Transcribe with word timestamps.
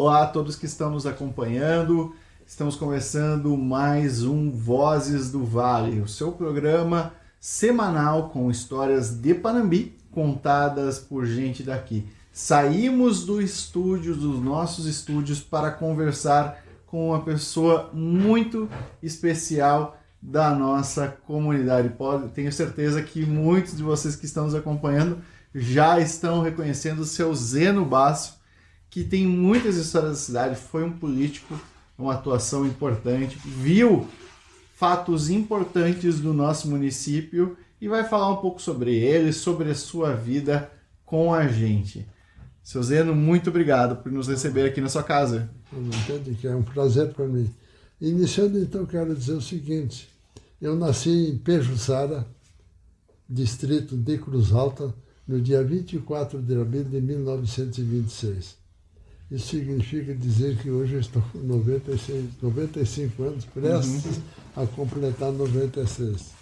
Olá 0.00 0.22
a 0.22 0.26
todos 0.28 0.54
que 0.54 0.64
estão 0.64 0.92
nos 0.92 1.06
acompanhando. 1.06 2.14
Estamos 2.46 2.76
começando 2.76 3.56
mais 3.56 4.22
um 4.22 4.48
Vozes 4.48 5.32
do 5.32 5.44
Vale, 5.44 6.00
o 6.00 6.06
seu 6.06 6.30
programa 6.30 7.12
semanal 7.40 8.28
com 8.28 8.48
histórias 8.48 9.10
de 9.10 9.34
Panambi 9.34 9.98
contadas 10.12 11.00
por 11.00 11.26
gente 11.26 11.64
daqui. 11.64 12.06
Saímos 12.30 13.26
do 13.26 13.42
estúdio, 13.42 14.14
dos 14.14 14.40
nossos 14.40 14.86
estúdios, 14.86 15.40
para 15.40 15.72
conversar 15.72 16.62
com 16.86 17.08
uma 17.08 17.20
pessoa 17.20 17.90
muito 17.92 18.68
especial 19.02 19.98
da 20.22 20.54
nossa 20.54 21.08
comunidade. 21.26 21.88
Pode, 21.88 22.28
tenho 22.28 22.52
certeza 22.52 23.02
que 23.02 23.26
muitos 23.26 23.76
de 23.76 23.82
vocês 23.82 24.14
que 24.14 24.26
estão 24.26 24.44
nos 24.44 24.54
acompanhando 24.54 25.18
já 25.52 25.98
estão 25.98 26.40
reconhecendo 26.40 27.00
o 27.00 27.04
seu 27.04 27.34
Zeno 27.34 27.84
Basso, 27.84 28.37
que 28.90 29.04
tem 29.04 29.26
muitas 29.26 29.76
histórias 29.76 30.12
da 30.12 30.16
cidade, 30.18 30.56
foi 30.56 30.84
um 30.84 30.92
político, 30.92 31.58
uma 31.96 32.14
atuação 32.14 32.66
importante, 32.66 33.38
viu 33.44 34.08
fatos 34.76 35.28
importantes 35.28 36.20
do 36.20 36.32
nosso 36.32 36.68
município 36.68 37.56
e 37.80 37.88
vai 37.88 38.04
falar 38.04 38.30
um 38.30 38.36
pouco 38.36 38.62
sobre 38.62 38.94
ele, 38.94 39.32
sobre 39.32 39.70
a 39.70 39.74
sua 39.74 40.14
vida 40.14 40.70
com 41.04 41.34
a 41.34 41.48
gente. 41.48 42.06
Seu 42.62 42.82
Zeno, 42.82 43.14
muito 43.14 43.50
obrigado 43.50 43.96
por 44.02 44.12
nos 44.12 44.28
receber 44.28 44.66
aqui 44.66 44.80
na 44.80 44.88
sua 44.88 45.02
casa. 45.02 45.50
Entendo 45.72 46.36
que 46.36 46.46
é 46.46 46.54
um 46.54 46.62
prazer 46.62 47.12
para 47.12 47.26
mim. 47.26 47.50
Iniciando, 48.00 48.58
então, 48.58 48.84
quero 48.86 49.14
dizer 49.14 49.32
o 49.32 49.40
seguinte. 49.40 50.08
Eu 50.60 50.76
nasci 50.76 51.30
em 51.30 51.38
Pejuçara, 51.38 52.26
distrito 53.28 53.96
de 53.96 54.18
Cruz 54.18 54.52
Alta, 54.52 54.94
no 55.26 55.40
dia 55.40 55.62
24 55.62 56.40
de 56.40 56.60
abril 56.60 56.84
de 56.84 57.00
1926. 57.00 58.56
Isso 59.30 59.48
significa 59.48 60.14
dizer 60.14 60.56
que 60.56 60.70
hoje 60.70 60.94
eu 60.94 61.00
estou 61.00 61.22
com 61.32 61.38
96, 61.38 62.30
95 62.40 63.22
anos, 63.22 63.44
prestes 63.44 64.16
uhum. 64.16 64.22
a 64.56 64.66
completar 64.66 65.30
96. 65.32 66.32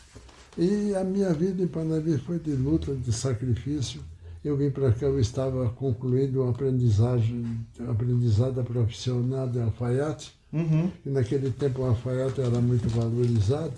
E 0.56 0.94
a 0.94 1.02
minha 1.02 1.32
vida 1.34 1.62
em 1.62 1.66
Panavi 1.66 2.16
foi 2.18 2.38
de 2.38 2.52
luta, 2.52 2.94
de 2.94 3.12
sacrifício. 3.12 4.00
Eu 4.44 4.56
vim 4.56 4.70
para 4.70 4.92
cá, 4.92 5.06
eu 5.06 5.18
estava 5.18 5.68
concluindo 5.70 6.42
uma 6.42 6.50
aprendizagem, 6.50 7.44
aprendizada 7.88 8.62
profissional 8.62 9.48
de 9.48 9.60
alfaiate, 9.60 10.32
uhum. 10.52 10.88
e 11.04 11.10
naquele 11.10 11.50
tempo 11.50 11.82
o 11.82 11.86
alfaiate 11.86 12.40
era 12.40 12.60
muito 12.60 12.88
valorizado. 12.88 13.74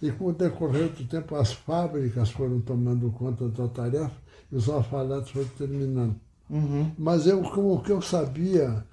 E 0.00 0.10
com 0.10 0.28
o 0.28 0.32
decorrer 0.32 0.88
do 0.88 1.04
tempo, 1.04 1.36
as 1.36 1.52
fábricas 1.52 2.30
foram 2.30 2.58
tomando 2.60 3.10
conta 3.10 3.46
da 3.48 3.68
tarefa 3.68 4.16
e 4.50 4.56
os 4.56 4.66
alfaiates 4.70 5.30
foram 5.30 5.48
terminando. 5.58 6.16
Uhum. 6.50 6.90
Mas 6.98 7.26
eu, 7.26 7.40
como 7.42 7.74
o 7.74 7.80
que 7.80 7.92
eu 7.92 8.02
sabia, 8.02 8.84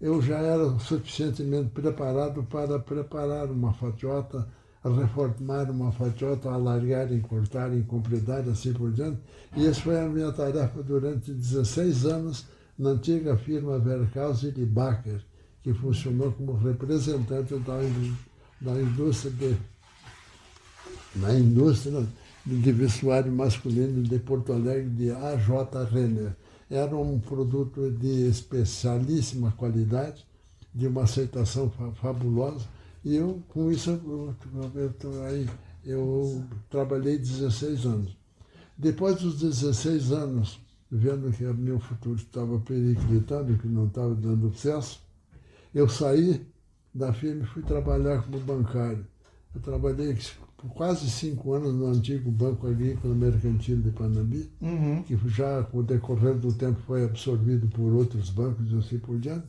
eu 0.00 0.20
já 0.20 0.38
era 0.38 0.78
suficientemente 0.78 1.70
preparado 1.70 2.42
para 2.44 2.78
preparar 2.78 3.50
uma 3.50 3.72
fatiota, 3.72 4.46
reformar 4.84 5.70
uma 5.70 5.90
fatiota, 5.90 6.50
alargar, 6.50 7.10
encurtar, 7.10 7.70
completar, 7.88 8.46
assim 8.48 8.74
por 8.74 8.92
diante. 8.92 9.18
E 9.56 9.66
essa 9.66 9.80
foi 9.80 9.98
a 9.98 10.06
minha 10.06 10.30
tarefa 10.30 10.82
durante 10.82 11.32
16 11.32 12.04
anos 12.04 12.44
na 12.78 12.90
antiga 12.90 13.36
firma 13.38 13.78
Verkaus 13.78 14.42
e 14.42 14.50
Bacher, 14.66 15.24
que 15.62 15.72
funcionou 15.72 16.30
como 16.32 16.52
representante 16.52 17.54
da, 17.54 17.80
da 18.60 18.80
indústria 18.80 19.32
de, 19.32 19.56
na 21.16 21.32
indústria 21.32 22.06
de 22.44 22.72
vestuário 22.72 23.32
masculino 23.32 24.02
de 24.02 24.18
Porto 24.18 24.52
Alegre, 24.52 24.90
de 24.90 25.10
AJ 25.10 25.48
Renner 25.90 26.36
era 26.70 26.96
um 26.96 27.18
produto 27.18 27.90
de 27.90 28.28
especialíssima 28.28 29.52
qualidade, 29.52 30.26
de 30.74 30.86
uma 30.86 31.04
aceitação 31.04 31.70
fabulosa, 31.94 32.66
e 33.04 33.14
eu, 33.16 33.40
com 33.48 33.70
isso, 33.70 33.90
eu, 33.90 34.34
eu, 34.74 35.24
aí, 35.24 35.48
eu 35.84 36.44
trabalhei 36.68 37.16
16 37.16 37.86
anos. 37.86 38.16
Depois 38.76 39.16
dos 39.16 39.40
16 39.40 40.12
anos, 40.12 40.60
vendo 40.90 41.32
que 41.32 41.44
o 41.44 41.54
meu 41.54 41.78
futuro 41.78 42.16
estava 42.16 42.58
periclitando, 42.58 43.56
que 43.58 43.68
não 43.68 43.86
estava 43.86 44.14
dando 44.14 44.52
sucesso, 44.52 45.00
eu 45.74 45.88
saí 45.88 46.44
da 46.92 47.12
firma 47.12 47.44
e 47.44 47.46
fui 47.46 47.62
trabalhar 47.62 48.22
como 48.22 48.40
bancário. 48.40 49.06
Eu 49.54 49.60
trabalhei 49.60 50.16
por 50.56 50.70
quase 50.70 51.10
cinco 51.10 51.52
anos 51.52 51.74
no 51.74 51.86
antigo 51.86 52.30
Banco 52.30 52.66
Agrícola 52.66 53.14
Mercantil 53.14 53.80
de 53.82 53.90
Panambi, 53.90 54.50
uhum. 54.60 55.02
que 55.02 55.16
já 55.28 55.62
com 55.64 55.78
o 55.78 55.82
decorrer 55.82 56.34
do 56.38 56.52
tempo 56.52 56.80
foi 56.86 57.04
absorvido 57.04 57.68
por 57.68 57.92
outros 57.92 58.30
bancos 58.30 58.72
e 58.72 58.76
assim 58.76 58.98
por 58.98 59.18
diante. 59.18 59.46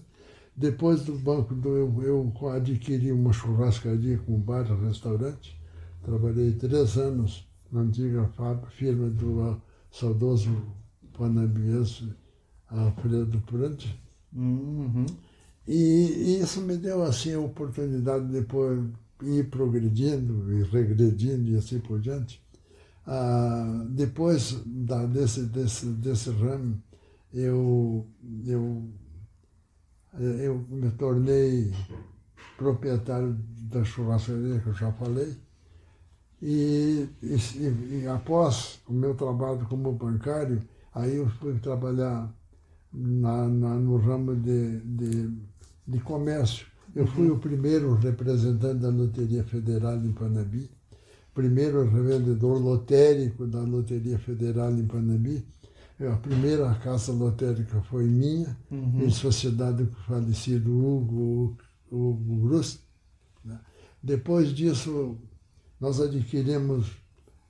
Depois 0.56 1.04
do 1.04 1.14
banco, 1.14 1.54
do, 1.54 1.70
eu, 1.70 2.04
eu 2.04 2.50
adquiri 2.50 3.12
uma 3.12 3.32
churrascaria 3.32 4.18
com 4.18 4.40
bar 4.40 4.66
e 4.66 4.86
restaurante. 4.86 5.58
Trabalhei 6.04 6.52
três 6.54 6.98
anos 6.98 7.48
na 7.72 7.82
antiga 7.82 8.30
firma 8.70 9.10
do 9.10 9.42
uh, 9.42 9.62
saudoso 9.92 10.50
panambiense 11.18 12.12
Alfredo 12.70 13.40
Prante. 13.42 14.02
Uhum. 14.34 15.06
E, 15.68 15.74
e 15.74 16.40
isso 16.42 16.62
me 16.62 16.78
deu 16.78 17.04
assim 17.04 17.34
a 17.34 17.40
oportunidade 17.40 18.26
depois 18.26 18.80
ir 19.22 19.50
progredindo 19.50 20.52
e 20.54 20.64
regredindo 20.64 21.50
e 21.50 21.58
assim 21.58 21.80
por 21.80 22.00
diante. 22.00 22.42
Ah, 23.06 23.86
depois 23.90 24.62
da, 24.66 25.06
desse, 25.06 25.44
desse, 25.44 25.86
desse 25.86 26.30
ramo, 26.30 26.82
eu, 27.34 28.06
eu, 28.46 28.90
eu 30.20 30.66
me 30.70 30.92
tornei 30.92 31.74
proprietário 32.58 33.38
da 33.70 33.84
churrascaria 33.84 34.60
que 34.60 34.68
eu 34.68 34.74
já 34.74 34.92
falei. 34.92 35.36
E, 36.42 37.10
e, 37.24 38.02
e, 38.02 38.08
após 38.08 38.80
o 38.88 38.94
meu 38.94 39.16
trabalho 39.16 39.66
como 39.68 39.92
bancário, 39.94 40.62
aí 40.94 41.16
eu 41.16 41.28
fui 41.30 41.58
trabalhar 41.60 42.32
na, 42.94 43.48
na 43.48 43.76
no 43.76 43.98
ramo 43.98 44.36
de, 44.36 44.80
de, 44.82 45.34
de 45.88 46.00
comércio 46.02 46.68
eu 46.98 47.06
fui 47.06 47.30
o 47.30 47.38
primeiro 47.38 47.94
representante 47.94 48.80
da 48.80 48.90
Loteria 48.90 49.44
Federal 49.44 49.98
em 49.98 50.12
Panambi, 50.12 50.68
primeiro 51.32 51.88
revendedor 51.88 52.60
lotérico 52.60 53.46
da 53.46 53.62
Loteria 53.62 54.18
Federal 54.18 54.72
em 54.72 54.88
Panambi. 54.88 55.46
A 56.00 56.16
primeira 56.16 56.74
casa 56.76 57.12
lotérica 57.12 57.82
foi 57.84 58.06
minha, 58.06 58.58
uhum. 58.72 59.04
em 59.04 59.12
sociedade 59.12 59.86
com 59.86 59.92
o 59.92 60.04
falecido 60.06 60.72
Hugo, 60.72 61.58
Hugo 61.92 62.48
Grust. 62.48 62.80
Né? 63.46 63.60
Depois 64.02 64.50
disso, 64.50 65.18
nós 65.80 66.02
adquirimos 66.02 66.92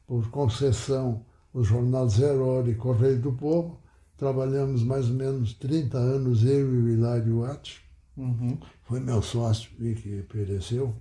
por 0.06 0.30
concessão 0.30 1.26
o 1.54 1.64
jornal 1.64 2.10
Zero 2.10 2.46
Hora 2.46 2.70
e 2.70 2.76
Correio 2.76 3.22
do 3.22 3.32
Povo. 3.32 3.80
Trabalhamos 4.18 4.84
mais 4.84 5.10
ou 5.10 5.16
menos 5.16 5.54
30 5.54 5.98
anos, 5.98 6.44
eu 6.44 6.74
e 6.74 6.78
o 6.84 6.90
Hilário 6.90 7.40
Watts. 7.40 7.80
Uhum. 8.18 8.58
Foi 8.88 9.02
meu 9.02 9.22
sócio 9.22 9.70
que 9.72 10.24
pereceu. 10.32 10.96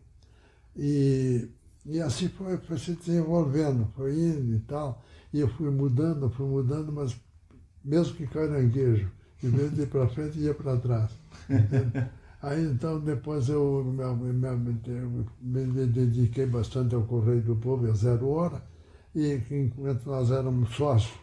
E, 0.74 1.48
e 1.86 2.00
assim 2.00 2.28
foi, 2.28 2.56
foi 2.58 2.78
se 2.78 2.94
desenvolvendo, 2.94 3.88
foi 3.94 4.12
indo 4.12 4.56
e 4.56 4.58
tal. 4.60 5.02
E 5.32 5.38
eu 5.38 5.48
fui 5.48 5.70
mudando, 5.70 6.28
fui 6.28 6.46
mudando, 6.46 6.92
mas 6.92 7.16
mesmo 7.84 8.16
que 8.16 8.26
caranguejo, 8.26 9.08
em 9.42 9.50
vez 9.50 9.72
de 9.72 9.82
ir 9.82 9.86
para 9.86 10.08
frente, 10.08 10.38
ia 10.40 10.52
para 10.52 10.76
trás. 10.76 11.10
Aí 12.42 12.64
então 12.64 13.00
depois 13.00 13.48
eu 13.48 13.84
me, 13.84 14.32
me, 14.32 15.66
me, 15.66 15.86
dediquei 15.86 16.46
bastante 16.46 16.94
ao 16.94 17.02
Correio 17.02 17.42
do 17.42 17.56
Povo, 17.56 17.88
a 17.88 17.94
zero 17.94 18.28
hora, 18.28 18.62
e 19.14 19.40
enquanto 19.50 20.06
nós 20.06 20.30
éramos 20.30 20.74
sócios, 20.76 21.18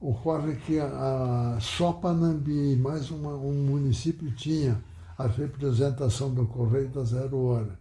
ocorre 0.00 0.56
que 0.56 0.78
a, 0.80 1.54
a, 1.56 1.60
só 1.60 1.92
Panambi, 1.92 2.76
mais 2.76 3.10
uma, 3.10 3.36
um 3.36 3.64
município, 3.64 4.30
tinha 4.32 4.82
a 5.18 5.26
representação 5.26 6.32
do 6.32 6.46
Correio 6.46 6.88
da 6.88 7.04
Zero 7.04 7.38
Hora. 7.38 7.78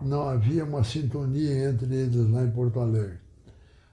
Não 0.00 0.28
havia 0.28 0.64
uma 0.64 0.84
sintonia 0.84 1.70
entre 1.70 1.94
eles 1.94 2.30
lá 2.30 2.44
em 2.44 2.50
Porto 2.50 2.80
Alegre. 2.80 3.18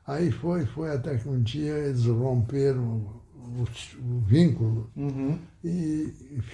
Aí 0.05 0.31
foi, 0.31 0.65
foi 0.65 0.91
até 0.91 1.17
que 1.17 1.27
um 1.27 1.41
dia 1.41 1.73
eles 1.73 2.05
romperam 2.05 3.23
o, 3.35 3.61
o 3.63 4.19
vínculo 4.21 4.91
uhum. 4.95 5.39
e, 5.63 6.13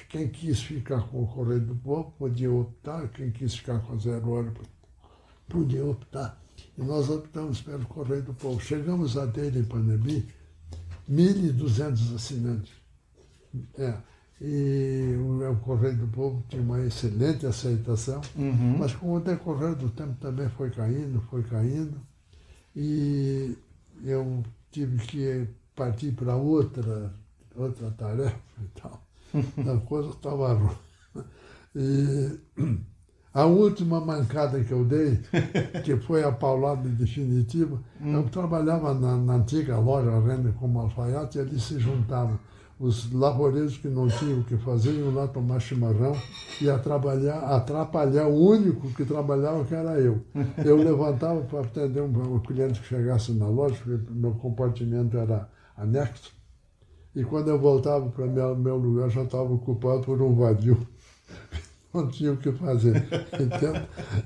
quem 0.09 0.29
quis 0.29 0.61
ficar 0.61 1.01
com 1.07 1.23
o 1.23 1.27
Correio 1.27 1.61
do 1.61 1.75
Povo 1.75 2.13
podia 2.17 2.51
optar, 2.51 3.09
quem 3.09 3.31
quis 3.31 3.55
ficar 3.55 3.79
com 3.79 3.93
a 3.93 3.97
Zero 3.97 4.29
Hora 4.29 4.53
podia 5.49 5.85
optar. 5.85 6.41
E 6.77 6.81
nós 6.81 7.09
optamos 7.09 7.61
pelo 7.61 7.85
Correio 7.85 8.23
do 8.23 8.33
Povo. 8.33 8.59
Chegamos 8.61 9.17
a 9.17 9.27
ter 9.27 9.55
em 9.55 9.63
Panambi 9.63 10.25
1.200 11.09 12.15
assinantes. 12.15 12.71
É. 13.77 13.97
E 14.43 15.15
o, 15.19 15.51
o 15.51 15.55
Correio 15.57 15.95
do 15.95 16.07
Povo 16.07 16.43
tinha 16.49 16.63
uma 16.63 16.81
excelente 16.81 17.45
aceitação, 17.45 18.21
uhum. 18.35 18.77
mas 18.79 18.95
com 18.95 19.13
o 19.13 19.19
decorrer 19.19 19.75
do 19.75 19.87
tempo 19.89 20.15
também 20.19 20.49
foi 20.49 20.71
caindo, 20.71 21.21
foi 21.29 21.43
caindo. 21.43 22.01
E 22.75 23.55
eu 24.03 24.43
tive 24.71 24.97
que 25.05 25.47
partir 25.75 26.13
para 26.13 26.35
outra, 26.35 27.13
outra 27.55 27.91
tarefa 27.91 28.39
e 28.59 28.79
tal. 28.81 28.99
a 29.33 29.77
coisa 29.85 30.09
estava 30.09 30.53
ruim. 30.53 30.75
E 31.75 32.39
a 33.33 33.45
última 33.45 34.01
mancada 34.01 34.63
que 34.63 34.71
eu 34.71 34.83
dei, 34.83 35.19
que 35.85 35.95
foi 35.97 36.23
a 36.23 36.31
paulada 36.31 36.89
definitiva, 36.89 37.79
hum. 38.01 38.13
eu 38.13 38.23
trabalhava 38.23 38.93
na, 38.93 39.15
na, 39.17 39.35
antiga 39.35 39.77
loja 39.77 40.19
Renner 40.19 40.53
como 40.53 40.79
alfaiate 40.79 41.37
e 41.37 41.41
ali 41.41 41.59
se 41.59 41.79
juntavam 41.79 42.39
os 42.81 43.13
lavoureiros 43.13 43.77
que 43.77 43.87
não 43.87 44.07
tinham 44.07 44.39
o 44.39 44.43
que 44.43 44.57
fazer 44.57 44.91
iam 44.91 45.13
lá 45.13 45.27
tomar 45.27 45.59
chimarrão 45.59 46.15
e 46.59 46.67
atrapalhar, 46.67 47.37
atrapalhar 47.55 48.27
o 48.27 48.35
único 48.35 48.89
que 48.93 49.05
trabalhava, 49.05 49.63
que 49.63 49.75
era 49.75 49.99
eu. 49.99 50.19
Eu 50.65 50.77
levantava 50.77 51.41
para 51.41 51.59
atender 51.59 52.01
um, 52.01 52.35
um 52.35 52.39
cliente 52.39 52.81
que 52.81 52.87
chegasse 52.87 53.31
na 53.33 53.47
loja, 53.47 53.75
porque 53.83 54.11
meu 54.11 54.31
compartimento 54.31 55.15
era 55.15 55.47
anexo, 55.77 56.33
e 57.15 57.23
quando 57.23 57.49
eu 57.49 57.59
voltava 57.59 58.09
para 58.09 58.25
meu, 58.25 58.55
meu 58.55 58.77
lugar 58.77 59.09
já 59.09 59.23
estava 59.23 59.51
ocupado 59.53 60.01
por 60.01 60.21
um 60.21 60.33
vadio. 60.33 60.77
Não 61.93 62.07
tinha 62.07 62.31
o 62.31 62.37
que 62.37 62.51
fazer? 62.53 63.05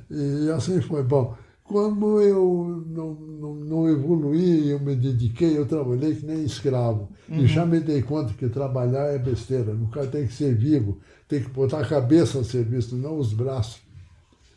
E 0.09 0.51
assim 0.51 0.79
foi. 0.81 1.01
Bom, 1.01 1.35
como 1.65 2.21
eu 2.21 2.83
não, 2.85 3.15
não, 3.15 3.55
não 3.55 3.89
evoluí, 3.89 4.69
eu 4.69 4.79
me 4.79 4.95
dediquei, 4.95 5.57
eu 5.57 5.65
trabalhei 5.65 6.15
que 6.15 6.23
nem 6.23 6.43
escravo. 6.43 7.09
Uhum. 7.27 7.39
E 7.39 7.47
já 7.47 7.65
me 7.65 7.79
dei 7.79 8.03
conta 8.03 8.33
que 8.33 8.47
trabalhar 8.47 9.07
é 9.07 9.17
besteira. 9.17 9.73
O 9.73 9.87
cara 9.87 10.05
tem 10.05 10.27
que 10.27 10.33
ser 10.33 10.55
vivo, 10.55 10.99
tem 11.27 11.41
que 11.41 11.49
botar 11.49 11.79
a 11.79 11.87
cabeça 11.87 12.39
a 12.39 12.43
serviço, 12.43 12.95
não 12.95 13.17
os 13.17 13.33
braços. 13.33 13.81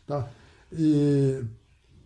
Tá? 0.05 0.29
E, 0.71 1.43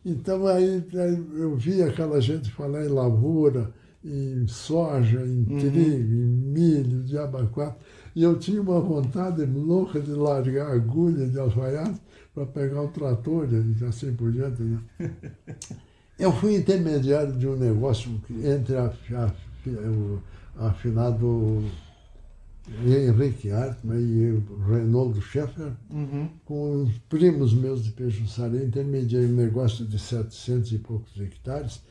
então 0.06 0.48
aí, 0.48 0.82
aí 0.94 1.26
eu 1.36 1.54
vi 1.58 1.84
aquela 1.84 2.22
gente 2.22 2.50
falar 2.50 2.86
em 2.86 2.90
lavoura, 2.90 3.74
em 4.06 4.48
soja, 4.48 5.20
em 5.20 5.40
uhum. 5.40 5.60
trigo, 5.60 6.14
em 6.14 6.28
milho, 6.28 7.04
de 7.04 7.18
abacuá. 7.18 7.76
E 8.16 8.24
eu 8.24 8.38
tinha 8.38 8.62
uma 8.62 8.80
vontade 8.80 9.44
louca 9.46 10.00
de 10.00 10.12
largar 10.12 10.68
a 10.68 10.74
agulha 10.74 11.28
de 11.28 11.40
alfaiate 11.40 12.00
para 12.34 12.46
pegar 12.46 12.82
o 12.82 12.88
trator 12.90 13.48
e 13.52 13.86
assim 13.86 14.14
por 14.14 14.32
diante. 14.32 14.62
Né? 14.62 14.80
Eu 16.18 16.32
fui 16.32 16.56
intermediário 16.56 17.34
de 17.34 17.48
um 17.48 17.56
negócio 17.56 18.22
entre 18.44 18.76
a, 18.76 18.86
a, 18.86 19.32
o 19.90 20.22
afinado 20.58 21.64
Henrique 22.86 23.52
Hartmann 23.52 24.00
e 24.00 24.32
o 24.32 24.64
Reinaldo 24.70 25.22
Schaeffer, 25.22 25.74
uhum. 25.90 26.30
com 26.46 26.90
primos 27.10 27.54
meus 27.54 27.84
de 27.84 27.92
Pejuçara, 27.92 28.56
intermediei 28.64 29.26
um 29.26 29.36
negócio 29.36 29.86
de 29.86 30.00
700 30.00 30.72
e 30.72 30.78
poucos 30.78 31.20
hectares, 31.20 31.82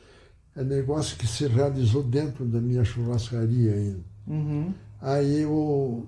é 0.57 0.63
negócio 0.63 1.17
que 1.17 1.27
se 1.27 1.47
realizou 1.47 2.03
dentro 2.03 2.45
da 2.45 2.61
minha 2.61 2.85
churrascaria 2.85 3.73
ainda. 3.73 4.01
Uhum. 4.27 4.73
Aí 5.01 5.45
o, 5.45 6.07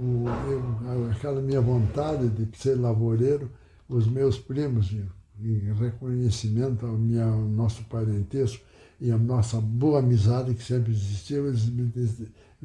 o, 0.00 0.24
eu, 0.50 1.10
aquela 1.10 1.40
minha 1.40 1.60
vontade 1.60 2.28
de 2.28 2.56
ser 2.58 2.74
lavoureiro 2.74 3.50
os 3.88 4.06
meus 4.06 4.38
primos, 4.38 4.92
em 5.40 5.72
reconhecimento 5.72 6.84
ao, 6.84 6.98
minha, 6.98 7.24
ao 7.24 7.40
nosso 7.40 7.84
parentesco 7.84 8.62
e 9.00 9.10
à 9.10 9.16
nossa 9.16 9.60
boa 9.60 10.00
amizade 10.00 10.54
que 10.54 10.62
sempre 10.62 10.92
existiu, 10.92 11.46
eles 11.46 11.66
me, 11.66 11.90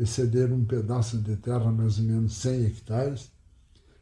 cederam 0.06 0.58
um 0.58 0.66
pedaço 0.66 1.18
de 1.18 1.36
terra, 1.38 1.72
mais 1.72 2.00
ou 2.00 2.06
menos 2.06 2.34
100 2.34 2.66
hectares, 2.66 3.32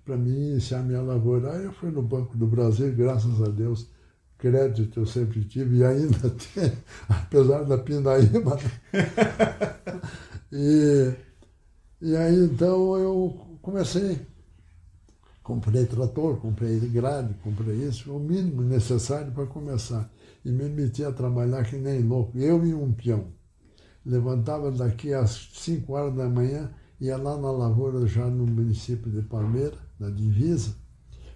para 0.06 0.18
mim 0.18 0.52
iniciar 0.52 0.82
minha 0.82 1.02
lavoura. 1.02 1.54
Aí 1.54 1.66
eu 1.66 1.74
fui 1.74 1.92
no 1.92 2.02
Banco 2.02 2.38
do 2.38 2.48
Brasil, 2.48 2.94
graças 2.96 3.42
a 3.42 3.50
Deus, 3.50 3.88
crédito 4.38 5.02
eu 5.02 5.06
sempre 5.06 5.44
tive 5.44 5.78
e 5.78 5.84
ainda 5.84 6.30
tenho, 6.56 6.78
apesar 7.10 7.64
da 7.66 7.78
pindaíba. 7.78 8.56
Né? 8.56 8.72
e, 10.52 11.14
e 12.02 12.16
aí 12.16 12.46
então 12.46 12.98
eu 12.98 13.58
comecei 13.62 14.26
Comprei 15.44 15.86
trator, 15.86 16.38
comprei 16.38 16.80
grade, 16.80 17.34
comprei 17.44 17.76
isso, 17.76 18.14
o 18.16 18.20
mínimo 18.20 18.62
necessário 18.62 19.32
para 19.32 19.48
começar. 19.48 20.10
E 20.46 20.52
me 20.52 20.70
meti 20.70 21.04
a 21.04 21.12
trabalhar 21.12 21.64
que 21.66 21.78
nem 21.78 22.02
louco, 22.02 22.38
eu 22.38 22.66
e 22.66 22.74
um 22.74 22.94
peão. 22.94 23.28
Levantava 24.06 24.72
daqui 24.72 25.14
às 25.14 25.50
5 25.54 25.94
horas 25.94 26.16
da 26.16 26.30
manhã, 26.30 26.72
ia 27.00 27.18
lá 27.18 27.38
na 27.38 27.52
lavoura, 27.52 28.06
já 28.06 28.28
no 28.28 28.46
município 28.46 29.12
de 29.12 29.24
Palmeira, 29.24 29.78
na 30.00 30.10
divisa. 30.10 30.76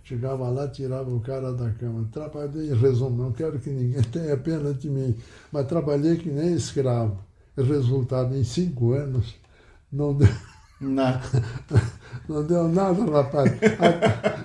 Chegava 0.03 0.49
lá, 0.49 0.67
tirava 0.67 1.09
o 1.09 1.19
cara 1.19 1.51
da 1.51 1.71
cama. 1.71 2.07
Trabalhei, 2.11 2.73
resumo, 2.73 3.23
não 3.23 3.31
quero 3.31 3.59
que 3.59 3.71
ninguém 3.71 4.03
tenha 4.13 4.37
pena 4.37 4.71
de 4.71 4.87
mim, 4.87 5.17
mas 5.51 5.67
trabalhei 5.67 6.17
que 6.17 6.29
nem 6.29 6.53
escravo. 6.53 7.19
Resultado, 7.57 8.35
em 8.35 8.43
cinco 8.43 8.93
anos, 8.93 9.35
não 9.91 10.15
deu 10.15 10.29
não. 10.79 11.21
não 12.27 12.45
deu 12.45 12.67
nada, 12.67 13.03
rapaz. 13.05 13.51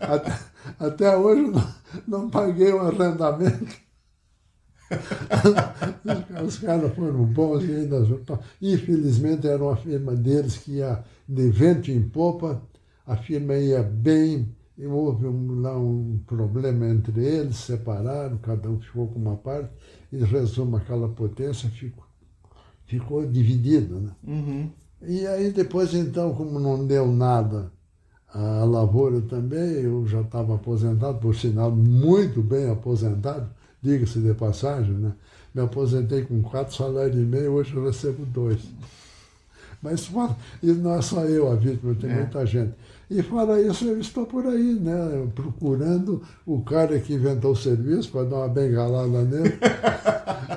Até, 0.01 0.39
até 0.79 1.17
hoje 1.17 1.43
não, 1.43 1.75
não 2.07 2.31
paguei 2.31 2.73
o 2.73 2.81
arrendamento. 2.81 3.91
Os 6.45 6.59
caras 6.59 6.95
foram 6.95 7.25
bons 7.25 7.65
e 7.65 7.73
ainda. 7.73 8.05
Infelizmente 8.61 9.47
era 9.47 9.63
uma 9.63 9.77
firma 9.77 10.15
deles 10.15 10.57
que 10.57 10.73
ia 10.73 11.05
de 11.29 11.49
vento 11.51 11.91
em 11.91 12.03
popa, 12.03 12.61
a 13.07 13.17
firma 13.17 13.55
ia 13.55 13.83
bem, 13.83 14.49
e 14.77 14.87
houve 14.87 15.27
um, 15.27 15.61
lá 15.61 15.79
um 15.79 16.21
problema 16.27 16.89
entre 16.89 17.25
eles, 17.25 17.57
separaram, 17.57 18.39
cada 18.39 18.69
um 18.69 18.81
ficou 18.81 19.09
com 19.09 19.19
uma 19.19 19.37
parte, 19.37 19.71
e 20.11 20.25
resumo, 20.25 20.77
aquela 20.77 21.09
potência 21.09 21.69
ficou, 21.71 22.05
ficou 22.87 23.27
dividida. 23.27 23.95
Né? 23.95 24.11
Uhum. 24.27 24.71
E 25.03 25.27
aí 25.27 25.51
depois, 25.51 25.95
então, 25.95 26.35
como 26.35 26.59
não 26.59 26.87
deu 26.87 27.07
nada 27.11 27.71
a 28.33 28.65
lavoura 28.65 29.21
também, 29.23 29.83
eu 29.83 30.07
já 30.07 30.21
estava 30.21 30.55
aposentado, 30.55 31.19
por 31.19 31.35
sinal, 31.35 31.71
muito 31.71 32.41
bem 32.43 32.71
aposentado, 32.71 33.49
diga-se 33.83 34.21
de 34.21 34.33
passagem, 34.35 34.93
né? 34.93 35.13
Me 35.53 35.63
aposentei 35.63 36.23
com 36.23 36.41
quatro 36.43 36.75
salários 36.75 37.17
e 37.17 37.25
meio, 37.25 37.53
hoje 37.53 37.75
eu 37.75 37.85
recebo 37.85 38.25
dois. 38.27 38.61
Mas 39.83 40.07
fora, 40.07 40.37
e 40.63 40.71
não 40.73 40.95
é 40.95 41.03
só 41.03 41.25
eu 41.25 41.51
a 41.51 41.57
vítima, 41.57 41.95
tem 41.95 42.11
é. 42.11 42.15
muita 42.17 42.47
gente. 42.47 42.75
E 43.11 43.23
fora 43.23 43.61
isso, 43.61 43.87
eu 43.87 43.99
estou 43.99 44.27
por 44.27 44.47
aí, 44.47 44.75
né? 44.75 45.29
Procurando 45.35 46.23
o 46.47 46.63
cara 46.63 47.01
que 47.01 47.15
inventou 47.15 47.53
o 47.53 47.57
serviço 47.57 48.13
para 48.13 48.25
dar 48.25 48.37
uma 48.37 48.49
bengalada 48.49 49.25
nele. 49.25 49.59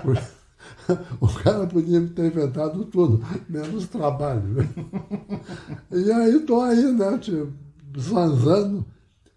O 1.19 1.27
cara 1.27 1.65
podia 1.67 2.01
ter 2.07 2.27
inventado 2.27 2.85
tudo, 2.85 3.23
menos 3.49 3.87
trabalho. 3.87 4.41
Né? 4.41 4.69
E 5.91 6.11
aí 6.11 6.35
estou 6.35 6.61
aí, 6.61 6.91
né, 6.91 7.17
tipo, 7.17 7.51
zanzando. 7.97 8.85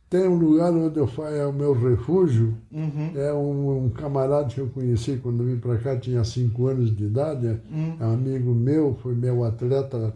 Tem 0.09 0.29
um 0.29 0.37
lugar 0.37 0.73
onde 0.73 0.99
eu 0.99 1.07
faço, 1.07 1.35
é 1.35 1.45
o 1.45 1.53
meu 1.53 1.73
refúgio. 1.73 2.55
Uhum. 2.71 3.11
É 3.17 3.33
um, 3.33 3.87
um, 3.87 3.91
camarada 3.91 4.49
que 4.49 4.61
eu 4.61 4.69
conheci 4.69 5.17
quando 5.17 5.45
vim 5.45 5.59
para 5.59 5.79
cá, 5.79 5.97
tinha 5.97 6.23
cinco 6.23 6.69
anos 6.69 6.95
de 6.95 7.05
idade. 7.05 7.47
Uhum. 7.71 7.97
É 7.99 8.05
um 8.05 8.15
amigo 8.15 8.55
meu, 8.55 8.97
foi 9.03 9.15
meu 9.15 9.45
atleta 9.45 10.15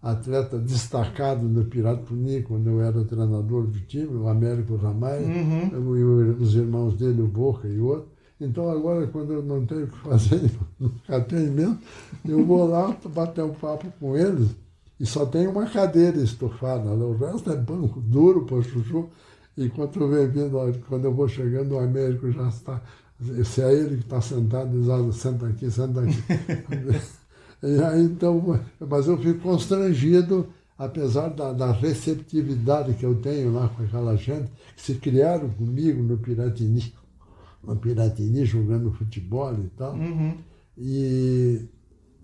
atleta 0.00 0.58
destacado 0.58 1.48
no 1.48 1.64
Piratuni, 1.64 2.42
quando 2.42 2.68
eu 2.68 2.82
era 2.82 3.02
treinador 3.04 3.66
do 3.66 3.80
time, 3.80 4.14
o 4.14 4.28
Américo 4.28 4.76
Ramai, 4.76 5.24
uhum. 5.24 5.96
e 5.96 6.02
os 6.42 6.54
irmãos 6.54 6.94
dele, 6.94 7.22
o 7.22 7.26
Boca 7.26 7.66
e 7.66 7.80
outro. 7.80 8.13
Então 8.44 8.70
agora, 8.70 9.06
quando 9.06 9.32
eu 9.32 9.42
não 9.42 9.64
tenho 9.64 9.84
o 9.84 9.88
que 9.88 9.98
fazer, 9.98 10.40
mesmo, 11.50 11.78
eu 12.26 12.44
vou 12.44 12.68
lá 12.68 12.94
bater 13.06 13.42
um 13.42 13.54
papo 13.54 13.92
com 13.98 14.16
eles 14.16 14.50
e 14.98 15.06
só 15.06 15.26
tem 15.26 15.46
uma 15.46 15.66
cadeira 15.66 16.18
estufada, 16.18 16.94
né? 16.94 17.04
o 17.04 17.16
resto 17.16 17.50
é 17.50 17.56
banco 17.56 18.00
duro 18.00 18.44
para 18.44 18.62
chuchu. 18.62 19.08
E 19.56 19.68
quando 19.68 20.00
eu 20.00 20.08
venho 20.08 20.30
vindo, 20.30 20.82
quando 20.88 21.04
eu 21.04 21.14
vou 21.14 21.28
chegando, 21.28 21.74
o 21.74 21.78
Américo 21.78 22.30
já 22.30 22.48
está. 22.48 22.82
Se 23.44 23.62
é 23.62 23.72
ele 23.72 23.98
que 23.98 24.02
está 24.02 24.20
sentado, 24.20 24.70
diz, 24.70 24.88
ah, 24.88 25.12
senta 25.12 25.46
aqui, 25.46 25.70
senta 25.70 26.00
aqui. 26.00 26.22
e 27.62 27.82
aí, 27.82 28.02
então, 28.02 28.60
mas 28.80 29.06
eu 29.06 29.16
fico 29.16 29.40
constrangido, 29.40 30.48
apesar 30.76 31.28
da, 31.28 31.52
da, 31.52 31.70
receptividade 31.70 32.94
que 32.94 33.06
eu 33.06 33.14
tenho 33.14 33.52
lá 33.52 33.68
com 33.68 33.84
aquela 33.84 34.16
gente, 34.16 34.50
que 34.74 34.82
se 34.82 34.94
criaram 34.96 35.48
comigo 35.50 36.02
no 36.02 36.18
Piratini 36.18 36.92
uma 37.66 37.76
Piratini 37.76 38.44
jogando 38.44 38.92
futebol 38.92 39.54
e 39.54 39.68
tal. 39.76 39.94
Uhum. 39.94 40.36
E 40.76 41.68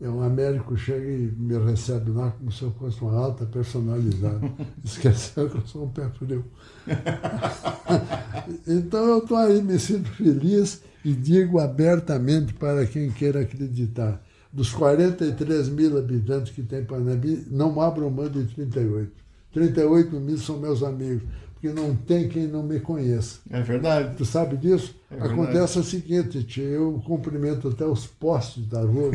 é 0.01 0.09
um 0.09 0.23
Américo 0.23 0.77
chega 0.77 1.07
e 1.07 1.31
me 1.37 1.59
recebe 1.59 2.11
lá 2.11 2.31
como 2.31 2.51
se 2.51 2.63
eu 2.63 2.71
fosse 2.73 3.01
uma 3.03 3.15
alta 3.15 3.45
personalidade. 3.45 4.51
Esqueceu 4.83 5.51
que 5.51 5.59
eu 5.59 5.67
sou 5.67 5.85
um 5.85 5.89
pé 5.91 6.09
frio. 6.11 6.45
então 8.67 9.05
eu 9.05 9.19
estou 9.19 9.37
aí, 9.37 9.63
me 9.63 9.79
sinto 9.79 10.09
feliz 10.11 10.83
e 11.05 11.13
digo 11.13 11.59
abertamente 11.59 12.55
para 12.55 12.87
quem 12.87 13.11
queira 13.11 13.41
acreditar. 13.41 14.23
Dos 14.53 14.73
43 14.73 15.69
mil 15.69 15.97
habitantes 15.97 16.53
que 16.53 16.63
tem 16.63 16.85
Panambi, 16.85 17.47
não 17.51 17.81
abro 17.81 18.11
mão 18.11 18.29
de 18.29 18.45
38. 18.47 19.13
38 19.53 20.17
mil 20.19 20.39
são 20.39 20.59
meus 20.59 20.83
amigos 20.83 21.23
porque 21.61 21.69
não 21.69 21.95
tem 21.95 22.27
quem 22.27 22.47
não 22.47 22.63
me 22.63 22.81
conheça. 22.81 23.41
É 23.51 23.61
verdade. 23.61 24.17
Tu 24.17 24.25
sabe 24.25 24.57
disso? 24.57 24.97
É 25.11 25.17
Acontece 25.17 25.79
o 25.79 25.85
seguinte, 25.85 26.43
tia, 26.43 26.65
eu 26.65 27.03
cumprimento 27.05 27.69
até 27.69 27.85
os 27.85 28.07
postes 28.07 28.67
da 28.67 28.81
rua, 28.81 29.11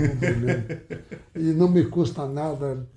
e 1.36 1.44
não 1.54 1.68
me 1.68 1.86
custa 1.86 2.28
nada 2.28 2.88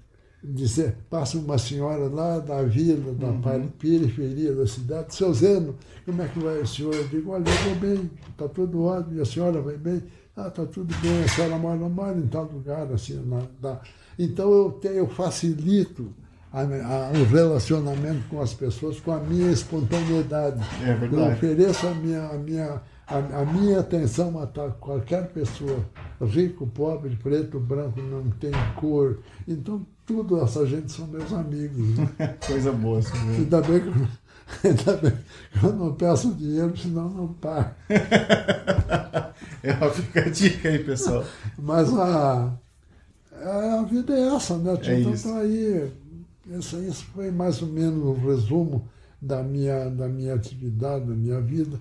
dizer, 0.44 0.96
passa 1.08 1.38
uma 1.38 1.56
senhora 1.56 2.08
lá 2.08 2.38
da 2.38 2.62
vila, 2.62 3.12
da 3.14 3.28
uhum. 3.28 3.68
periferia 3.78 4.54
da 4.54 4.66
cidade, 4.66 5.14
seu 5.14 5.32
Zeno, 5.32 5.74
como 6.04 6.22
é 6.22 6.28
que 6.28 6.38
vai 6.38 6.60
o 6.60 6.66
senhor? 6.66 6.94
Eu 6.94 7.08
digo, 7.08 7.32
olha, 7.32 7.48
eu 7.48 7.56
vou 7.64 7.74
bem, 7.76 8.10
está 8.30 8.48
tudo 8.48 8.84
ótimo, 8.84 9.18
e 9.18 9.20
a 9.20 9.24
senhora 9.24 9.60
vai 9.60 9.76
bem? 9.76 10.02
Ah, 10.36 10.48
está 10.48 10.64
tudo 10.66 10.94
bem, 11.00 11.24
a 11.24 11.28
senhora 11.28 11.58
mora, 11.58 11.88
mora 11.88 12.16
em 12.16 12.26
tal 12.28 12.44
lugar, 12.44 12.92
assim, 12.92 13.14
na, 13.26 13.42
na... 13.60 13.80
Então 14.18 14.52
eu, 14.52 14.72
te, 14.72 14.88
eu 14.88 15.08
facilito 15.08 16.12
a, 16.60 17.08
a, 17.08 17.12
o 17.12 17.24
relacionamento 17.24 18.28
com 18.28 18.40
as 18.40 18.54
pessoas 18.54 19.00
com 19.00 19.12
a 19.12 19.18
minha 19.18 19.50
espontaneidade. 19.50 20.60
É 20.82 20.94
verdade. 20.94 21.22
Eu 21.22 21.32
ofereço 21.32 21.86
a 21.86 21.94
minha, 21.94 22.26
a 22.26 22.34
minha 22.34 22.80
a, 23.08 23.40
a, 23.40 23.44
minha 23.46 23.80
atenção 23.80 24.38
a 24.38 24.46
qualquer 24.72 25.28
pessoa, 25.28 25.82
rico, 26.20 26.66
pobre, 26.66 27.16
preto, 27.16 27.58
branco, 27.58 28.02
não 28.02 28.30
tem 28.32 28.52
cor. 28.76 29.20
Então, 29.46 29.86
tudo 30.04 30.42
essa 30.42 30.66
gente 30.66 30.92
são 30.92 31.06
meus 31.06 31.32
amigos. 31.32 31.96
Né? 31.96 32.36
Coisa 32.46 32.70
boa, 32.70 33.00
senhor. 33.00 33.34
Ainda 33.34 33.62
bem, 33.62 33.80
que, 33.80 33.88
ainda 34.68 34.96
bem 34.98 35.12
que 35.52 35.64
eu 35.64 35.72
não 35.72 35.94
peço 35.94 36.34
dinheiro, 36.34 36.76
senão 36.76 37.08
não 37.08 37.28
pago. 37.28 37.70
é, 37.88 39.90
fica 39.90 40.20
a 40.20 40.28
dica 40.28 40.68
aí, 40.68 40.84
pessoal. 40.84 41.24
Mas 41.58 41.90
a, 41.94 42.52
a 43.32 43.86
vida 43.88 44.12
é 44.12 44.34
essa, 44.34 44.58
né? 44.58 44.78
É 44.82 45.00
então, 45.00 45.16
tá 45.16 45.38
aí. 45.38 45.90
Isso, 46.48 46.76
isso 46.78 47.04
foi 47.14 47.30
mais 47.30 47.60
ou 47.60 47.68
menos 47.68 48.02
o 48.02 48.12
um 48.12 48.26
resumo 48.26 48.88
da 49.20 49.42
minha, 49.42 49.90
da 49.90 50.08
minha 50.08 50.34
atividade, 50.34 51.04
da 51.04 51.14
minha 51.14 51.40
vida. 51.40 51.78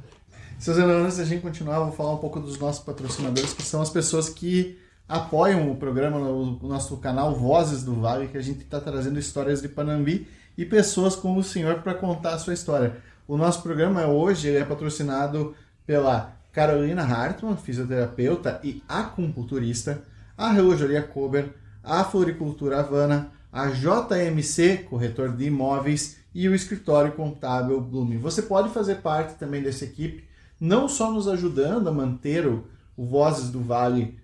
Seus 0.60 0.78
antes 0.78 1.18
da 1.18 1.24
gente 1.24 1.42
continuar, 1.42 1.80
vou 1.80 1.92
falar 1.92 2.14
um 2.14 2.18
pouco 2.18 2.40
dos 2.40 2.60
nossos 2.60 2.84
patrocinadores, 2.84 3.54
que 3.54 3.64
são 3.64 3.82
as 3.82 3.90
pessoas 3.90 4.28
que 4.28 4.78
apoiam 5.08 5.72
o 5.72 5.78
programa, 5.78 6.18
o 6.20 6.68
nosso 6.68 6.98
canal 6.98 7.34
Vozes 7.36 7.84
do 7.84 7.96
Vale, 7.96 8.28
que 8.28 8.38
a 8.38 8.42
gente 8.42 8.62
está 8.62 8.82
trazendo 8.82 9.20
histórias 9.20 9.62
de 9.62 9.70
Panambi 9.70 10.28
e 10.58 10.66
pessoas 10.66 11.16
como 11.16 11.40
o 11.40 11.44
senhor 11.44 11.82
para 11.82 11.94
contar 11.94 12.34
a 12.34 12.40
sua 12.40 12.54
história. 12.54 12.98
O 13.28 13.38
nosso 13.38 13.62
programa 13.62 14.08
hoje 14.08 14.54
é 14.54 14.66
patrocinado 14.66 15.56
pela 15.86 16.34
Carolina 16.52 17.04
Hartmann, 17.04 17.56
fisioterapeuta 17.56 18.60
e 18.64 18.84
acupunturista, 18.90 20.02
a 20.36 20.52
Relojoria 20.52 21.04
Kober, 21.04 21.54
a 21.84 22.04
Floricultura 22.04 22.80
Havana, 22.80 23.32
a 23.58 23.72
JMC, 23.72 24.86
corretor 24.88 25.36
de 25.36 25.46
imóveis, 25.46 26.18
e 26.32 26.48
o 26.48 26.54
escritório 26.54 27.14
contábil 27.14 27.82
Blume. 27.82 28.16
Você 28.18 28.44
pode 28.44 28.70
fazer 28.70 28.98
parte 28.98 29.34
também 29.34 29.64
dessa 29.64 29.84
equipe 29.84 30.26
não 30.60 30.88
só 30.88 31.12
nos 31.12 31.28
ajudando 31.28 31.88
a 31.88 31.92
manter 31.92 32.46
o, 32.46 32.66
o 32.96 33.04
Vozes 33.04 33.50
do 33.50 33.60
Vale 33.60 34.20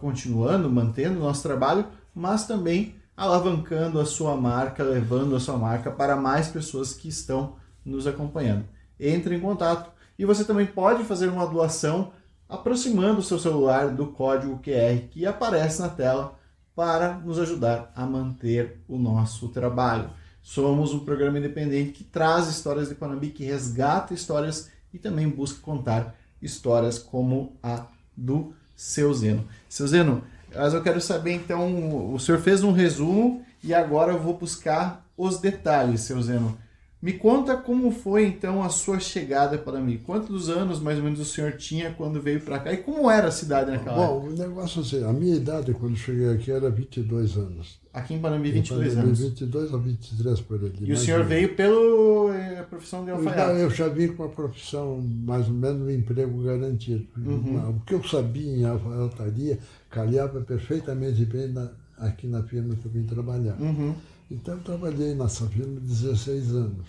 continuando, 0.00 0.70
mantendo 0.70 1.18
o 1.18 1.22
nosso 1.24 1.42
trabalho, 1.42 1.86
mas 2.14 2.46
também 2.46 2.94
alavancando 3.16 3.98
a 3.98 4.06
sua 4.06 4.36
marca, 4.36 4.84
levando 4.84 5.34
a 5.34 5.40
sua 5.40 5.56
marca 5.56 5.90
para 5.90 6.14
mais 6.14 6.46
pessoas 6.46 6.94
que 6.94 7.08
estão 7.08 7.56
nos 7.84 8.06
acompanhando. 8.06 8.64
Entre 8.98 9.34
em 9.34 9.40
contato 9.40 9.90
e 10.16 10.24
você 10.24 10.44
também 10.44 10.66
pode 10.66 11.02
fazer 11.02 11.28
uma 11.28 11.48
doação 11.48 12.12
aproximando 12.48 13.18
o 13.18 13.24
seu 13.24 13.40
celular 13.40 13.88
do 13.88 14.06
código 14.06 14.60
QR 14.62 15.08
que 15.10 15.26
aparece 15.26 15.80
na 15.82 15.88
tela 15.88 16.40
para 16.74 17.18
nos 17.18 17.38
ajudar 17.38 17.92
a 17.94 18.06
manter 18.06 18.80
o 18.88 18.98
nosso 18.98 19.48
trabalho. 19.48 20.10
Somos 20.42 20.92
um 20.92 21.00
programa 21.00 21.38
independente 21.38 21.92
que 21.92 22.04
traz 22.04 22.48
histórias 22.48 22.88
de 22.88 22.94
Panambi, 22.94 23.28
que 23.28 23.44
resgata 23.44 24.14
histórias 24.14 24.70
e 24.92 24.98
também 24.98 25.28
busca 25.28 25.60
contar 25.60 26.14
histórias 26.40 26.98
como 26.98 27.56
a 27.62 27.86
do 28.16 28.52
seu 28.74 29.12
Zeno. 29.14 29.44
Seu 29.68 29.86
Zeno, 29.86 30.22
mas 30.54 30.74
eu 30.74 30.82
quero 30.82 31.00
saber 31.00 31.32
então, 31.32 32.12
o 32.12 32.18
senhor 32.18 32.40
fez 32.40 32.64
um 32.64 32.72
resumo 32.72 33.44
e 33.62 33.72
agora 33.72 34.12
eu 34.12 34.18
vou 34.18 34.36
buscar 34.36 35.06
os 35.16 35.38
detalhes, 35.38 36.00
seu 36.00 36.20
Zeno. 36.20 36.58
Me 37.02 37.14
conta 37.14 37.56
como 37.56 37.90
foi 37.90 38.26
então 38.26 38.62
a 38.62 38.68
sua 38.68 39.00
chegada 39.00 39.58
para 39.58 39.80
mim. 39.80 40.00
Quantos 40.06 40.48
anos 40.48 40.78
mais 40.78 40.98
ou 40.98 41.04
menos 41.04 41.18
o 41.18 41.24
senhor 41.24 41.56
tinha 41.56 41.90
quando 41.90 42.22
veio 42.22 42.40
para 42.40 42.60
cá 42.60 42.72
e 42.72 42.76
como 42.76 43.10
era 43.10 43.26
a 43.26 43.32
cidade 43.32 43.72
naquela 43.72 43.96
Bom, 43.96 44.18
época? 44.18 44.20
Bom, 44.20 44.28
o 44.28 44.38
negócio 44.38 44.78
é 44.78 44.82
assim, 44.84 45.04
a 45.04 45.12
minha 45.12 45.34
idade 45.34 45.74
quando 45.74 45.96
cheguei 45.96 46.30
aqui 46.30 46.52
era 46.52 46.70
22 46.70 47.36
anos. 47.36 47.80
Aqui 47.92 48.14
em 48.14 48.20
Panambi, 48.20 48.52
22 48.52 48.86
em 48.86 48.90
Panambi, 48.90 49.06
anos. 49.08 49.18
22 49.18 49.72
ou 49.72 49.80
23 49.80 50.40
por 50.42 50.60
ali. 50.60 50.72
E 50.80 50.92
o 50.92 50.96
senhor 50.96 51.24
veio 51.24 51.56
pela 51.56 52.36
eh, 52.36 52.64
profissão 52.70 53.04
de 53.04 53.10
alfaiate? 53.10 53.58
Eu 53.58 53.70
já 53.70 53.88
vim 53.88 54.08
com 54.12 54.22
a 54.22 54.28
profissão, 54.28 55.00
mais 55.00 55.48
ou 55.48 55.54
menos, 55.54 55.82
um 55.82 55.90
emprego 55.90 56.40
garantido. 56.44 57.04
Uhum. 57.16 57.70
O 57.70 57.80
que 57.84 57.94
eu 57.94 58.04
sabia 58.04 58.56
em 58.56 58.64
alfaiataria 58.64 59.58
calhava 59.90 60.40
perfeitamente 60.40 61.24
bem 61.24 61.48
na, 61.48 61.68
aqui 61.98 62.28
na 62.28 62.44
firma 62.44 62.76
que 62.76 62.86
eu 62.86 62.92
vim 62.92 63.02
trabalhar. 63.02 63.60
Uhum. 63.60 63.92
Então, 64.32 64.54
eu 64.54 64.62
trabalhei 64.62 65.14
nessa 65.14 65.46
firma 65.46 65.78
16 65.78 66.54
anos. 66.54 66.88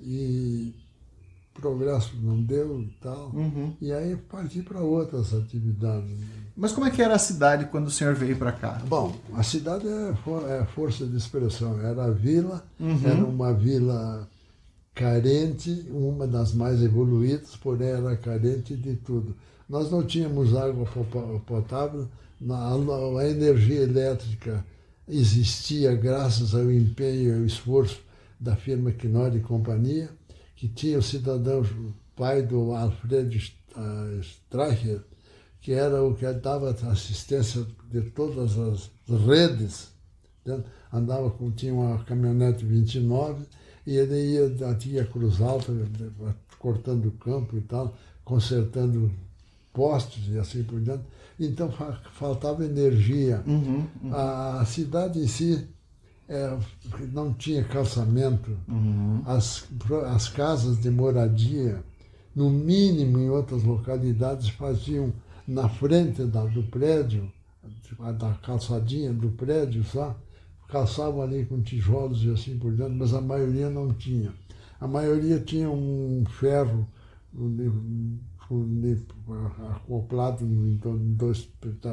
E 0.00 0.72
progresso 1.54 2.16
não 2.22 2.40
deu 2.40 2.80
e 2.80 2.96
tal. 3.00 3.30
Uhum. 3.34 3.74
E 3.80 3.92
aí 3.92 4.16
parti 4.16 4.62
para 4.62 4.80
outras 4.80 5.34
atividades. 5.34 6.10
Mas 6.56 6.72
como 6.72 6.86
é 6.86 6.90
que 6.90 7.02
era 7.02 7.14
a 7.14 7.18
cidade 7.18 7.66
quando 7.66 7.86
o 7.86 7.90
senhor 7.90 8.14
veio 8.14 8.36
para 8.36 8.52
cá? 8.52 8.80
Bom, 8.86 9.14
a 9.34 9.42
cidade 9.42 9.86
é, 9.86 10.14
for, 10.24 10.48
é, 10.48 10.64
força 10.66 11.06
de 11.06 11.16
expressão. 11.16 11.80
Era 11.80 12.04
a 12.04 12.10
vila, 12.10 12.64
uhum. 12.78 13.00
era 13.04 13.24
uma 13.24 13.52
vila 13.52 14.28
carente, 14.94 15.86
uma 15.90 16.26
das 16.26 16.52
mais 16.52 16.82
evoluídas, 16.82 17.56
porém 17.56 17.88
era 17.88 18.16
carente 18.16 18.76
de 18.76 18.94
tudo. 18.96 19.34
Nós 19.68 19.90
não 19.90 20.04
tínhamos 20.04 20.54
água 20.54 20.86
potável, 21.46 22.06
a 22.50 23.28
energia 23.28 23.80
elétrica 23.80 24.64
existia 25.18 25.94
graças 25.94 26.54
ao 26.54 26.70
empenho 26.70 27.30
e 27.30 27.38
ao 27.38 27.44
esforço 27.44 28.00
da 28.40 28.56
firma 28.56 28.90
Knorr 28.92 29.36
e 29.36 29.40
Companhia, 29.40 30.10
que 30.56 30.68
tinha 30.68 30.98
o 30.98 31.02
cidadão 31.02 31.64
pai 32.16 32.42
do 32.42 32.72
Alfredo 32.72 33.36
Streicher, 34.22 35.02
que 35.60 35.72
era 35.72 36.02
o 36.02 36.14
que 36.14 36.30
dava 36.32 36.70
assistência 36.70 37.66
de 37.90 38.02
todas 38.10 38.58
as 38.58 38.90
redes. 39.26 39.92
Né? 40.44 40.62
Andava 40.92 41.30
com, 41.30 41.50
tinha 41.50 41.72
uma 41.72 42.02
caminhonete 42.04 42.64
29 42.64 43.44
e 43.86 43.96
ele 43.96 44.34
ia, 44.34 44.74
tinha 44.74 45.04
Cruz 45.04 45.40
Alta, 45.40 45.72
cortando 46.58 47.06
o 47.06 47.12
campo 47.12 47.56
e 47.56 47.60
tal, 47.60 47.96
consertando 48.24 49.10
postes 49.72 50.28
e 50.28 50.38
assim 50.38 50.62
por 50.64 50.80
diante. 50.80 51.04
Então 51.46 51.70
faltava 52.12 52.64
energia. 52.64 53.42
Uhum, 53.46 53.86
uhum. 54.02 54.14
A, 54.14 54.64
cidade 54.64 55.18
em 55.18 55.26
si 55.26 55.66
é, 56.28 56.56
não 57.12 57.32
tinha 57.32 57.64
calçamento. 57.64 58.56
Uhum. 58.68 59.22
As, 59.26 59.66
as 60.14 60.28
casas 60.28 60.80
de 60.80 60.90
moradia, 60.90 61.82
no 62.34 62.50
mínimo 62.50 63.18
em 63.18 63.28
outras 63.28 63.62
localidades, 63.62 64.48
faziam 64.50 65.12
na 65.46 65.68
frente 65.68 66.24
da, 66.24 66.44
do 66.44 66.62
prédio, 66.64 67.30
da 68.18 68.34
calçadinha 68.42 69.12
do 69.12 69.30
prédio 69.30 69.84
só, 69.84 70.16
calçavam 70.68 71.22
ali 71.22 71.44
com 71.44 71.60
tijolos 71.60 72.24
e 72.24 72.30
assim 72.30 72.58
por 72.58 72.74
diante, 72.74 72.94
mas 72.94 73.12
a 73.12 73.20
maioria 73.20 73.68
não 73.68 73.92
tinha. 73.92 74.32
A 74.80 74.86
maioria 74.88 75.38
tinha 75.38 75.70
um 75.70 76.24
ferro 76.26 76.88
acoplado 79.74 80.44
em 80.44 80.78
dois, 81.16 81.48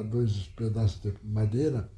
dois 0.10 0.52
pedaços 0.56 1.02
de 1.02 1.14
madeira, 1.24 1.90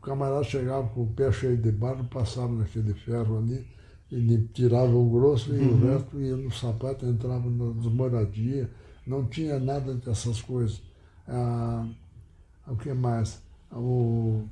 o 0.00 0.04
camarada 0.04 0.44
chegava 0.44 0.88
com 0.88 1.02
o 1.02 1.06
pé 1.08 1.30
cheio 1.32 1.56
de 1.56 1.70
barro, 1.72 2.04
passava 2.04 2.52
naquele 2.52 2.94
ferro 2.94 3.38
ali, 3.38 3.66
ele 4.10 4.48
tirava 4.54 4.94
o 4.94 5.10
grosso 5.10 5.54
e 5.54 5.58
uhum. 5.58 5.72
o 5.72 5.86
resto 5.86 6.20
ia 6.20 6.36
no 6.36 6.50
sapato, 6.50 7.04
entrava 7.06 7.48
nas 7.50 7.86
moradias, 7.86 8.68
não 9.06 9.24
tinha 9.24 9.58
nada 9.58 9.94
dessas 9.94 10.40
coisas. 10.40 10.80
Ah, 11.26 11.86
o 12.66 12.76
que 12.76 12.92
mais? 12.92 13.42
O, 13.72 14.44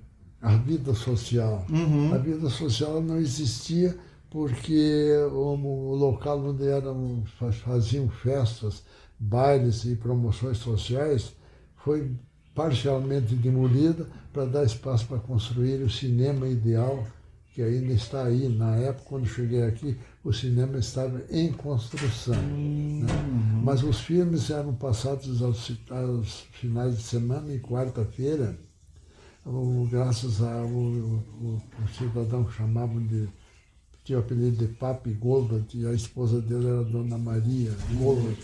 a 0.43 0.57
vida 0.57 0.95
social. 0.95 1.65
Uhum. 1.71 2.15
A 2.15 2.19
vida 2.19 2.49
social 2.51 3.01
não 3.01 3.19
existia 3.19 3.97
porque 4.31 5.11
o, 5.33 5.55
o 5.55 5.95
local 5.95 6.45
onde 6.45 6.67
eram, 6.67 7.25
faziam 7.65 8.09
festas, 8.09 8.83
bailes 9.19 9.85
e 9.85 9.97
promoções 9.97 10.59
sociais 10.59 11.33
foi 11.77 12.11
parcialmente 12.55 13.35
demolida 13.35 14.07
para 14.33 14.47
dar 14.47 14.65
espaço 14.65 15.07
para 15.07 15.19
construir 15.19 15.83
o 15.83 15.91
cinema 15.91 16.49
ideal, 16.49 17.07
que 17.55 17.63
ainda 17.63 17.93
está 17.93 18.25
aí. 18.25 18.49
Na 18.49 18.77
época, 18.77 19.05
quando 19.09 19.27
cheguei 19.27 19.63
aqui, 19.63 19.97
o 20.25 20.33
cinema 20.33 20.79
estava 20.79 21.23
em 21.31 21.53
construção. 21.53 22.35
Uhum. 22.35 23.05
Né? 23.05 23.61
Mas 23.63 23.83
os 23.83 24.01
filmes 24.01 24.51
eram 24.51 24.75
passados 24.75 25.43
aos, 25.43 25.71
aos 25.91 26.41
finais 26.53 26.97
de 26.97 27.03
semana 27.03 27.53
e 27.53 27.61
quarta-feira, 27.61 28.59
graças 29.91 30.43
ao 30.43 30.67
o, 30.67 31.23
o, 31.41 31.63
o 31.85 31.89
cidadão 31.97 32.45
que 32.45 32.55
chamavam 32.55 33.07
de 33.07 33.29
tinha 34.07 34.19
o 34.19 34.23
apelido 34.23 34.57
de 34.65 34.73
Papi 34.73 35.11
Goldberg, 35.11 35.67
e 35.75 35.85
a 35.85 35.93
esposa 35.93 36.41
dele 36.41 36.69
era 36.69 36.85
Dona 36.85 37.19
Maria 37.19 37.73
Goldberg. 37.99 38.39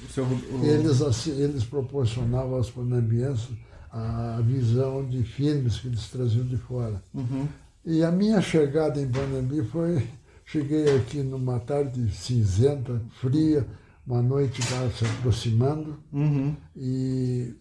Eles, 0.66 1.00
assim, 1.00 1.30
eles 1.40 1.62
proporcionavam 1.62 2.56
aos 2.56 2.68
panambienses 2.68 3.48
a 3.92 4.40
visão 4.44 5.06
de 5.06 5.22
filmes 5.22 5.78
que 5.78 5.86
eles 5.86 6.08
traziam 6.08 6.44
de 6.44 6.56
fora. 6.56 7.00
Uhum. 7.14 7.46
E 7.84 8.02
a 8.02 8.10
minha 8.10 8.40
chegada 8.40 9.00
em 9.00 9.08
Panambi 9.08 9.62
foi, 9.62 10.02
cheguei 10.44 10.96
aqui 10.96 11.18
numa 11.22 11.60
tarde 11.60 12.10
cinzenta, 12.12 13.00
fria, 13.20 13.64
uma 14.04 14.20
noite 14.20 14.60
estava 14.60 14.90
se 14.90 15.04
aproximando, 15.04 15.96
Uhum. 16.12 16.56
e 16.76 17.54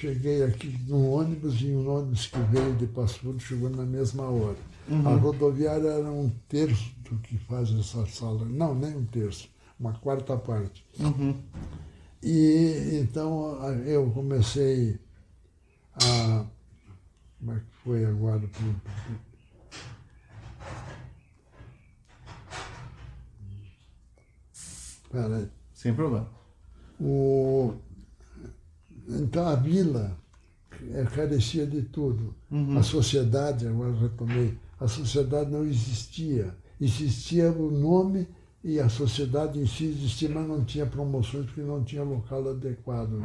cheguei 0.00 0.42
aqui 0.44 0.78
num 0.88 1.10
ônibus 1.10 1.60
e 1.60 1.66
um 1.66 1.86
ônibus 1.90 2.26
que 2.26 2.38
veio 2.50 2.74
de 2.76 2.86
Passo 2.86 3.18
Fundo 3.18 3.38
chegou 3.38 3.68
na 3.68 3.84
mesma 3.84 4.22
hora. 4.22 4.56
A 5.04 5.14
rodoviária 5.16 5.88
era 5.88 6.10
um 6.10 6.30
terço 6.48 6.94
do 7.00 7.18
que 7.18 7.36
faz 7.38 7.70
essa 7.70 8.06
sala. 8.06 8.44
Não, 8.44 8.74
nem 8.74 8.96
um 8.96 9.04
terço, 9.04 9.48
uma 9.78 9.92
quarta 9.92 10.36
parte. 10.36 10.84
Uhum. 10.98 11.36
E 12.22 13.00
então 13.02 13.56
eu 13.84 14.10
comecei 14.10 14.98
a. 15.94 16.46
Como 17.38 17.52
é 17.52 17.60
que 17.60 17.76
foi 17.84 18.04
agora? 18.04 18.48
Peraí. 25.10 25.48
Sem 25.72 25.94
problema. 25.94 26.28
O, 27.00 27.74
então 29.08 29.46
a 29.46 29.54
vila 29.54 30.18
carecia 31.14 31.66
de 31.66 31.82
tudo. 31.82 32.34
A 32.76 32.82
sociedade, 32.82 33.66
agora 33.68 33.92
retomei, 33.94 34.58
a 34.80 34.86
sociedade 34.86 35.50
não 35.50 35.64
existia. 35.64 36.54
Existia 36.80 37.50
o 37.50 37.70
nome 37.70 38.28
e 38.62 38.78
a 38.78 38.88
sociedade 38.88 39.58
em 39.58 39.66
si 39.66 39.86
existia, 39.86 40.28
mas 40.28 40.46
não 40.46 40.64
tinha 40.64 40.86
promoções 40.86 41.46
porque 41.46 41.62
não 41.62 41.82
tinha 41.82 42.02
local 42.02 42.50
adequado. 42.50 43.22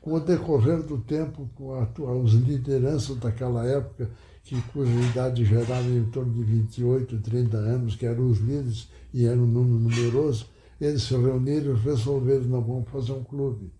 Com 0.00 0.14
o 0.14 0.20
decorrer 0.20 0.82
do 0.82 0.98
tempo, 0.98 1.48
com 1.56 1.74
a, 1.74 1.82
as 1.82 2.30
lideranças 2.30 3.16
daquela 3.16 3.66
época, 3.66 4.10
que, 4.44 4.60
cuja 4.72 4.92
idade 5.10 5.44
gerava 5.44 5.88
em 5.88 6.04
torno 6.10 6.32
de 6.32 6.44
28, 6.44 7.18
30 7.18 7.56
anos, 7.56 7.96
que 7.96 8.06
eram 8.06 8.30
os 8.30 8.38
líderes 8.38 8.88
e 9.12 9.24
era 9.24 9.36
um 9.36 9.46
número 9.46 9.80
numeroso, 9.80 10.48
eles 10.80 11.02
se 11.02 11.16
reuniram 11.16 11.74
e 11.74 11.80
resolveram, 11.80 12.44
não, 12.44 12.62
vamos 12.62 12.88
fazer 12.88 13.12
um 13.12 13.24
clube. 13.24 13.72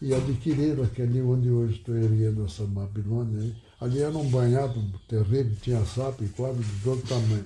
E 0.00 0.14
adquiriram 0.14 0.84
aquele 0.84 1.20
onde 1.22 1.50
hoje 1.50 1.74
estou 1.78 1.96
erguendo 1.96 2.44
essa 2.44 2.64
Babilônia. 2.64 3.52
Ali 3.80 4.00
era 4.00 4.16
um 4.16 4.28
banhado 4.28 4.80
terrível, 5.08 5.56
tinha 5.60 5.84
sapo 5.84 6.24
e 6.24 6.28
quadro 6.28 6.62
de 6.62 6.80
todo 6.82 7.02
tamanho. 7.08 7.44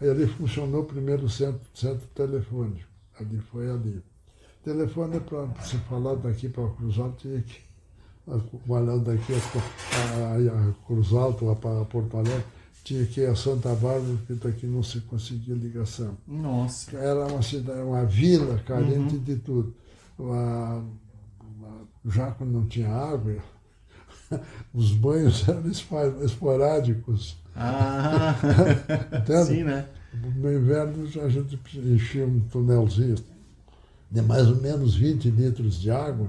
Aí 0.00 0.08
ali 0.10 0.26
funcionou 0.26 0.82
o 0.82 0.86
primeiro 0.86 1.28
centro, 1.28 1.60
centro 1.74 2.06
telefônico. 2.14 2.88
Ali 3.18 3.38
foi 3.52 3.70
ali. 3.70 4.02
Telefone 4.64 5.20
para 5.20 5.48
se 5.64 5.76
falar 5.88 6.16
daqui 6.16 6.48
para 6.48 6.68
Cruz 6.70 6.98
Alta, 6.98 7.16
tinha 7.18 7.40
que. 7.42 7.60
Olhando 8.68 9.04
daqui 9.04 9.32
a, 9.32 10.56
a, 10.56 10.68
a 10.70 10.72
Cruz 10.86 11.12
Alta, 11.12 11.44
ou 11.44 11.56
para 11.56 11.84
Porto 11.86 12.16
Alegre, 12.16 12.44
tinha 12.84 13.04
que 13.06 13.20
ir 13.22 13.26
a 13.26 13.34
Santa 13.34 13.70
Bárbara, 13.70 14.16
porque 14.26 14.34
daqui 14.34 14.66
não 14.66 14.82
se 14.82 15.00
conseguia 15.02 15.54
ligação 15.54 16.16
Nossa. 16.28 16.96
era 16.96 17.26
uma 17.26 17.42
cidade, 17.42 17.80
uma 17.80 18.04
vila 18.04 18.58
carente 18.66 19.18
de 19.18 19.36
tudo. 19.36 19.74
A- 20.18 20.22
a- 20.78 20.82
já 22.04 22.30
quando 22.30 22.52
não 22.52 22.66
tinha 22.66 22.88
água, 22.88 23.36
os 24.72 24.92
banhos 24.92 25.46
eram 25.48 25.70
esporádicos. 26.24 27.38
Ah, 27.54 28.34
sim, 29.46 29.64
né? 29.64 29.86
No 30.36 30.52
inverno 30.52 31.06
a 31.22 31.28
gente 31.28 31.60
enchia 31.76 32.26
um 32.26 32.40
tunelzinho 32.40 33.16
de 34.10 34.22
mais 34.22 34.48
ou 34.48 34.56
menos 34.56 34.96
20 34.96 35.30
litros 35.30 35.80
de 35.80 35.90
água, 35.90 36.28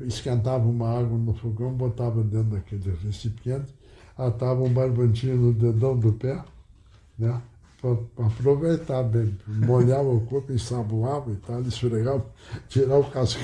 esquentava 0.00 0.64
uma 0.64 0.88
água 0.88 1.18
no 1.18 1.34
fogão, 1.34 1.72
botava 1.72 2.22
dentro 2.22 2.50
daquele 2.50 2.96
recipiente, 3.04 3.74
atava 4.16 4.62
um 4.62 4.72
barbantinho 4.72 5.36
no 5.36 5.52
dedão 5.52 5.98
do 5.98 6.12
pé, 6.12 6.42
né? 7.18 7.40
Para 7.80 8.26
aproveitar 8.26 9.02
bem, 9.02 9.36
molhava 9.46 10.08
o 10.08 10.20
corpo, 10.22 10.52
ensaboava 10.52 11.30
e 11.30 11.36
tal, 11.36 11.60
esfregava, 11.62 12.24
tirar 12.68 12.98
o 12.98 13.04
casco. 13.10 13.42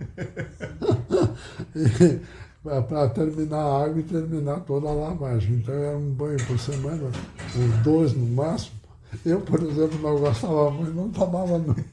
para 2.62 3.08
terminar 3.10 3.58
a 3.58 3.84
água 3.84 4.00
e 4.00 4.02
terminar 4.02 4.60
toda 4.60 4.88
a 4.88 4.92
lavagem. 4.92 5.54
Então 5.56 5.74
era 5.74 5.96
um 5.96 6.10
banho 6.10 6.38
por 6.46 6.58
semana, 6.58 7.10
uns 7.56 7.82
dois 7.82 8.12
no 8.14 8.26
máximo. 8.26 8.78
Eu, 9.24 9.40
por 9.40 9.60
exemplo, 9.62 9.98
não 10.00 10.18
gostava 10.18 10.70
muito, 10.70 10.92
não 10.94 11.08
tomava 11.10 11.58
não. 11.58 11.74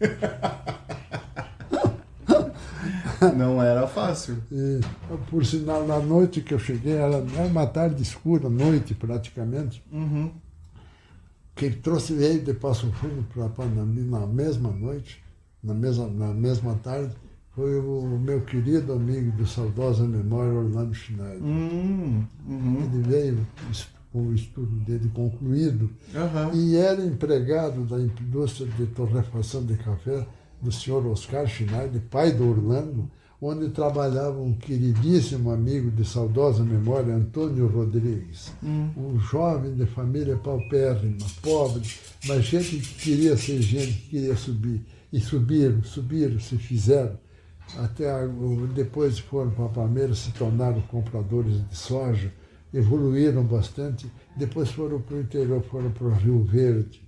Não 3.36 3.64
era 3.64 3.88
fácil. 3.88 4.38
E, 4.52 4.80
por 5.32 5.44
sinal, 5.46 5.88
na 5.88 5.98
noite 6.00 6.40
que 6.42 6.54
eu 6.54 6.60
cheguei, 6.60 6.94
era, 6.94 7.18
uma 7.48 7.66
tarde 7.66 8.04
escura, 8.04 8.48
noite 8.48 8.94
praticamente, 8.94 9.84
Uhum. 9.92 10.32
quem 11.56 11.72
trouxe 11.72 12.14
veio 12.14 12.40
de 12.44 12.54
Passo 12.54 12.92
Fundo 12.92 13.26
para 13.34 13.50
Panambi 13.50 14.02
na 14.02 14.20
mesma 14.28 14.70
noite, 14.70 15.24
na 15.64 15.74
mesma, 15.74 16.06
na 16.08 16.28
mesma 16.28 16.76
tarde, 16.84 17.12
foi 17.58 17.80
o 17.80 18.20
meu 18.24 18.42
querido 18.42 18.94
amigo 18.94 19.32
de 19.32 19.50
saudosa 19.50 20.04
memória, 20.04 20.54
Orlando 20.54 20.94
Schneider. 20.94 21.42
Hum, 21.42 22.24
uhum. 22.48 22.84
Ele 22.84 23.02
veio 23.02 23.48
com 24.14 24.28
o 24.28 24.36
estudo 24.36 24.76
dele 24.86 25.10
concluído 25.12 25.90
Aham. 26.14 26.52
e 26.54 26.76
era 26.76 27.04
empregado 27.04 27.84
da 27.86 28.00
indústria 28.00 28.68
de 28.78 28.86
torrefação 28.86 29.66
de 29.66 29.76
café 29.76 30.24
do 30.62 30.72
senhor 30.72 31.04
Oscar 31.08 31.48
Schneider, 31.48 32.00
pai 32.12 32.32
do 32.32 32.48
Orlando, 32.48 33.10
onde 33.42 33.70
trabalhava 33.70 34.40
um 34.40 34.54
queridíssimo 34.54 35.50
amigo 35.50 35.90
de 35.90 36.06
saudosa 36.06 36.64
memória, 36.64 37.16
Antônio 37.16 37.66
Rodrigues, 37.66 38.54
um 38.96 39.20
jovem 39.20 39.74
de 39.74 39.88
família 39.88 40.38
paupérrima, 40.38 41.26
pobre, 41.42 41.90
mas 42.28 42.46
gente 42.46 42.78
que 42.78 42.94
queria 43.02 43.36
ser 43.36 43.60
gente, 43.64 43.94
que 43.94 44.10
queria 44.10 44.36
subir. 44.36 44.86
E 45.12 45.20
subiram, 45.20 45.82
subiram, 45.82 46.40
se 46.40 46.56
fizeram. 46.58 47.18
Até 47.78 48.26
o- 48.26 48.68
depois 48.74 49.20
foram 49.20 49.52
para 49.52 49.68
Palmeiras, 49.70 50.20
se 50.20 50.32
tornaram 50.32 50.82
compradores 50.82 51.68
de 51.70 51.76
soja, 51.76 52.32
evoluíram 52.74 53.44
bastante. 53.44 54.10
Depois 54.36 54.70
foram 54.72 55.02
para 55.02 55.18
o 55.18 55.22
interior, 55.22 55.62
foram 55.64 55.92
para 55.92 56.08
o 56.08 56.14
Rio 56.14 56.44
Verde. 56.44 57.02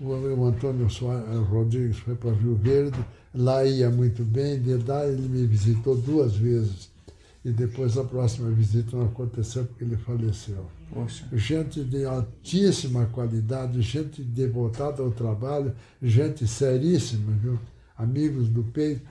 O, 0.00 0.06
o 0.08 0.44
Antônio 0.46 0.88
Soares, 0.88 1.28
Rodrigues 1.48 1.98
foi 1.98 2.14
para 2.14 2.32
Rio 2.32 2.54
Verde, 2.56 2.98
lá 3.34 3.64
ia 3.64 3.90
muito 3.90 4.24
bem, 4.24 4.58
de 4.60 4.74
lá 4.76 5.06
ele 5.06 5.28
me 5.28 5.46
visitou 5.46 5.96
duas 5.96 6.34
vezes. 6.34 6.88
E 7.44 7.50
depois 7.50 7.96
a 7.96 8.04
próxima 8.04 8.50
visita 8.50 8.96
não 8.96 9.06
aconteceu 9.06 9.64
porque 9.64 9.84
ele 9.84 9.96
faleceu. 9.96 10.66
Poxa. 10.92 11.26
Gente 11.32 11.82
de 11.84 12.04
altíssima 12.04 13.06
qualidade, 13.06 13.80
gente 13.80 14.22
devotada 14.22 15.02
ao 15.02 15.10
trabalho, 15.10 15.74
gente 16.02 16.46
seríssima, 16.46 17.32
viu? 17.32 17.58
Amigos 17.96 18.48
do 18.48 18.62
peito. 18.62 19.02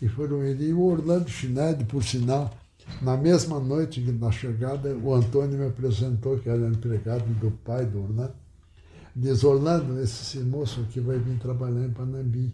E 0.00 0.08
foram 0.08 0.42
ele 0.42 0.68
e 0.68 0.72
o 0.72 0.82
Orlando 0.82 1.28
Schneider, 1.28 1.86
por 1.86 2.02
sinal, 2.02 2.50
na 3.02 3.16
mesma 3.16 3.60
noite 3.60 4.00
na 4.12 4.30
chegada, 4.30 4.96
o 4.96 5.14
Antônio 5.14 5.58
me 5.58 5.66
apresentou, 5.66 6.38
que 6.38 6.48
era 6.48 6.66
empregado 6.66 7.24
do 7.40 7.50
pai 7.50 7.84
do 7.84 8.02
Orlando. 8.02 8.32
Diz, 9.14 9.44
Orlando, 9.44 10.00
esse 10.00 10.38
moço 10.38 10.80
aqui 10.82 11.00
vai 11.00 11.18
vir 11.18 11.38
trabalhar 11.38 11.84
em 11.84 11.90
Panambi. 11.90 12.52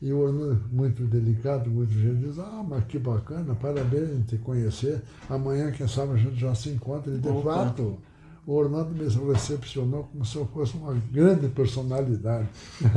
E 0.00 0.12
o 0.12 0.18
Orlando, 0.18 0.62
muito 0.70 1.02
delicado, 1.04 1.70
muito 1.70 1.92
gente, 1.92 2.26
diz, 2.26 2.38
ah, 2.38 2.64
mas 2.68 2.84
que 2.84 2.98
bacana, 2.98 3.54
parabéns 3.54 4.10
em 4.10 4.22
te 4.22 4.36
conhecer. 4.38 5.02
Amanhã, 5.28 5.72
quem 5.72 5.88
sabe, 5.88 6.12
a 6.12 6.16
gente 6.16 6.38
já 6.38 6.54
se 6.54 6.68
encontra. 6.68 7.12
E, 7.12 7.18
de 7.18 7.28
Opa. 7.28 7.54
fato, 7.54 7.98
o 8.46 8.52
Orlando 8.52 8.90
me 8.90 9.32
recepcionou 9.32 10.04
como 10.04 10.24
se 10.24 10.36
eu 10.36 10.46
fosse 10.46 10.76
uma 10.76 10.94
grande 11.10 11.48
personalidade. 11.48 12.48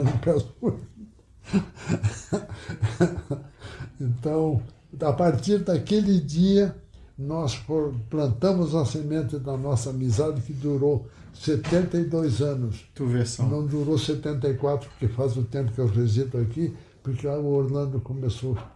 Então, 4.00 4.62
a 5.02 5.14
partir 5.14 5.60
daquele 5.60 6.20
dia, 6.20 6.76
nós 7.18 7.62
plantamos 8.10 8.74
a 8.74 8.86
semente 8.86 9.38
da 9.38 9.58
nossa 9.58 9.90
amizade 9.90 10.42
que 10.42 10.54
durou 10.54 11.08
72 11.34 12.42
anos. 12.42 12.86
Tu 12.96 13.06
vê 13.06 13.26
só. 13.26 13.44
Não 13.44 13.66
durou 13.66 13.98
74, 13.98 14.90
porque 14.90 15.08
faz 15.08 15.36
o 15.38 15.44
tempo 15.44 15.72
que 15.72 15.80
eu 15.80 15.88
resido 15.88 16.38
aqui, 16.38 16.74
porque 17.04 17.28
o 17.28 17.46
Orlando 17.46 18.00
começou 18.00 18.58
a 18.58 18.72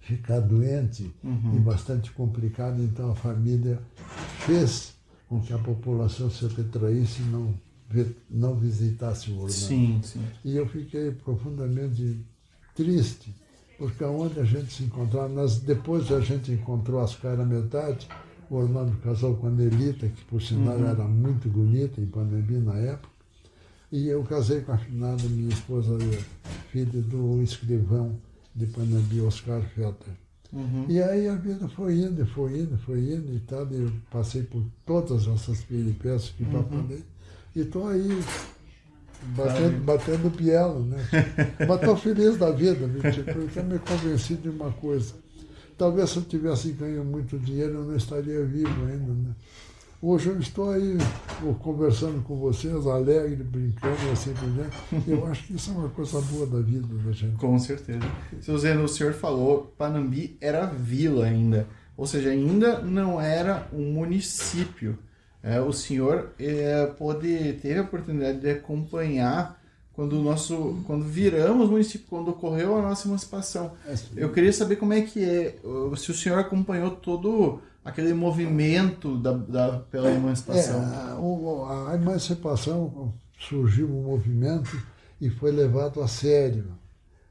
ficar 0.00 0.40
doente 0.40 1.12
e 1.54 1.58
bastante 1.58 2.10
complicado, 2.12 2.82
então 2.82 3.10
a 3.10 3.14
família 3.14 3.78
fez 4.46 4.94
com 5.28 5.40
que 5.40 5.52
a 5.52 5.58
população 5.58 6.30
se 6.30 6.46
retraísse 6.46 7.20
e 7.20 7.26
não, 7.26 7.54
não 8.30 8.54
visitasse 8.54 9.30
o 9.30 9.34
Orlando. 9.34 9.52
Sim, 9.52 10.00
sim. 10.02 10.24
E 10.44 10.56
eu 10.56 10.66
fiquei 10.66 11.10
profundamente 11.10 12.24
triste, 12.74 13.34
porque 13.78 14.02
aonde 14.02 14.40
a 14.40 14.44
gente 14.44 14.74
se 14.74 14.82
encontrava, 14.82 15.28
nós, 15.28 15.60
depois 15.60 16.10
a 16.10 16.20
gente 16.20 16.50
encontrou 16.50 17.00
as 17.00 17.14
caras 17.14 17.46
metade, 17.46 18.08
o 18.50 18.56
Orlando 18.56 18.96
casou 18.98 19.36
com 19.36 19.46
a 19.46 19.50
Nelita, 19.50 20.08
que 20.08 20.24
por 20.24 20.42
sinal 20.42 20.78
era 20.84 21.04
muito 21.04 21.48
bonita 21.48 22.00
em 22.00 22.06
Panambi 22.06 22.58
na 22.58 22.74
época, 22.76 23.08
e 23.92 24.08
eu 24.08 24.22
casei 24.24 24.60
com 24.62 24.72
a 24.72 24.78
finada 24.78 25.22
minha 25.28 25.48
esposa, 25.48 25.96
filha 26.72 27.00
do 27.02 27.40
escrivão 27.40 28.18
de 28.54 28.66
Panambi, 28.66 29.20
Oscar 29.20 29.62
Fetter. 29.62 30.12
Uhum. 30.52 30.86
E 30.88 31.00
aí 31.00 31.28
a 31.28 31.36
vida 31.36 31.68
foi 31.68 31.98
indo, 31.98 32.26
foi 32.26 32.60
indo, 32.60 32.76
foi 32.78 32.98
indo 33.00 33.34
e 33.34 33.40
tal, 33.40 33.70
e 33.70 33.82
eu 33.82 33.92
passei 34.10 34.42
por 34.42 34.64
todas 34.84 35.26
essas 35.28 35.62
peripécias 35.62 36.30
que 36.30 36.44
já 36.44 36.62
falei. 36.62 37.04
E 37.54 37.60
estou 37.60 37.88
aí 37.88 38.08
batendo, 39.22 39.84
batendo 39.84 40.30
bielo, 40.30 40.84
né? 40.84 40.98
Mas 41.66 41.80
estou 41.80 41.96
feliz 41.96 42.36
da 42.36 42.50
vida, 42.50 42.88
porque 42.88 43.58
eu 43.58 43.64
me 43.64 43.78
convenci 43.78 44.34
de 44.34 44.48
uma 44.48 44.70
coisa. 44.72 45.14
Talvez 45.76 46.10
se 46.10 46.16
eu 46.16 46.22
tivesse 46.22 46.72
ganho 46.72 47.04
muito 47.04 47.38
dinheiro, 47.38 47.74
eu 47.74 47.84
não 47.84 47.96
estaria 47.96 48.44
vivo 48.44 48.86
ainda, 48.86 49.12
né? 49.12 49.34
Hoje 50.00 50.28
eu 50.28 50.38
estou 50.38 50.70
aí 50.70 50.96
conversando 51.60 52.22
com 52.22 52.36
vocês, 52.36 52.86
alegre, 52.86 53.42
brincando 53.42 54.10
assim 54.12 54.32
por 54.32 54.48
diante. 54.50 54.76
Eu 55.10 55.26
acho 55.26 55.44
que 55.44 55.56
isso 55.56 55.72
é 55.72 55.74
uma 55.74 55.88
coisa 55.88 56.20
boa 56.20 56.46
da 56.46 56.60
vida 56.60 56.86
da 57.04 57.10
gente. 57.10 57.36
Com 57.36 57.58
certeza. 57.58 58.06
Seu 58.40 58.56
Zeno, 58.56 58.84
o 58.84 58.88
senhor 58.88 59.12
falou 59.12 59.74
Panambi 59.76 60.36
era 60.40 60.66
vila 60.66 61.24
ainda, 61.24 61.66
ou 61.96 62.06
seja, 62.06 62.30
ainda 62.30 62.78
não 62.80 63.20
era 63.20 63.66
um 63.72 63.92
município. 63.92 64.96
É, 65.42 65.60
o 65.60 65.72
senhor 65.72 66.32
é, 66.38 66.86
pôde, 66.86 67.58
teve 67.62 67.78
a 67.78 67.82
oportunidade 67.82 68.40
de 68.40 68.50
acompanhar 68.50 69.58
quando 69.92 70.18
o 70.18 70.22
nosso 70.22 70.80
quando 70.86 71.04
viramos 71.04 71.68
município, 71.68 72.06
quando 72.08 72.28
ocorreu 72.28 72.76
a 72.76 72.82
nossa 72.82 73.08
emancipação. 73.08 73.72
É, 73.86 73.94
eu 74.16 74.32
queria 74.32 74.52
saber 74.52 74.76
como 74.76 74.92
é 74.92 75.02
que 75.02 75.24
é, 75.24 75.56
se 75.96 76.10
o 76.10 76.14
senhor 76.14 76.38
acompanhou 76.38 76.92
todo 76.92 77.60
aquele 77.84 78.12
movimento 78.14 79.16
da, 79.16 79.32
da 79.32 79.78
pela 79.90 80.10
emancipação. 80.10 80.82
É, 80.82 81.92
a 81.92 81.94
emancipação 81.94 83.12
surgiu 83.38 83.88
um 83.88 84.02
movimento 84.02 84.80
e 85.20 85.30
foi 85.30 85.50
levado 85.50 86.02
a 86.02 86.08
sério. 86.08 86.66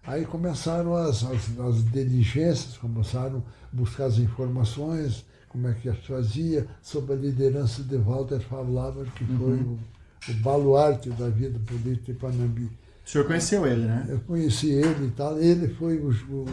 Aí 0.06 0.26
começaram 0.26 0.96
as, 0.96 1.24
as, 1.24 1.60
as 1.60 1.91
diligências, 1.91 2.78
começaram 2.78 3.43
a 3.72 3.76
buscar 3.76 4.06
as 4.06 4.17
informações, 4.17 5.26
como 5.50 5.68
é 5.68 5.74
que 5.74 5.90
as 5.90 6.06
fazia, 6.06 6.68
sob 6.82 7.14
a 7.14 7.16
liderança 7.16 7.84
de 7.84 7.98
Walter 7.98 8.40
Favlava, 8.40 9.06
que 9.06 9.26
foi 9.26 9.54
uhum. 9.54 9.78
o, 10.28 10.32
o, 10.32 10.34
baluarte 10.36 11.10
da 11.12 11.30
vida 11.30 11.60
política 11.66 12.14
de 12.14 12.20
Panambi. 12.20 12.70
O 13.06 13.10
senhor 13.10 13.26
conheceu 13.26 13.66
ele, 13.66 13.86
né? 13.86 14.06
Eu 14.10 14.20
conheci 14.20 14.70
ele 14.70 15.08
e 15.08 15.12
tal. 15.12 15.40
Ele 15.40 15.70
foi 15.76 15.98
o, 15.98 16.10
o 16.10 16.46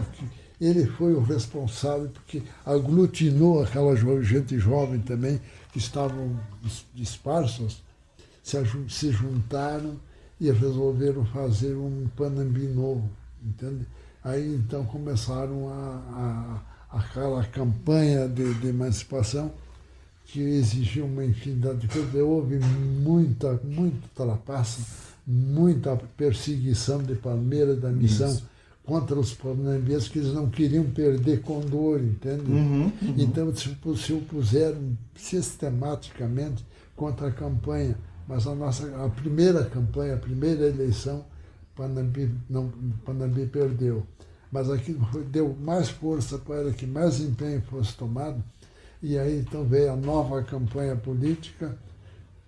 ele 0.60 0.86
foi 0.86 1.12
o 1.14 1.20
responsável 1.20 2.08
porque 2.08 2.42
aglutinou 2.64 3.62
aquela 3.62 3.94
gente 4.22 4.58
jovem 4.58 5.00
também 5.00 5.40
que 5.72 5.78
estavam 5.78 6.38
dispersos, 6.94 7.82
se, 8.42 8.56
se 8.88 9.10
juntaram 9.10 9.96
e 10.40 10.50
resolveram 10.50 11.24
fazer 11.26 11.74
um 11.74 12.06
Panambi 12.16 12.66
novo, 12.68 13.10
entende? 13.44 13.86
Aí 14.22 14.54
então 14.54 14.84
começaram 14.86 15.68
a, 15.68 15.72
a 15.72 16.73
aquela 16.94 17.44
campanha 17.44 18.28
de, 18.28 18.54
de, 18.54 18.68
emancipação 18.68 19.52
que 20.26 20.40
exigiu 20.40 21.06
uma 21.06 21.24
infinidade 21.24 21.80
de 21.80 21.88
coisas. 21.88 22.14
Houve 22.14 22.58
muita, 22.58 23.60
muito 23.64 24.08
trapaça, 24.14 24.80
muita 25.26 25.96
perseguição 26.16 27.02
de 27.02 27.14
Palmeira 27.14 27.74
da 27.74 27.90
Missão. 27.90 28.30
Isso 28.30 28.54
contra 28.84 29.18
os 29.18 29.32
panambianos 29.32 30.08
que 30.08 30.18
eles 30.18 30.32
não 30.34 30.48
queriam 30.50 30.84
perder 30.84 31.40
Condor, 31.40 32.00
entende? 32.00 32.50
Uhum, 32.50 32.92
uhum. 33.02 33.14
Então 33.16 33.52
se 33.54 34.12
opuseram 34.12 34.96
sistematicamente 35.16 36.64
contra 36.94 37.28
a 37.28 37.32
campanha. 37.32 37.96
Mas 38.28 38.46
a 38.46 38.54
nossa 38.54 38.86
a 39.04 39.08
primeira 39.08 39.64
campanha, 39.64 40.14
a 40.14 40.18
primeira 40.18 40.66
eleição, 40.66 41.24
Panambi, 41.74 42.30
não, 42.48 42.70
Panambi 43.04 43.46
perdeu. 43.46 44.06
Mas 44.54 44.70
aquilo 44.70 45.04
deu 45.30 45.56
mais 45.60 45.88
força 45.88 46.38
para 46.38 46.70
que 46.70 46.86
mais 46.86 47.20
empenho 47.20 47.60
fosse 47.62 47.94
tomado. 47.96 48.42
E 49.02 49.18
aí 49.18 49.40
então 49.40 49.64
veio 49.64 49.92
a 49.92 49.96
nova 49.96 50.42
campanha 50.44 50.96
política, 50.96 51.76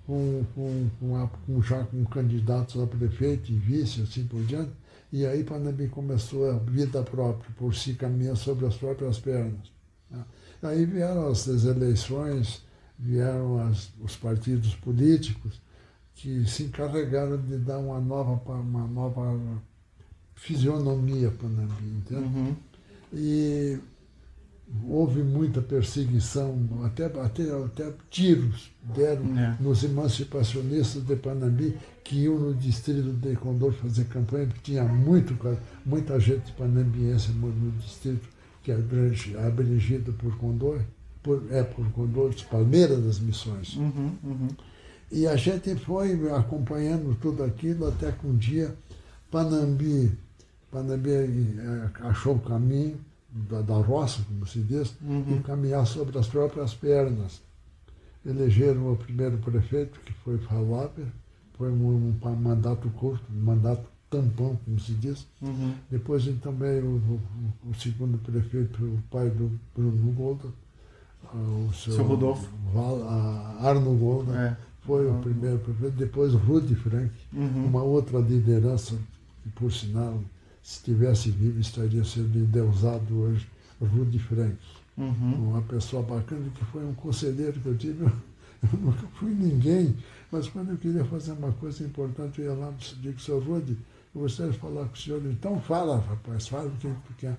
com, 0.07 0.45
com, 0.55 0.89
com, 1.01 1.17
a, 1.17 1.29
com 1.29 1.61
já 1.61 1.83
com 1.83 2.05
candidatos 2.05 2.81
a 2.81 2.87
prefeito 2.87 3.51
e 3.51 3.57
vice, 3.57 4.03
assim 4.03 4.25
por 4.25 4.41
diante 4.45 4.71
e 5.13 5.25
aí 5.25 5.45
Panambi 5.45 5.89
começou 5.89 6.51
a 6.51 6.59
vida 6.59 7.03
própria, 7.03 7.51
por 7.57 7.75
si 7.75 7.95
caminhando 7.95 8.37
sobre 8.37 8.67
as 8.67 8.77
próprias 8.77 9.19
pernas. 9.19 9.73
Aí 10.63 10.85
vieram 10.85 11.29
as, 11.29 11.47
eleições, 11.47 12.63
vieram 12.99 13.59
as, 13.67 13.91
os 14.01 14.17
partidos 14.17 14.75
políticos 14.75 15.61
que 16.15 16.45
se 16.47 16.65
encarregaram 16.65 17.41
de 17.41 17.59
dar 17.59 17.79
uma 17.79 18.01
nova, 18.01 18.41
uma 18.53 18.87
nova 18.87 19.39
fisionomia 20.37 21.31
Panambi, 21.31 21.85
entende? 21.99 22.23
Uhum. 22.23 22.57
E 23.13 23.79
houve 24.89 25.23
muita 25.23 25.61
perseguição, 25.61 26.57
até, 26.85 27.07
até, 27.07 27.51
até 27.65 27.93
tiros 28.11 28.71
deram 28.83 29.39
é. 29.39 29.57
nos 29.61 29.83
emancipacionistas 29.83 31.03
de 31.03 31.17
Panambi 31.17 31.77
que 32.05 32.17
iam 32.17 32.39
no 32.39 32.55
distrito 32.55 33.11
de 33.13 33.35
Condor 33.37 33.73
fazer 33.73 34.05
campanha, 34.05 34.47
porque 34.47 34.61
tinha 34.73 34.85
muito, 34.85 35.37
muita 35.85 36.19
gente 36.21 36.53
panambiense 36.53 37.33
no 37.33 37.71
distrito 37.81 38.29
que 38.63 38.71
é 38.71 38.77
abrangido 39.47 40.13
por 40.13 40.37
Condor, 40.37 40.81
por, 41.23 41.43
é 41.51 41.63
por 41.63 41.89
Condor, 41.93 42.35
Palmeiras 42.51 43.03
das 43.05 43.19
Missões. 43.21 43.77
Uhum, 43.77 44.13
uhum. 44.25 44.49
E 45.11 45.27
a 45.27 45.37
gente 45.37 45.75
foi 45.77 46.31
acompanhando 46.33 47.17
tudo 47.21 47.45
aquilo 47.45 47.87
até 47.87 48.11
que 48.11 48.27
um 48.27 48.37
dia 48.37 48.75
Panambi, 49.31 50.13
Panambi 50.77 51.11
eh, 51.11 51.91
achou 52.03 52.35
o 52.35 52.39
caminho, 52.39 52.99
da, 53.49 53.63
da 53.63 53.75
roça, 53.75 54.23
como 54.29 54.47
se 54.47 54.61
diz, 54.61 54.95
uhum. 55.03 55.37
e 55.37 55.43
caminhar 55.43 55.87
sobre 55.87 56.19
as 56.19 56.27
próprias 56.27 56.75
pernas. 56.75 57.41
Elegeram 58.25 58.93
o 58.93 58.97
primeiro 58.97 59.39
prefeito, 59.39 59.99
que 60.01 60.13
foi 60.13 60.39
Falaber, 60.39 61.07
foi 61.57 61.71
um, 61.71 62.15
um, 62.23 62.37
mandato 62.37 62.89
curto, 62.91 63.25
um 63.35 63.41
mandato 63.41 63.85
tampão, 64.11 64.59
como 64.65 64.79
se 64.79 64.93
diz. 64.93 65.27
Uhum. 65.41 65.75
Depois 65.91 66.25
também 66.43 66.81
o, 66.81 66.97
o, 66.97 67.71
o, 67.71 67.75
segundo 67.75 68.19
prefeito, 68.19 68.83
o 68.85 69.03
pai 69.11 69.31
do 69.31 69.51
Bruno 69.75 70.13
Golda, 70.13 70.49
o 71.35 71.73
seu, 71.73 71.95
seu 71.95 72.05
Rodolfo. 72.05 72.49
Val, 72.73 73.03
Arno 73.61 73.95
Golda, 73.95 74.33
é. 74.33 74.57
foi 74.83 75.07
uhum. 75.07 75.19
o 75.19 75.23
primeiro 75.23 75.59
prefeito. 75.59 75.97
Depois 75.97 76.33
Rudy 76.35 76.75
Frank, 76.75 77.13
uhum. 77.33 77.67
uma 77.67 77.83
outra 77.83 78.19
liderança, 78.19 78.97
que 79.43 79.51
por 79.51 79.73
sinal 79.73 80.21
se 80.67 80.83
tivesse 80.83 81.31
vivo, 81.31 81.61
estaria 81.61 82.05
sendo 82.05 82.37
endeusado 82.37 83.17
hoje, 83.17 83.47
Rudy 83.81 84.19
Frank. 84.19 84.57
Uhum. 84.99 85.51
Uma 85.51 85.63
pessoa 85.63 86.03
bacana 86.03 86.51
que 86.53 86.65
foi 86.65 86.85
um 86.85 86.93
conselheiro 86.93 87.61
que 87.61 87.67
eu 87.67 87.79
tive. 87.79 88.05
Eu 88.05 88.13
nunca 88.83 89.07
fui 89.15 89.31
ninguém, 89.31 89.97
mas 90.33 90.49
quando 90.49 90.73
eu 90.73 90.77
queria 90.77 91.05
fazer 91.05 91.33
uma 91.33 91.53
coisa 91.53 91.85
importante, 91.85 92.41
eu 92.41 92.47
ia 92.47 92.55
lá 92.55 92.75
e 92.81 92.95
digo, 92.97 93.21
seu 93.21 93.39
Rudy, 93.39 93.79
eu 94.13 94.23
gostaria 94.23 94.51
de 94.51 94.59
falar 94.59 94.87
com 94.87 94.95
o 94.95 94.99
senhor. 94.99 95.25
Então 95.27 95.61
fala, 95.61 96.01
rapaz, 96.01 96.49
fala 96.49 96.67
o 96.67 96.73
que 96.77 97.15
quer. 97.17 97.37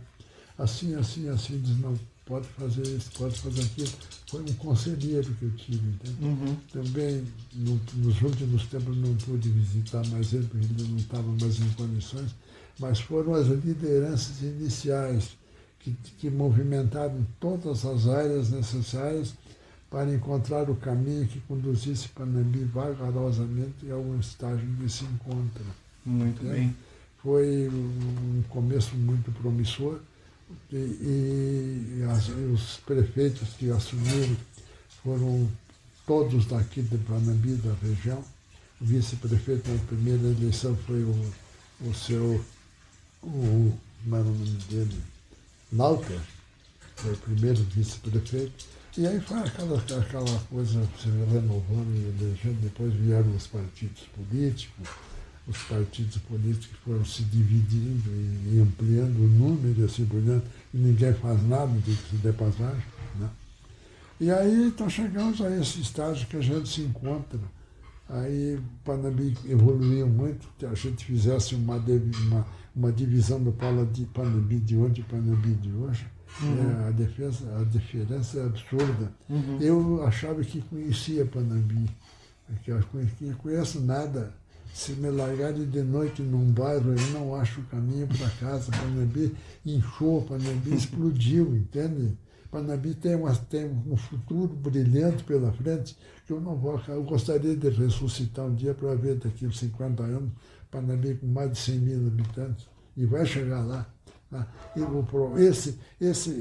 Assim, 0.57 0.95
assim, 0.95 1.27
assim, 1.27 1.59
diz, 1.59 1.77
não, 1.79 1.95
pode 2.25 2.47
fazer 2.47 2.87
isso, 2.87 3.11
pode 3.17 3.37
fazer 3.41 3.61
aquilo. 3.61 3.89
Foi 4.27 4.41
um 4.41 4.53
conselheiro 4.53 5.33
que 5.33 5.43
eu 5.43 5.51
tive? 5.51 5.95
Uhum. 6.21 6.55
Também, 6.71 7.25
no, 7.53 7.77
nos 7.95 8.21
últimos 8.21 8.65
tempos, 8.67 8.95
não 8.95 9.13
pude 9.15 9.49
visitar 9.49 10.07
mais 10.07 10.31
ele, 10.31 10.47
porque 10.47 10.65
ele 10.65 10.87
não 10.91 10.97
estava 10.97 11.27
mais 11.41 11.59
em 11.59 11.69
condições 11.71 12.33
mas 12.79 12.99
foram 12.99 13.33
as 13.33 13.47
lideranças 13.47 14.41
iniciais 14.41 15.37
que, 15.79 15.91
que 16.17 16.29
movimentaram 16.29 17.25
todas 17.39 17.85
as 17.85 18.07
áreas 18.07 18.49
necessárias 18.49 19.33
para 19.89 20.13
encontrar 20.13 20.69
o 20.69 20.75
caminho 20.75 21.27
que 21.27 21.39
conduzisse 21.41 22.09
Panambi 22.09 22.63
vagarosamente 22.65 23.89
ao 23.89 24.03
estágio 24.19 24.67
que 24.79 24.89
se 24.89 25.05
encontra. 25.05 25.63
Muito 26.05 26.45
é? 26.47 26.51
bem. 26.51 26.75
Foi 27.23 27.69
um 27.69 28.43
começo 28.49 28.95
muito 28.95 29.31
promissor 29.31 29.99
e, 30.71 30.75
e, 30.75 32.05
as, 32.09 32.29
os 32.29 32.77
prefeitos 32.85 33.49
que 33.53 33.69
assumiram 33.71 34.35
foram 35.03 35.47
todos 36.05 36.45
daqui 36.45 36.81
de 36.81 36.97
Panambi, 36.99 37.53
da 37.55 37.73
região. 37.81 38.23
O 38.79 38.85
vice-prefeito 38.85 39.69
na 39.71 39.79
primeira 39.85 40.27
eleição 40.27 40.75
foi 40.85 41.01
o, 41.01 41.31
o 41.81 41.93
seu 41.93 42.43
o, 43.23 43.73
como 44.03 44.15
era 44.15 44.25
o 44.25 44.32
nome 44.32 44.58
dele? 44.69 45.01
Nauter, 45.71 46.19
foi 46.95 47.13
o 47.13 47.17
primeiro 47.17 47.62
vice-prefeito. 47.63 48.65
E 48.97 49.06
aí 49.06 49.19
foi 49.21 49.38
aquela, 49.38 49.77
aquela 49.77 50.39
coisa 50.49 50.82
se 50.99 51.08
renovando 51.08 51.95
e 51.95 52.23
elegendo, 52.23 52.62
depois 52.62 52.93
vieram 52.93 53.36
os 53.36 53.45
partidos 53.45 54.03
políticos, 54.15 54.89
os 55.47 55.58
partidos 55.63 56.17
políticos 56.17 56.77
foram 56.84 57.06
se 57.06 57.23
dividindo 57.23 58.10
e, 58.51 58.60
ampliando 58.60 59.17
o 59.17 59.27
número 59.27 59.82
e 59.82 59.86
assim 59.86 60.06
por 60.06 60.19
diante, 60.21 60.45
e 60.73 60.77
ninguém 60.77 61.13
faz 61.13 61.47
nada 61.47 61.71
de 61.80 61.95
se 61.95 62.15
dê 62.15 62.34
passagem. 62.34 62.84
Né? 63.19 63.30
E 64.19 64.32
aí 64.32 64.67
então 64.67 64.89
chegamos 64.89 65.41
a 65.41 65.56
esse 65.56 65.80
estágio 65.80 66.27
que 66.27 66.38
a 66.38 66.41
gente 66.41 66.67
se 66.67 66.82
encontra. 66.82 67.39
Aí 68.10 68.56
o 68.56 68.63
Panambi 68.84 69.38
evoluiu 69.45 70.08
muito, 70.08 70.47
que 70.58 70.65
a 70.65 70.73
gente 70.73 71.06
fizesse 71.06 71.53
uma, 71.53 71.75
uma 71.75 72.47
uma 72.77 72.91
divisão 72.91 73.43
do 73.43 73.51
Paulo 73.51 73.85
de 73.87 74.05
Panambi 74.05 74.59
de 74.59 74.77
ontem 74.77 75.01
e 75.01 75.03
Panambi 75.03 75.53
de 75.55 75.73
hoje. 75.73 76.05
Uhum. 76.41 76.83
É, 76.83 76.87
a, 76.87 76.91
defesa, 76.91 77.57
a 77.59 77.63
diferença 77.63 78.39
é 78.39 78.45
absurda. 78.45 79.11
Uhum. 79.27 79.57
Eu 79.59 80.03
achava 80.05 80.43
que 80.43 80.61
conhecia 80.61 81.25
Panambi 81.25 81.89
porque 82.47 82.71
eu 82.71 82.79
não 83.21 83.33
conheço 83.35 83.81
nada. 83.81 84.33
Se 84.73 84.91
me 84.91 85.09
largarem 85.09 85.65
de 85.65 85.81
noite 85.81 86.21
num 86.21 86.51
bairro, 86.51 86.93
eu 86.93 87.07
não 87.11 87.33
acho 87.35 87.61
o 87.61 87.63
caminho 87.65 88.07
para 88.07 88.29
casa. 88.29 88.71
Panabi 88.71 89.35
inchou, 89.65 90.21
Panabi 90.21 90.75
explodiu, 90.75 91.55
entende? 91.55 92.15
Panabi 92.51 92.93
tem, 92.93 93.15
uma, 93.15 93.35
tem 93.35 93.65
um 93.65 93.97
futuro 93.97 94.47
brilhante 94.55 95.23
pela 95.23 95.51
frente 95.51 95.97
que 96.25 96.31
eu 96.31 96.39
não 96.39 96.55
vou. 96.55 96.79
Eu 96.87 97.03
gostaria 97.03 97.55
de 97.55 97.69
ressuscitar 97.69 98.45
um 98.45 98.53
dia 98.53 98.73
para 98.73 98.93
ver 98.95 99.15
daqui 99.15 99.45
a 99.45 99.51
50 99.51 100.03
anos 100.03 100.31
Panabi 100.69 101.15
com 101.15 101.27
mais 101.27 101.51
de 101.51 101.58
100 101.60 101.80
mil 101.80 102.08
habitantes. 102.08 102.67
E 102.95 103.06
vai 103.06 103.25
chegar 103.25 103.62
lá. 103.62 103.88
Tá? 104.30 104.45
E 104.75 104.82
o, 104.82 105.38
esse, 105.38 105.80
esse, 106.01 106.32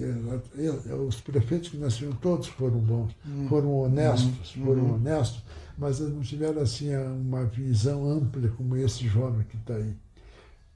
os 1.07 1.21
prefeitos 1.21 1.69
que 1.69 1.77
nasceram 1.77 2.13
todos 2.15 2.49
foram 2.49 2.79
bons, 2.79 3.15
hum. 3.25 3.47
foram 3.49 3.73
honestos, 3.79 4.57
uhum. 4.57 4.65
foram 4.65 4.95
honestos, 4.95 5.43
mas 5.79 6.01
eles 6.01 6.13
não 6.13 6.21
tiveram 6.21 6.61
assim 6.63 6.97
uma 6.97 7.45
visão 7.45 8.11
ampla 8.11 8.49
como 8.49 8.77
esse 8.77 9.07
jovem 9.07 9.45
que 9.45 9.57
está 9.57 9.75
aí. 9.75 9.95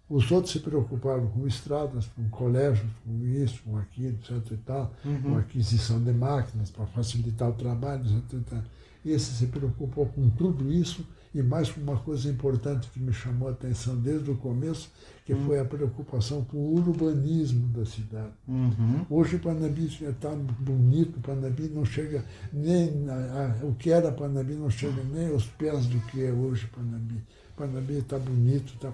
Os 0.09 0.31
outros 0.31 0.53
se 0.53 0.61
preocuparam 0.61 1.29
com 1.29 1.47
estradas, 1.47 2.07
com 2.07 2.29
colégios, 2.31 2.89
com 3.05 3.25
isso, 3.25 3.61
com 3.65 3.77
aquilo, 3.77 4.19
etc. 4.19 4.53
E 4.53 4.57
tal, 4.59 4.93
uhum. 5.05 5.23
com 5.23 5.37
aquisição 5.37 6.03
de 6.03 6.13
máquinas 6.13 6.71
para 6.71 6.87
facilitar 6.87 7.49
o 7.49 7.55
trabalho, 7.55 8.05
etc. 8.05 8.59
Esse 9.05 9.33
se 9.33 9.47
preocupou 9.47 10.07
com 10.07 10.29
tudo 10.31 10.73
isso 10.73 11.05
e 11.35 11.43
mais 11.43 11.75
uma 11.77 11.97
coisa 11.97 12.29
importante 12.29 12.89
que 12.91 12.99
me 12.99 13.13
chamou 13.13 13.49
a 13.49 13.53
atenção 13.53 13.97
desde 13.97 14.31
o 14.31 14.37
começo, 14.37 14.91
que 15.25 15.33
uhum. 15.33 15.47
foi 15.47 15.61
a 15.61 15.65
preocupação 15.65 16.45
com 16.45 16.57
o 16.57 16.75
urbanismo 16.75 17.69
da 17.69 17.87
cidade. 17.87 18.33
Uhum. 18.49 19.07
Hoje 19.09 19.39
Panabi 19.39 19.87
está 19.87 20.31
bonito, 20.31 21.21
Panabi 21.21 21.69
não 21.69 21.85
chega 21.85 22.25
nem 22.53 23.09
a, 23.09 23.59
a, 23.63 23.67
o 23.67 23.75
que 23.75 23.91
era 23.91 24.11
Panabi 24.11 24.55
não 24.55 24.69
chega 24.69 25.03
nem 25.05 25.29
aos 25.29 25.47
pés 25.47 25.87
do 25.87 26.01
que 26.07 26.25
é 26.25 26.33
hoje 26.33 26.67
Panabi. 26.67 27.23
Panabi 27.57 27.99
está 27.99 28.19
bonito, 28.19 28.75
está 28.75 28.93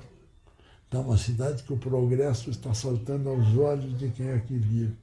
tá 0.90 1.00
uma 1.00 1.16
cidade 1.16 1.62
que 1.62 1.72
o 1.72 1.78
progresso 1.78 2.50
está 2.50 2.74
saltando 2.74 3.30
aos 3.30 3.56
olhos 3.56 3.98
de 3.98 4.10
quem 4.10 4.30
aqui 4.32 4.58
vive. 4.58 4.94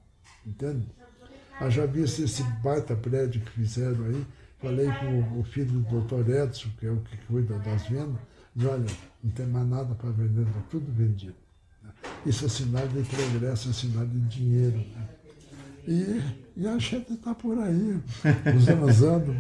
Entende? 0.46 0.86
Eu 1.60 1.72
já 1.72 1.86
vi 1.86 2.02
esse 2.02 2.43
baita 2.62 2.96
prédio 2.96 3.41
que 3.41 3.52
fizeram 3.52 4.06
aí, 4.06 4.26
Falei 4.63 4.88
com 4.88 5.41
o 5.41 5.43
filho 5.43 5.73
do 5.73 5.82
doutor 5.82 6.30
Edson, 6.30 6.69
que 6.80 6.86
é 6.86 6.89
o 6.89 6.95
que 7.02 7.17
cuida 7.28 7.60
das 7.60 7.86
vendas, 7.86 8.15
e 8.56 8.65
olha, 8.65 8.86
não 9.21 9.32
tem 9.32 9.45
mais 9.45 9.67
nada 9.67 9.93
para 9.93 10.10
vender, 10.12 10.47
está 10.47 10.62
tudo 10.71 10.89
vendido. 10.89 11.36
Isso 12.26 12.45
é 12.45 12.47
sinal 12.47 12.88
de 12.88 13.04
progresso, 13.04 13.69
é 13.69 13.73
sinal 13.73 14.06
de 14.06 14.19
dinheiro. 14.21 14.78
Né? 14.78 15.08
E, 15.86 16.62
e 16.62 16.65
a 16.65 16.78
gente 16.78 17.12
está 17.12 17.36
por 17.36 17.60
aí, 17.60 17.99
usando, 18.88 19.36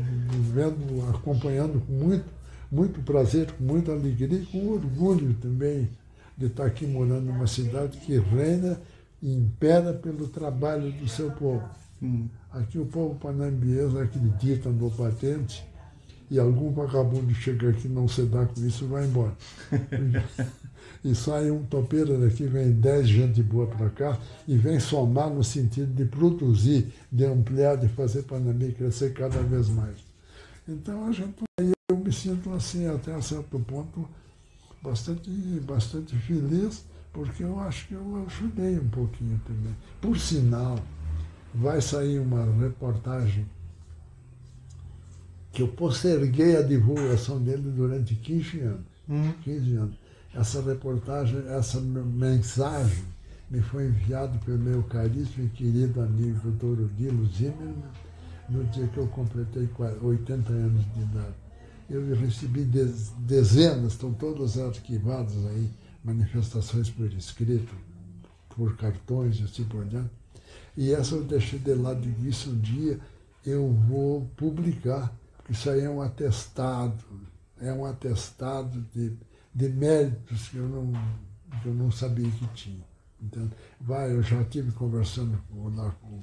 vendo, 0.53 1.09
acompanhando 1.15 1.79
com 1.87 1.93
muito, 1.93 2.25
muito 2.69 3.01
prazer, 3.01 3.49
com 3.53 3.63
muita 3.63 3.93
alegria 3.93 4.39
e 4.39 4.45
com 4.45 4.67
orgulho 4.67 5.33
também 5.35 5.89
de 6.37 6.47
estar 6.47 6.65
aqui 6.65 6.85
morando 6.85 7.27
numa 7.27 7.47
cidade 7.47 7.97
que 7.99 8.19
reina 8.19 8.77
e 9.21 9.33
impera 9.33 9.93
pelo 9.93 10.27
trabalho 10.27 10.91
do 10.91 11.07
seu 11.07 11.31
povo. 11.31 11.63
Hum. 12.03 12.27
Aqui 12.51 12.77
o 12.77 12.85
povo 12.85 13.15
panambiense 13.15 13.97
acredita 13.97 14.69
no 14.69 14.91
patente 14.91 15.65
e 16.29 16.37
algum 16.39 16.71
vagabundo 16.71 17.33
chega 17.33 17.69
aqui 17.69 17.87
não 17.87 18.07
se 18.07 18.23
dá 18.23 18.45
com 18.45 18.65
isso 18.65 18.87
vai 18.87 19.05
embora. 19.05 19.33
e 21.03 21.15
sai 21.15 21.49
um 21.49 21.63
topeiro 21.63 22.19
daqui, 22.19 22.45
vem 22.45 22.71
dez 22.71 23.07
gente 23.07 23.41
boa 23.41 23.67
para 23.67 23.89
cá 23.89 24.19
e 24.47 24.57
vem 24.57 24.79
somar 24.79 25.29
no 25.29 25.43
sentido 25.43 25.93
de 25.93 26.05
produzir, 26.05 26.93
de 27.11 27.25
ampliar, 27.25 27.77
de 27.77 27.87
fazer 27.87 28.23
Panambi 28.23 28.73
crescer 28.73 29.13
cada 29.13 29.41
vez 29.41 29.69
mais. 29.69 29.95
Então 30.67 31.07
a 31.07 31.11
gente 31.11 31.35
eu 31.89 31.97
me 31.97 32.11
sinto 32.11 32.51
assim 32.53 32.87
até 32.87 33.19
certo 33.21 33.59
ponto 33.59 34.07
bastante, 34.81 35.29
bastante 35.61 36.15
feliz, 36.17 36.85
porque 37.11 37.43
eu 37.43 37.59
acho 37.59 37.87
que 37.87 37.93
eu 37.93 38.25
ajudei 38.25 38.79
um 38.79 38.89
pouquinho 38.89 39.39
também. 39.45 39.75
Por 40.01 40.17
sinal, 40.17 40.79
vai 41.53 41.81
sair 41.81 42.19
uma 42.19 42.45
reportagem 42.59 43.45
que 45.51 45.61
eu 45.61 45.67
posterguei 45.67 46.57
a 46.57 46.63
divulgação 46.63 47.39
dele 47.39 47.69
durante 47.69 48.15
15 48.15 48.59
anos. 48.61 48.85
Hum. 49.07 49.31
15 49.43 49.75
anos. 49.75 49.95
Essa 50.33 50.61
reportagem, 50.63 51.47
essa 51.47 51.79
mensagem 51.79 53.03
me 53.51 53.61
foi 53.61 53.85
enviada 53.85 54.35
pelo 54.39 54.57
meu 54.57 54.81
caríssimo 54.83 55.45
e 55.45 55.49
querido 55.49 56.01
amigo 56.01 56.39
doutor 56.49 56.85
Odilo 56.85 57.27
Zimmermann 57.27 57.91
no 58.49 58.63
dia 58.65 58.87
que 58.87 58.97
eu 58.97 59.07
completei 59.07 59.69
80 60.01 60.51
anos 60.51 60.85
de 60.95 61.01
idade. 61.01 61.35
Eu 61.87 62.15
recebi 62.15 62.67
dezenas, 63.19 63.93
estão 63.93 64.11
todas 64.11 64.57
arquivadas 64.57 65.45
aí, 65.45 65.69
manifestações 66.03 66.89
por 66.89 67.05
escrito, 67.13 67.75
por 68.55 68.75
cartões 68.75 69.39
e 69.39 69.43
assim 69.43 69.65
por 69.65 69.85
diante 69.85 70.22
e 70.75 70.91
essa 70.91 71.15
eu 71.15 71.23
deixei 71.23 71.59
de 71.59 71.73
lado 71.73 72.07
isso 72.25 72.49
um 72.49 72.59
dia 72.59 72.99
eu 73.45 73.71
vou 73.87 74.29
publicar, 74.37 75.13
porque 75.37 75.51
isso 75.51 75.69
aí 75.69 75.81
é 75.81 75.89
um 75.89 76.01
atestado, 76.01 77.03
é 77.59 77.73
um 77.73 77.85
atestado 77.85 78.85
de, 78.93 79.13
de 79.53 79.69
méritos 79.69 80.49
que 80.49 80.57
eu 80.57 80.67
não, 80.67 80.93
que 81.61 81.67
eu 81.67 81.73
não 81.73 81.91
sabia 81.91 82.29
que 82.29 82.47
tinha. 82.53 82.83
Então, 83.21 83.49
vai, 83.79 84.11
eu 84.11 84.21
já 84.21 84.41
estive 84.41 84.71
conversando 84.71 85.37
com, 85.49 85.69
lá, 85.75 85.91
com, 86.01 86.19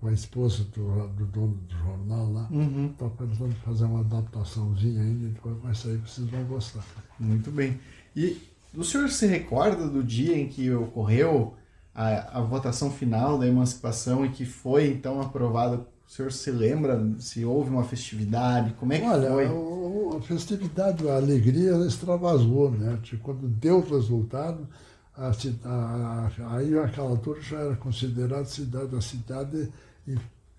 com, 0.00 0.08
a 0.08 0.12
esposa 0.12 0.64
do, 0.64 1.08
do, 1.08 1.26
dono 1.26 1.54
do 1.54 1.74
jornal 1.76 2.32
lá, 2.32 2.42
estou 2.44 3.08
uhum. 3.08 3.16
pensando 3.16 3.50
em 3.50 3.64
fazer 3.64 3.84
uma 3.84 4.00
adaptaçãozinha 4.00 5.00
ainda, 5.00 5.28
depois 5.28 5.56
vai 5.58 5.74
sair, 5.74 5.96
vocês 5.96 6.28
vão 6.28 6.44
gostar. 6.44 6.84
Muito 7.18 7.50
bem. 7.50 7.78
E 8.14 8.40
o 8.74 8.84
senhor 8.84 9.08
se 9.08 9.26
recorda 9.26 9.88
do 9.88 10.02
dia 10.02 10.36
em 10.36 10.48
que 10.48 10.70
ocorreu 10.70 11.54
a, 11.98 12.38
a 12.38 12.40
votação 12.40 12.92
final 12.92 13.36
da 13.36 13.46
emancipação 13.46 14.24
e 14.24 14.28
que 14.28 14.46
foi 14.46 14.86
então 14.86 15.20
aprovada 15.20 15.78
o 16.06 16.10
senhor 16.10 16.30
se 16.30 16.50
lembra 16.52 17.04
se 17.18 17.44
houve 17.44 17.70
uma 17.70 17.82
festividade? 17.82 18.72
Como 18.74 18.92
é 18.92 19.00
que 19.00 19.04
Olha, 19.04 19.30
foi? 19.30 20.16
A 20.16 20.20
festividade, 20.22 21.06
a 21.08 21.16
alegria 21.16 21.72
extravasou, 21.86 22.70
né? 22.70 22.98
Quando 23.20 23.48
deu 23.48 23.78
o 23.78 23.90
resultado, 23.90 24.66
a, 25.14 25.32
a, 25.64 26.56
aí 26.56 26.78
aquela 26.78 27.10
altura 27.10 27.42
já 27.42 27.58
era 27.58 27.76
considerada 27.76 28.44
cidade, 28.44 28.96
a 28.96 29.00
cidade 29.00 29.68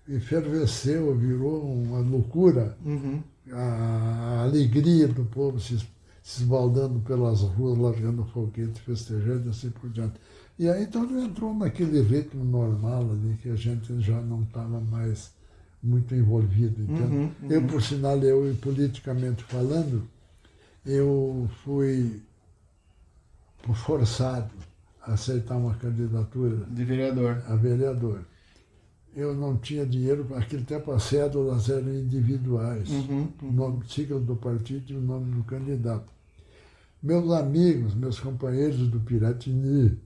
efervesceu, 0.06 1.16
virou 1.16 1.64
uma 1.64 2.00
loucura. 2.00 2.76
Uhum. 2.84 3.22
A, 3.50 3.56
a, 3.56 4.42
alegria 4.42 5.08
do 5.08 5.24
povo 5.24 5.58
se, 5.58 5.78
se 6.22 6.42
esbaldando 6.42 7.00
pelas 7.00 7.40
ruas, 7.40 7.78
largando 7.78 8.24
foguete, 8.26 8.80
festejando 8.82 9.46
e 9.46 9.50
assim 9.50 9.70
por 9.70 9.88
diante. 9.88 10.20
E 10.60 10.68
aí 10.68 10.82
então 10.82 11.06
entrou 11.18 11.54
naquele 11.54 12.02
ritmo 12.02 12.44
normal 12.44 13.12
ali, 13.12 13.34
que 13.40 13.48
a 13.48 13.56
gente 13.56 13.98
já 13.98 14.20
não 14.20 14.42
estava 14.42 14.78
mais 14.78 15.32
muito 15.82 16.14
envolvido. 16.14 16.82
Então, 16.82 17.06
uhum, 17.06 17.30
uhum. 17.42 17.50
eu, 17.50 17.66
por 17.66 17.82
sinal, 17.82 18.18
eu 18.18 18.54
politicamente 18.60 19.42
falando, 19.44 20.06
eu 20.84 21.48
fui 21.64 22.20
forçado 23.72 24.50
a 25.00 25.14
aceitar 25.14 25.56
uma 25.56 25.76
candidatura 25.76 26.66
de 26.66 26.84
vereador. 26.84 27.42
A 27.48 27.56
vereador. 27.56 28.20
Eu 29.16 29.34
não 29.34 29.56
tinha 29.56 29.86
dinheiro, 29.86 30.26
naquele 30.28 30.64
tempo 30.64 30.92
as 30.92 31.04
cédulas 31.04 31.70
eram 31.70 31.88
individuais, 31.88 32.90
uhum, 32.90 33.28
uhum. 33.40 33.48
o 33.48 33.52
nome, 33.52 33.84
sigla 33.88 34.20
do 34.20 34.36
partido 34.36 34.92
e 34.92 34.96
o 34.96 35.00
nome 35.00 35.34
do 35.36 35.42
candidato. 35.42 36.12
Meus 37.02 37.30
amigos, 37.32 37.94
meus 37.94 38.20
companheiros 38.20 38.86
do 38.88 39.00
Piratini, 39.00 39.98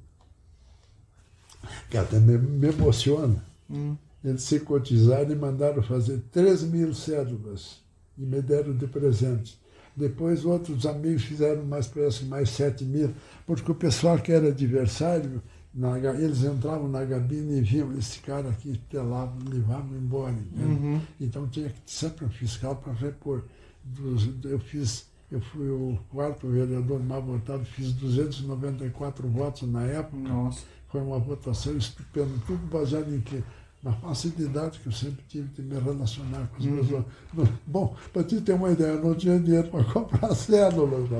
que 1.91 1.97
até 1.97 2.19
me, 2.19 2.39
me 2.39 2.69
emociona. 2.69 3.43
Hum. 3.71 3.97
Eles 4.25 4.43
se 4.43 4.61
cotizaram 4.61 5.31
e 5.31 5.37
mandaram 5.37 5.83
fazer 5.83 6.23
3 6.33 6.63
mil 6.65 6.95
cédulas 6.95 7.83
e 8.17 8.23
me 8.23 8.41
deram 8.41 8.75
de 8.75 8.87
presente. 8.87 9.59
Depois 9.95 10.45
outros 10.45 10.87
amigos 10.87 11.25
fizeram 11.25 11.65
mais, 11.65 11.87
parece, 11.87 12.25
mais 12.25 12.49
7 12.51 12.85
mil, 12.85 13.11
porque 13.47 13.71
o 13.71 13.75
pessoal 13.75 14.19
que 14.19 14.33
era 14.33 14.49
adversário, 14.49 15.43
na, 15.73 15.99
eles 15.99 16.43
entravam 16.43 16.89
na 16.89 17.05
gabine 17.05 17.59
e 17.59 17.61
viam 17.61 17.97
esse 17.99 18.19
cara 18.21 18.49
aqui 18.49 18.81
pelavam, 18.91 19.39
levavam 19.47 19.97
embora. 19.97 20.35
Uhum. 20.57 21.01
Então 21.21 21.47
tinha 21.47 21.73
sempre 21.87 22.25
um 22.25 22.31
fiscal 22.31 22.77
para 22.77 22.93
repor. 22.95 23.43
Eu 24.43 24.59
fiz, 24.59 25.07
eu 25.31 25.41
fui 25.41 25.69
o 25.69 25.99
quarto 26.11 26.49
vereador 26.49 27.01
mais 27.01 27.25
votado, 27.25 27.65
fiz 27.65 27.93
294 27.93 29.29
votos 29.29 29.71
na 29.71 29.85
época. 29.85 30.17
Nossa 30.17 30.74
foi 30.95 31.03
uma 31.03 31.19
votação 31.19 31.77
estupenda, 31.77 32.31
tudo 32.47 32.65
baseado 32.69 33.13
em 33.13 33.21
quê? 33.21 33.43
Na 33.83 33.91
facilidade 33.95 34.79
que 34.79 34.87
eu 34.87 34.93
sempre 34.93 35.25
tive 35.29 35.49
de 35.49 35.61
me 35.61 35.77
relacionar 35.77 36.47
com 36.47 36.57
as 36.57 36.65
uhum. 36.65 36.77
pessoas. 36.77 37.05
Bom, 37.67 37.97
para 38.13 38.23
te 38.23 38.41
ter 38.41 38.53
uma 38.53 38.71
ideia, 38.71 38.93
eu 38.93 39.03
não 39.03 39.13
tinha 39.17 39.37
dinheiro 39.41 39.69
para 39.71 39.83
comprar 39.93 40.33
cédulas, 40.37 41.11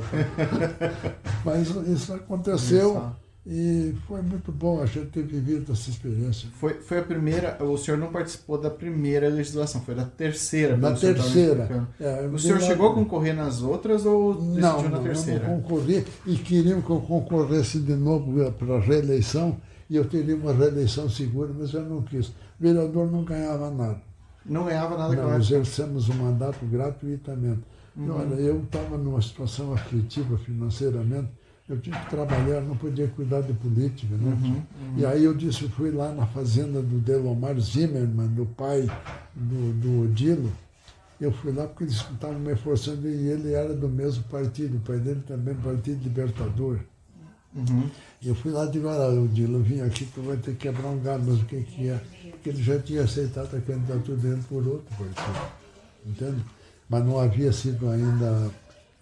Mas 1.45 1.69
isso 1.89 2.15
aconteceu 2.15 3.13
E 3.47 3.95
foi 4.09 4.23
muito 4.23 4.51
bom 4.51 4.81
a 4.81 4.87
gente 4.87 5.09
ter 5.09 5.23
vivido 5.23 5.71
essa 5.71 5.91
experiência. 5.91 6.49
Foi, 6.59 6.75
foi 6.75 7.01
a 7.01 7.03
primeira, 7.03 7.63
o 7.63 7.77
senhor 7.77 7.99
não 7.99 8.11
participou 8.11 8.57
da 8.57 8.71
primeira 8.71 9.29
legislação, 9.29 9.83
foi 9.83 9.95
da 9.95 10.07
terceira. 10.07 10.79
Da 10.79 10.95
terceira. 10.95 11.87
É, 12.01 12.27
o 12.27 12.39
senhor 12.39 12.59
chegou 12.63 12.93
a 12.93 12.95
concorrer 12.95 13.35
nas 13.35 13.61
outras 13.61 14.07
ou 14.07 14.35
decidiu 14.35 14.61
não, 14.63 14.89
na 14.89 14.99
terceira? 14.99 15.47
Não, 15.47 15.61
concorri 15.61 16.07
e 16.27 16.37
queriam 16.37 16.81
que 16.81 16.89
eu 16.89 17.01
concorresse 17.01 17.81
de 17.81 17.95
novo 17.95 18.51
para 18.53 18.77
a 18.77 18.81
reeleição 18.81 19.59
e 19.91 19.97
eu 19.97 20.07
teria 20.07 20.37
uma 20.37 20.55
reeleição 20.55 21.11
segura, 21.11 21.53
mas 21.57 21.75
eu 21.75 21.83
não 21.83 22.01
quis. 22.01 22.29
O 22.29 22.33
vereador 22.59 23.13
não 23.13 23.25
ganhava 23.25 23.71
nada. 23.71 24.01
Não 24.47 24.65
ganhava 24.65 24.97
nada 24.97 25.15
Não, 25.15 25.31
nós 25.31 25.45
exercemos 25.45 26.09
o 26.09 26.15
mandato 26.15 26.65
gratuitamente. 26.65 27.63
Uhum. 27.97 28.17
Olha, 28.17 28.35
eu 28.35 28.61
estava 28.63 28.99
numa 28.99 29.23
situação 29.23 29.73
aflitiva 29.73 30.37
financeiramente, 30.39 31.29
eu 31.69 31.81
tinha 31.81 31.99
que 31.99 32.11
trabalhar, 32.11 32.61
não 32.61 32.77
podia 32.77 33.09
cuidar 33.09 33.41
de 33.41 33.53
política. 33.55 34.15
Né? 34.17 34.33
Uhum, 34.33 34.55
uhum. 34.55 34.99
E 34.99 35.07
aí 35.07 35.25
eu 35.25 35.35
disse, 35.35 35.67
fui 35.69 35.91
lá 35.91 36.13
na 36.13 36.27
fazenda 36.27 36.83
do 36.83 36.99
Delomar 36.99 37.59
Zimmermann, 37.59 38.29
do 38.29 38.45
pai 38.45 38.87
do, 39.35 39.73
do 39.81 40.03
Odilo, 40.03 40.53
eu 41.21 41.33
fui 41.33 41.53
lá 41.53 41.67
porque 41.67 41.85
eles 41.85 41.95
estavam 41.95 42.39
me 42.39 42.55
forçando 42.57 43.09
e 43.09 43.29
ele 43.29 43.53
era 43.53 43.73
do 43.73 43.89
mesmo 43.89 44.25
partido, 44.25 44.77
o 44.77 44.81
pai 44.81 44.99
dele 44.99 45.23
também, 45.27 45.55
Partido 45.55 46.03
Libertador. 46.03 46.81
Uhum. 47.55 47.89
Eu 48.23 48.35
fui 48.35 48.51
lá 48.51 48.67
e 48.67 48.71
digo, 48.71 48.89
olha, 48.89 49.21
Odilo, 49.21 49.59
eu 49.59 49.63
vim 49.63 49.81
aqui, 49.81 50.07
tu 50.07 50.23
vai 50.23 50.37
ter 50.37 50.53
que 50.53 50.69
quebrar 50.69 50.89
um 50.89 50.99
galho, 50.99 51.23
mas 51.25 51.41
o 51.41 51.45
que, 51.45 51.63
que 51.63 51.89
é? 51.89 52.01
Porque 52.31 52.49
ele 52.49 52.63
já 52.63 52.79
tinha 52.81 53.03
aceitado 53.03 53.55
a 53.57 53.61
candidatura 53.61 54.17
dele 54.19 54.43
por 54.49 54.67
outro 54.67 54.87
partido, 54.99 55.53
entende? 56.05 56.45
Mas 56.89 57.05
não 57.05 57.19
havia 57.19 57.53
sido 57.53 57.89
ainda 57.89 58.51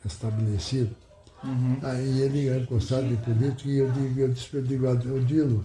estabelecido. 0.05 0.95
Uhum. 1.45 1.79
Aí 1.83 2.21
ele 2.21 2.49
é 2.49 2.59
gostado 2.61 3.07
de 3.07 3.17
política 3.17 3.69
e 3.69 3.79
eu 3.79 3.91
digo, 3.91 4.21
eu 4.21 4.29
disse, 4.29 4.55
eu 4.55 4.63
digo, 4.63 4.87
Odilo, 4.89 5.65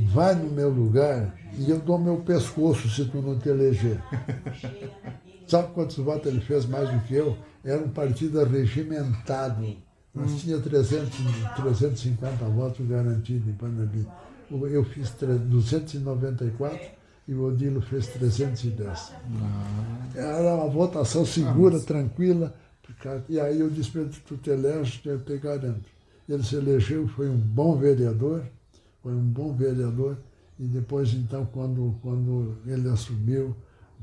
vai 0.00 0.34
no 0.34 0.50
meu 0.50 0.68
lugar 0.68 1.34
e 1.56 1.70
eu 1.70 1.78
dou 1.78 1.98
meu 1.98 2.18
pescoço 2.18 2.88
se 2.88 3.04
tu 3.04 3.22
não 3.22 3.38
te 3.38 3.48
eleger. 3.48 4.00
Sabe 5.46 5.72
quantos 5.74 5.96
votos 5.96 6.26
ele 6.26 6.40
fez 6.40 6.66
mais 6.66 6.90
do 6.90 6.98
que 7.00 7.14
eu? 7.14 7.36
Era 7.64 7.80
um 7.80 7.88
partido 7.88 8.42
regimentado. 8.44 9.64
Nós 10.12 10.32
hum. 10.32 10.36
tinha 10.38 10.58
300, 10.58 11.10
350 11.56 12.44
votos 12.46 12.86
garantidos 12.86 13.48
em 13.48 13.52
Panambi. 13.52 14.06
Eu 14.50 14.84
fiz 14.84 15.10
294 15.10 16.80
e 17.28 17.34
o 17.34 17.46
Odilo 17.46 17.80
fez 17.80 18.06
310. 18.08 19.12
Ah. 19.40 20.06
Era 20.14 20.54
uma 20.54 20.68
votação 20.68 21.24
segura, 21.24 21.74
ah, 21.74 21.78
mas... 21.78 21.84
tranquila 21.84 22.54
e 23.28 23.40
aí 23.40 23.60
eu 23.60 23.70
disse 23.70 23.90
para 23.90 24.02
ele, 24.02 24.10
tu 24.26 24.36
te 24.36 24.50
eleges, 24.50 25.00
eu 25.04 25.20
te 25.20 25.36
garanto. 25.38 25.84
Ele 26.28 26.42
se 26.42 26.56
elegeu, 26.56 27.06
foi 27.08 27.28
um 27.28 27.36
bom 27.36 27.76
vereador, 27.76 28.44
foi 29.02 29.14
um 29.14 29.24
bom 29.24 29.54
vereador, 29.54 30.16
e 30.58 30.64
depois, 30.64 31.12
então, 31.12 31.46
quando, 31.46 31.94
quando 32.02 32.56
ele 32.66 32.88
assumiu, 32.88 33.54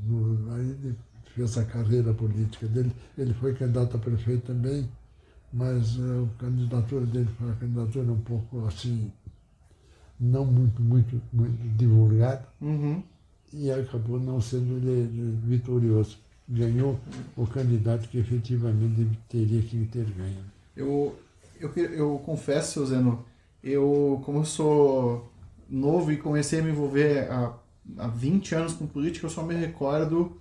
no, 0.06 0.52
aí 0.54 0.70
ele 0.70 0.96
fez 1.34 1.58
a 1.58 1.64
carreira 1.64 2.14
política 2.14 2.66
dele, 2.66 2.92
ele 3.18 3.34
foi 3.34 3.54
candidato 3.54 3.96
a 3.96 4.00
prefeito 4.00 4.46
também, 4.46 4.88
mas 5.52 5.98
uh, 5.98 6.28
a 6.34 6.40
candidatura 6.40 7.04
dele 7.06 7.28
foi 7.36 7.48
uma 7.48 7.56
candidatura 7.56 8.12
um 8.12 8.20
pouco 8.20 8.66
assim, 8.66 9.12
não 10.18 10.44
muito, 10.44 10.80
muito, 10.80 11.20
muito 11.32 11.76
divulgada, 11.76 12.46
uhum. 12.60 13.02
e 13.52 13.70
acabou 13.70 14.18
não 14.18 14.40
sendo 14.40 14.80
vitorioso 15.42 16.23
ganhou 16.48 16.98
o 17.36 17.46
candidato 17.46 18.08
que 18.08 18.18
efetivamente 18.18 19.08
teria 19.28 19.62
que 19.62 19.86
ter 19.86 20.04
ganho. 20.04 20.44
Eu, 20.76 21.18
eu, 21.60 21.70
eu 21.76 22.22
confesso, 22.24 22.84
Zeno, 22.86 23.24
eu, 23.62 24.20
como 24.24 24.40
eu 24.40 24.44
sou 24.44 25.30
novo 25.68 26.12
e 26.12 26.16
comecei 26.16 26.60
a 26.60 26.62
me 26.62 26.70
envolver 26.70 27.30
há, 27.30 27.52
há 27.98 28.08
20 28.08 28.54
anos 28.54 28.72
com 28.74 28.86
política, 28.86 29.26
eu 29.26 29.30
só 29.30 29.42
me 29.42 29.54
recordo 29.54 30.36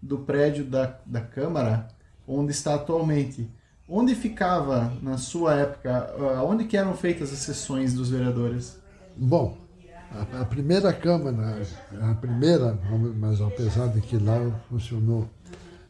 do 0.00 0.18
prédio 0.18 0.64
da, 0.64 0.98
da 1.04 1.20
Câmara, 1.20 1.88
onde 2.26 2.52
está 2.52 2.74
atualmente. 2.74 3.48
Onde 3.88 4.14
ficava, 4.14 4.92
na 5.02 5.18
sua 5.18 5.54
época, 5.54 6.14
onde 6.44 6.64
que 6.64 6.76
eram 6.76 6.94
feitas 6.94 7.32
as 7.32 7.40
sessões 7.40 7.92
dos 7.92 8.08
vereadores? 8.08 8.78
Bom, 9.16 9.58
a, 10.10 10.42
a 10.42 10.44
primeira 10.44 10.92
Câmara, 10.92 11.60
a 12.00 12.14
primeira, 12.14 12.78
mas 13.18 13.40
apesar 13.40 13.88
de 13.88 14.00
que 14.00 14.16
lá 14.16 14.38
funcionou 14.68 15.28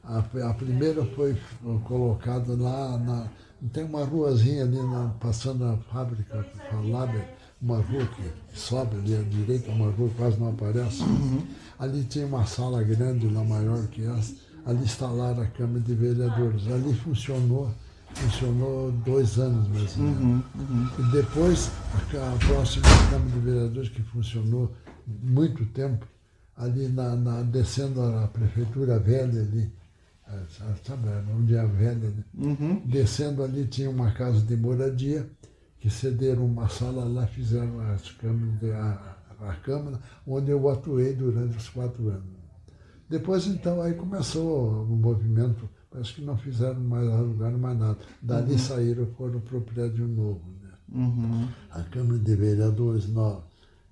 a, 0.05 0.19
a 0.19 0.55
primeira 0.55 1.05
foi 1.05 1.37
colocada 1.85 2.55
lá 2.55 2.99
na. 2.99 3.27
Tem 3.73 3.85
uma 3.85 4.05
ruazinha 4.05 4.65
ali 4.65 4.77
na, 4.77 5.15
passando 5.21 5.65
a 5.65 5.77
fábrica, 5.93 6.45
Laber, 6.85 7.29
uma 7.61 7.77
rua 7.77 8.05
que 8.07 8.59
sobe 8.59 8.97
ali 8.97 9.15
à 9.15 9.23
direita, 9.23 9.71
uma 9.71 9.89
rua 9.91 10.09
que 10.09 10.17
quase 10.17 10.41
não 10.41 10.51
aparece. 10.51 11.03
Uhum. 11.03 11.47
Ali 11.79 12.03
tinha 12.05 12.27
uma 12.27 12.45
sala 12.45 12.83
grande, 12.83 13.29
lá 13.29 13.45
maior 13.45 13.87
que 13.87 14.05
essa. 14.05 14.35
Ali 14.67 14.83
instalaram 14.83 15.43
a 15.43 15.47
Câmara 15.47 15.81
de 15.81 15.95
Vereadores. 15.95 16.67
Ali 16.67 16.93
funcionou, 16.95 17.71
funcionou 18.15 18.91
dois 19.05 19.39
anos 19.39 19.69
mais 19.69 19.97
ou 19.97 20.03
menos. 20.03 20.21
Uhum, 20.21 20.43
uhum. 20.57 20.89
E 20.99 21.13
depois, 21.13 21.71
a, 21.95 22.33
a 22.33 22.47
próxima 22.47 22.87
Câmara 23.11 23.31
de 23.31 23.39
Vereadores, 23.39 23.89
que 23.91 24.03
funcionou 24.03 24.73
muito 25.07 25.65
tempo, 25.67 26.05
ali 26.57 26.89
na, 26.89 27.15
na 27.15 27.43
descendo 27.43 28.03
a 28.03 28.27
prefeitura 28.27 28.99
velha 28.99 29.41
ali, 29.41 29.71
sabe, 30.85 31.09
onde 31.37 31.57
a 31.57 31.67
velha, 31.67 32.11
né? 32.11 32.25
uhum. 32.37 32.83
descendo 32.85 33.43
ali 33.43 33.67
tinha 33.67 33.91
uma 33.91 34.13
casa 34.13 34.41
de 34.41 34.57
moradia, 34.57 35.29
que 35.79 35.91
cederam 35.91 36.47
uma 36.47 36.69
sala 36.69 37.05
lá, 37.05 37.27
fizeram 37.27 37.81
as 37.81 38.11
câmeras, 38.13 38.75
a, 38.75 39.17
a 39.41 39.55
Câmara, 39.57 40.01
onde 40.27 40.51
eu 40.51 40.69
atuei 40.69 41.15
durante 41.15 41.57
os 41.57 41.69
quatro 41.69 42.09
anos. 42.09 42.43
Depois, 43.09 43.47
então, 43.47 43.83
aí 43.83 43.95
começou 43.95 44.85
o 44.85 44.97
movimento, 44.97 45.69
parece 45.91 46.15
que 46.15 46.23
não 46.23 46.37
fizeram 46.37 46.81
mais, 46.81 47.09
alugaram 47.09 47.59
mais 47.59 47.79
nada. 47.79 47.99
Dali 48.23 48.53
uhum. 48.53 48.59
saíram, 48.59 49.07
foram 49.19 49.41
para 49.41 49.59
o 49.59 49.61
prédio 49.61 50.07
novo. 50.07 50.41
Né? 50.63 50.71
Uhum. 50.95 51.49
A 51.71 51.83
Câmara 51.83 52.19
de 52.19 52.35
Vereadores 52.35 53.09
nova. 53.09 53.45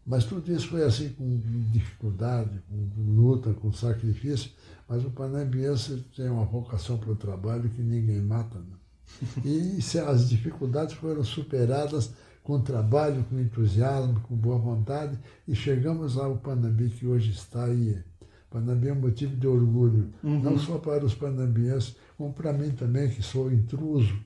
Mas 0.06 0.24
tudo 0.24 0.50
isso 0.50 0.68
foi 0.68 0.82
assim 0.84 1.10
com 1.10 1.40
dificuldade, 1.70 2.50
com 2.68 3.12
luta, 3.14 3.52
com 3.52 3.70
sacrifício, 3.72 4.50
mas 4.90 5.04
o 5.04 5.10
panambiense 5.12 6.04
tem 6.16 6.28
uma 6.28 6.44
vocação 6.44 6.98
para 6.98 7.12
o 7.12 7.14
trabalho 7.14 7.70
que 7.70 7.80
ninguém 7.80 8.20
mata. 8.20 8.58
Né? 8.58 9.36
E 9.44 9.80
se 9.80 10.00
as 10.00 10.28
dificuldades 10.28 10.96
foram 10.96 11.22
superadas 11.22 12.12
com 12.42 12.60
trabalho, 12.60 13.24
com 13.30 13.38
entusiasmo, 13.38 14.18
com 14.22 14.34
boa 14.34 14.58
vontade, 14.58 15.16
e 15.46 15.54
chegamos 15.54 16.16
ao 16.16 16.38
Panambi 16.38 16.88
que 16.88 17.06
hoje 17.06 17.30
está 17.30 17.66
aí. 17.66 18.02
Panambi 18.50 18.88
é 18.88 18.92
um 18.92 19.00
motivo 19.00 19.36
de 19.36 19.46
orgulho, 19.46 20.10
uhum. 20.24 20.42
não 20.42 20.58
só 20.58 20.78
para 20.78 21.04
os 21.04 21.14
panambienses, 21.14 21.94
como 22.18 22.32
para 22.32 22.52
mim 22.52 22.70
também, 22.70 23.08
que 23.08 23.22
sou 23.22 23.52
intruso. 23.52 24.18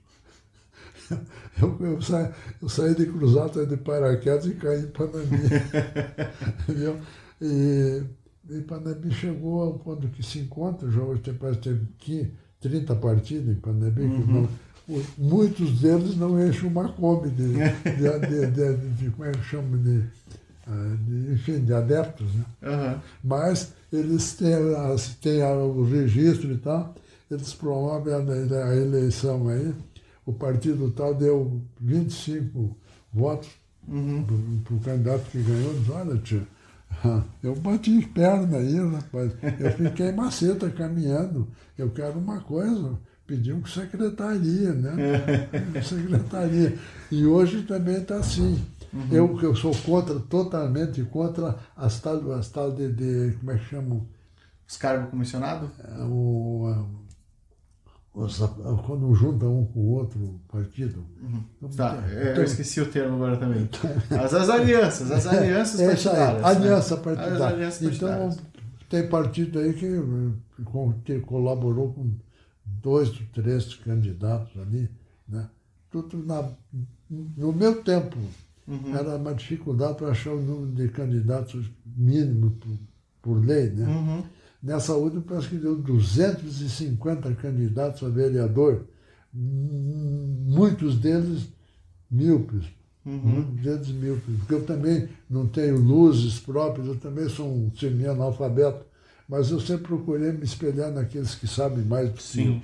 Eu, 1.61 1.79
eu, 1.81 2.03
saí, 2.03 2.33
eu 2.63 2.69
saí 2.69 2.95
de 2.95 3.07
Cruzado 3.07 3.67
de 3.67 3.77
paraquedas 3.77 4.47
e 4.47 4.55
caí 4.55 4.81
em 4.81 4.87
Panambi. 4.87 5.37
Entendeu? 6.67 6.99
E 7.41 8.03
Panambi 8.67 9.11
chegou 9.13 9.63
ao 9.63 9.75
ponto 9.75 10.09
que 10.09 10.23
se 10.23 10.39
encontra, 10.41 10.91
já 10.91 11.01
hoje 11.01 11.23
tem, 11.23 11.35
parece 11.35 11.61
ter 11.61 12.31
30 12.61 12.95
partidos 12.97 13.55
em 13.55 13.61
Panambi, 13.61 14.03
uhum. 14.03 14.49
não, 14.89 15.03
muitos 15.17 15.81
deles 15.81 16.17
não 16.17 16.47
enchem 16.47 16.69
uma 16.69 16.89
Kombi 16.89 17.31
de, 17.33 17.55
de, 17.55 18.47
de, 18.51 18.77
de, 18.97 19.11
como 19.11 19.25
é 19.25 19.33
que 19.33 19.45
chama, 19.45 19.77
de, 19.79 20.03
ah, 20.67 20.97
enfim, 21.33 21.65
de 21.65 21.73
adeptos, 21.73 22.27
né? 22.35 22.45
Uhum. 22.63 23.01
Mas 23.23 23.73
eles 23.93 24.35
têm, 24.35 24.57
têm 25.21 25.43
o 25.43 25.85
registro 25.85 26.53
e 26.53 26.59
tal, 26.59 26.95
eles 27.31 27.55
promovem 27.55 28.13
a, 28.13 28.19
a 28.19 28.77
eleição 28.77 29.49
aí, 29.49 29.75
o 30.27 30.33
partido 30.33 30.91
tal 30.91 31.15
deu 31.15 31.61
25 31.81 32.77
votos 33.13 33.51
uhum. 33.89 34.25
para 34.65 34.75
o 34.75 34.81
candidato 34.81 35.31
que 35.31 35.43
ganhou, 35.43 35.75
olha, 35.91 36.19
tia, 36.19 36.47
eu 37.43 37.55
bati 37.57 38.07
perna 38.07 38.59
aí, 38.59 38.77
rapaz. 38.79 39.33
Eu 39.59 39.71
fiquei 39.73 40.13
maceta 40.13 40.71
caminhando. 40.71 41.49
Eu 41.77 41.91
quero 41.91 42.19
uma 42.19 42.41
coisa. 42.41 42.99
Pediu 43.27 43.61
com 43.61 43.67
secretaria, 43.67 44.73
né? 44.73 45.49
secretaria. 45.83 46.79
E 47.11 47.25
hoje 47.25 47.63
também 47.63 47.97
está 47.97 48.17
assim. 48.17 48.63
Uhum. 48.93 49.09
Eu, 49.11 49.41
eu 49.41 49.57
sou 49.57 49.75
contra, 49.75 50.21
totalmente 50.21 51.03
contra 51.05 51.59
as 51.77 52.01
tal, 52.01 52.33
as 52.33 52.49
tal 52.49 52.71
de, 52.71 52.93
de 52.93 53.37
como 53.39 53.51
é 53.51 53.59
que 53.59 53.65
chamam? 53.65 54.07
Os 54.67 54.77
cargos 54.77 55.11
comissionados? 55.11 55.69
É, 55.81 56.03
o, 56.05 56.87
quando 58.15 59.13
junta 59.13 59.45
um 59.47 59.67
com 59.67 59.81
o 59.81 59.91
outro 59.95 60.41
partido. 60.47 61.05
Uhum. 61.21 61.43
Então, 61.57 61.71
tá, 61.71 62.05
então, 62.07 62.37
eu 62.37 62.45
esqueci 62.45 62.81
o 62.81 62.87
termo 62.87 63.17
agora 63.17 63.37
também. 63.37 63.69
As, 64.11 64.33
as 64.33 64.49
alianças, 64.49 65.11
as 65.11 65.27
alianças 65.27 65.81
é 65.81 65.87
partidárias. 65.89 66.45
Aí, 66.45 66.57
aliança 66.57 66.97
né? 66.97 67.03
partidária. 67.03 67.47
Alianças 67.47 67.83
então, 67.83 68.37
tem 68.89 69.09
partido 69.09 69.59
aí 69.59 69.73
que, 69.73 69.91
que 71.05 71.21
colaborou 71.21 71.93
com 71.93 72.13
dois, 72.65 73.11
três 73.33 73.75
candidatos 73.75 74.61
ali, 74.63 74.89
né? 75.29 75.49
Tudo 75.91 76.25
na, 76.25 76.49
no 77.11 77.53
meu 77.53 77.83
tempo, 77.83 78.17
uhum. 78.69 78.97
era 78.97 79.17
uma 79.17 79.35
dificuldade 79.35 79.97
para 79.97 80.09
achar 80.09 80.31
o 80.31 80.41
número 80.41 80.73
de 80.73 80.89
candidatos 80.89 81.69
mínimo 81.85 82.53
por, 82.53 82.79
por 83.23 83.45
lei. 83.45 83.71
Né? 83.71 83.87
Uhum. 83.89 84.23
Nessa 84.65 84.95
última, 84.95 85.21
parece 85.21 85.49
que 85.49 85.57
deu 85.57 85.77
250 85.77 87.35
candidatos 87.35 88.03
a 88.03 88.09
vereador, 88.09 88.87
muitos 89.31 90.99
deles 90.99 91.49
míopes. 92.11 92.65
Uhum. 93.05 93.19
Muitos 93.19 93.63
deles 93.63 93.89
míopes. 93.89 94.37
Porque 94.39 94.55
eu 94.55 94.65
também 94.65 95.07
não 95.29 95.47
tenho 95.47 95.77
luzes 95.77 96.39
próprias, 96.39 96.87
eu 96.87 96.97
também 96.97 97.29
sou 97.29 97.47
um 97.47 97.71
semi-analfabeto, 97.79 98.87
mas 99.29 99.51
eu 99.51 99.61
sempre 99.61 99.89
procurei 99.89 100.33
me 100.33 100.45
espelhar 100.45 100.91
naqueles 100.91 101.35
que 101.35 101.47
sabem 101.47 101.85
mais 101.85 102.09
do 102.09 102.15
que 102.15 102.47
eu. 102.47 102.63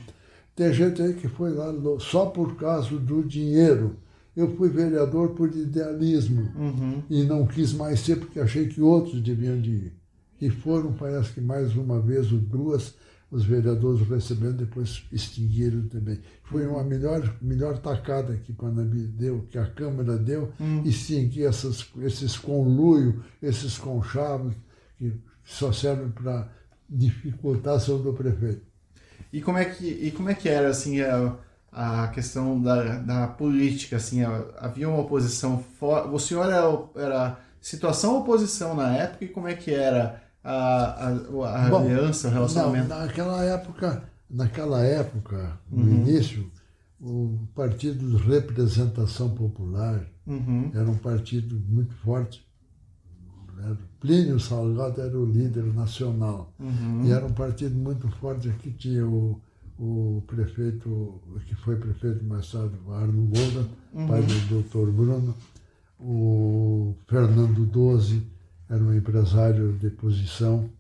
Tem 0.57 0.72
gente 0.72 1.03
aí 1.03 1.12
que 1.12 1.28
foi 1.28 1.53
lá 1.53 1.70
só 1.98 2.24
por 2.26 2.57
causa 2.57 2.96
do 2.96 3.22
dinheiro. 3.22 3.96
Eu 4.34 4.57
fui 4.57 4.70
vereador 4.70 5.30
por 5.30 5.55
idealismo 5.55 6.51
uhum. 6.57 7.03
e 7.11 7.24
não 7.24 7.46
quis 7.46 7.74
mais 7.74 8.01
ser 8.01 8.16
porque 8.16 8.40
achei 8.40 8.68
que 8.68 8.80
outros 8.80 9.20
deviam 9.20 9.61
de 9.61 9.70
ir. 9.70 9.99
E 10.41 10.49
foram, 10.49 10.93
parece 10.93 11.32
que 11.32 11.41
mais 11.41 11.76
uma 11.76 12.01
vez 12.01 12.32
ou 12.32 12.38
duas, 12.38 12.95
os 13.30 13.45
vereadores 13.45 14.07
recebendo, 14.09 14.57
depois 14.57 15.05
extinguiram 15.12 15.86
também. 15.88 16.18
Foi 16.45 16.66
uma 16.66 16.82
melhor, 16.82 17.36
melhor 17.41 17.78
tacada 17.78 18.36
que 18.36 18.53
Panambi 18.53 19.03
deu, 19.03 19.47
que 19.49 19.59
a 19.59 19.66
Câmara 19.66 20.18
deu, 20.18 20.53
uhum. 20.59 20.82
extinguir 20.84 21.47
essas, 21.47 21.86
esses 21.99 22.36
conluio, 22.36 23.22
esses 23.41 23.78
conchavos, 23.78 24.55
que 24.99 25.14
só 25.45 25.72
servem 25.72 26.11
para 26.11 26.49
dificultar 26.88 27.74
a 27.74 27.76
ação 27.76 28.03
do 28.03 28.12
prefeito. 28.12 28.62
E 29.32 29.41
como 29.41 29.59
é 29.59 29.64
que, 29.64 29.86
e 29.86 30.11
como 30.11 30.28
é 30.28 30.34
que 30.34 30.49
era 30.49 30.68
assim 30.68 31.01
a, 31.01 31.36
a 31.70 32.09
questão 32.09 32.61
da, 32.61 32.99
da 32.99 33.28
política? 33.28 33.97
Assim, 33.97 34.22
havia 34.59 34.88
uma 34.88 35.01
oposição 35.01 35.62
forte. 35.78 36.09
O 36.09 36.18
senhor 36.18 36.47
era, 36.47 36.66
era 36.97 37.41
situação 37.61 38.18
oposição 38.18 38.74
na 38.74 38.97
época 38.97 39.24
e 39.24 39.28
como 39.28 39.47
é 39.47 39.55
que 39.55 39.70
era 39.70 40.20
a, 40.43 41.09
a, 41.09 41.66
a 41.66 41.70
Bom, 41.70 41.84
aliança, 41.84 42.28
o 42.28 42.30
relacionamento? 42.30 42.88
Não, 42.88 42.99
naquela 42.99 43.45
época, 43.45 44.05
naquela 44.28 44.82
época, 44.84 45.59
no 45.70 45.84
uhum. 45.84 46.07
início, 46.07 46.51
o 47.01 47.38
Partido 47.55 48.11
de 48.11 48.16
Representação 48.24 49.30
Popular 49.30 50.05
uhum. 50.26 50.70
era 50.74 50.88
um 50.88 50.97
partido 50.97 51.61
muito 51.68 51.95
forte. 51.97 52.47
Plínio 54.01 54.41
Salgado 54.41 55.01
era 55.03 55.18
o 55.18 55.26
líder 55.26 55.64
nacional. 55.74 56.53
Uhum. 56.59 57.05
E 57.05 57.12
era 57.12 57.26
um 57.26 57.32
partido 57.32 57.74
muito 57.74 58.09
forte. 58.12 58.49
Aqui 58.49 58.70
tinha 58.70 59.07
o, 59.07 59.38
o 59.78 60.22
prefeito, 60.26 61.20
que 61.47 61.55
foi 61.57 61.76
prefeito 61.76 62.24
mais 62.24 62.51
tarde, 62.51 62.74
Arno 62.88 63.26
Golda, 63.26 63.68
uhum. 63.93 64.07
pai 64.07 64.22
do 64.22 64.49
doutor 64.49 64.91
Bruno. 64.91 65.34
O 65.99 66.95
Fernando 67.07 67.66
Doze 67.66 68.22
era 68.71 68.83
um 68.83 68.95
empresário 68.95 69.73
de 69.73 69.91
posição. 69.91 70.71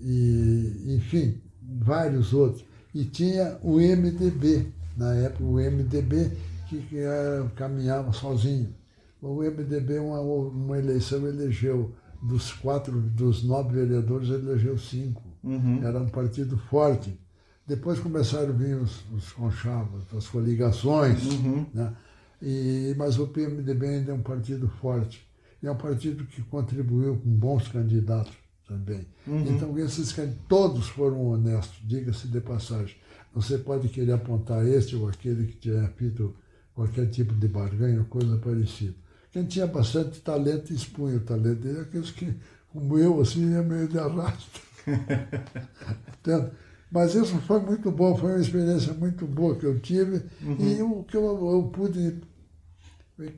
E, 0.00 0.96
enfim, 0.96 1.40
vários 1.62 2.34
outros. 2.34 2.64
E 2.94 3.04
tinha 3.04 3.58
o 3.62 3.76
MDB, 3.78 4.66
na 4.96 5.14
época, 5.14 5.42
o 5.42 5.54
MDB 5.54 6.30
que, 6.68 6.82
que 6.82 6.98
era, 6.98 7.50
caminhava 7.56 8.12
sozinho. 8.12 8.74
O 9.20 9.42
MDB, 9.42 9.98
uma, 9.98 10.20
uma 10.20 10.78
eleição, 10.78 11.26
elegeu 11.26 11.92
dos 12.22 12.52
quatro, 12.52 13.00
dos 13.00 13.42
nove 13.42 13.74
vereadores, 13.74 14.28
elegeu 14.28 14.76
cinco. 14.76 15.22
Uhum. 15.42 15.80
Era 15.82 16.00
um 16.00 16.08
partido 16.08 16.58
forte. 16.58 17.18
Depois 17.66 17.98
começaram 17.98 18.50
a 18.50 18.52
vir 18.52 18.76
os, 18.76 19.02
os 19.12 19.32
conchavos, 19.32 20.02
as 20.14 20.26
coligações, 20.26 21.24
uhum. 21.24 21.66
né? 21.72 21.94
E, 22.42 22.94
mas 22.98 23.18
o 23.18 23.28
PMDB 23.28 23.86
ainda 23.86 24.10
é 24.10 24.14
um 24.14 24.22
partido 24.22 24.68
forte. 24.68 25.24
E 25.62 25.66
é 25.66 25.70
um 25.70 25.76
partido 25.76 26.24
que 26.24 26.42
contribuiu 26.42 27.16
com 27.16 27.30
bons 27.30 27.68
candidatos 27.68 28.32
também. 28.66 29.06
Uhum. 29.26 29.46
Então, 29.46 29.78
esses 29.78 30.14
todos 30.48 30.88
foram 30.88 31.26
honestos, 31.26 31.78
diga-se 31.84 32.26
de 32.28 32.40
passagem. 32.40 32.96
Você 33.34 33.58
pode 33.58 33.88
querer 33.88 34.12
apontar 34.12 34.66
este 34.66 34.96
ou 34.96 35.08
aquele 35.08 35.46
que 35.46 35.56
tenha 35.56 35.88
feito 35.96 36.34
qualquer 36.74 37.06
tipo 37.10 37.34
de 37.34 37.48
barganha 37.48 38.00
ou 38.00 38.06
coisa 38.06 38.36
parecida. 38.38 38.94
Quem 39.30 39.44
tinha 39.44 39.66
bastante 39.66 40.20
talento 40.20 40.72
expunha 40.72 41.16
o 41.16 41.20
talento 41.20 41.60
dele, 41.60 41.80
aqueles 41.80 42.10
que, 42.10 42.34
como 42.68 42.98
eu, 42.98 43.20
assim, 43.20 43.54
é 43.54 43.62
meio 43.62 43.88
de 43.88 43.98
arrasto. 43.98 44.60
Mas 46.90 47.14
isso 47.14 47.38
foi 47.38 47.60
muito 47.60 47.90
bom, 47.90 48.14
foi 48.14 48.32
uma 48.32 48.40
experiência 48.40 48.92
muito 48.92 49.26
boa 49.26 49.56
que 49.56 49.64
eu 49.64 49.80
tive. 49.80 50.22
Uhum. 50.42 50.56
E 50.60 50.82
o 50.82 51.02
que 51.04 51.16
eu, 51.16 51.22
eu 51.24 51.70
pude. 51.72 52.20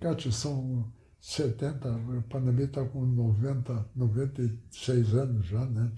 Cátia, 0.00 0.32
são 0.32 0.84
70, 1.26 1.88
o 1.88 2.22
Panambi 2.28 2.64
está 2.64 2.84
com 2.84 3.00
90, 3.00 3.86
96 3.96 5.14
anos 5.14 5.46
já, 5.46 5.64
né? 5.64 5.90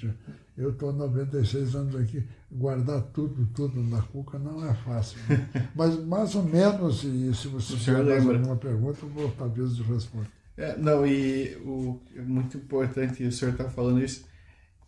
Eu 0.56 0.70
estou 0.70 0.92
96 0.92 1.74
anos 1.74 1.96
aqui, 1.96 2.24
guardar 2.50 3.02
tudo, 3.12 3.44
tudo 3.52 3.82
na 3.82 4.00
cuca 4.02 4.38
não 4.38 4.64
é 4.64 4.72
fácil. 4.72 5.18
Né? 5.28 5.48
Mas 5.74 5.98
mais 6.04 6.32
ou 6.36 6.44
menos, 6.44 7.02
e 7.02 7.34
se 7.34 7.48
você 7.48 7.74
tiver 7.74 8.04
mais 8.04 8.24
alguma 8.24 8.54
pergunta, 8.54 9.00
eu 9.02 9.08
vou 9.08 9.28
talvez 9.32 9.76
responder. 9.80 10.28
É, 10.56 10.78
não, 10.78 11.04
e 11.04 11.56
o, 11.56 12.00
é 12.14 12.22
muito 12.22 12.56
importante 12.56 13.24
o 13.24 13.32
senhor 13.32 13.50
estar 13.50 13.64
tá 13.64 13.70
falando 13.70 14.00
isso. 14.00 14.24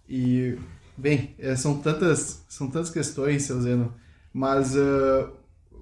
E, 0.08 0.56
bem, 0.96 1.34
é, 1.40 1.56
são, 1.56 1.80
tantas, 1.80 2.44
são 2.48 2.70
tantas 2.70 2.90
questões, 2.90 3.42
seu 3.42 3.60
Zeno, 3.60 3.92
mas 4.32 4.76
uh, 4.76 5.32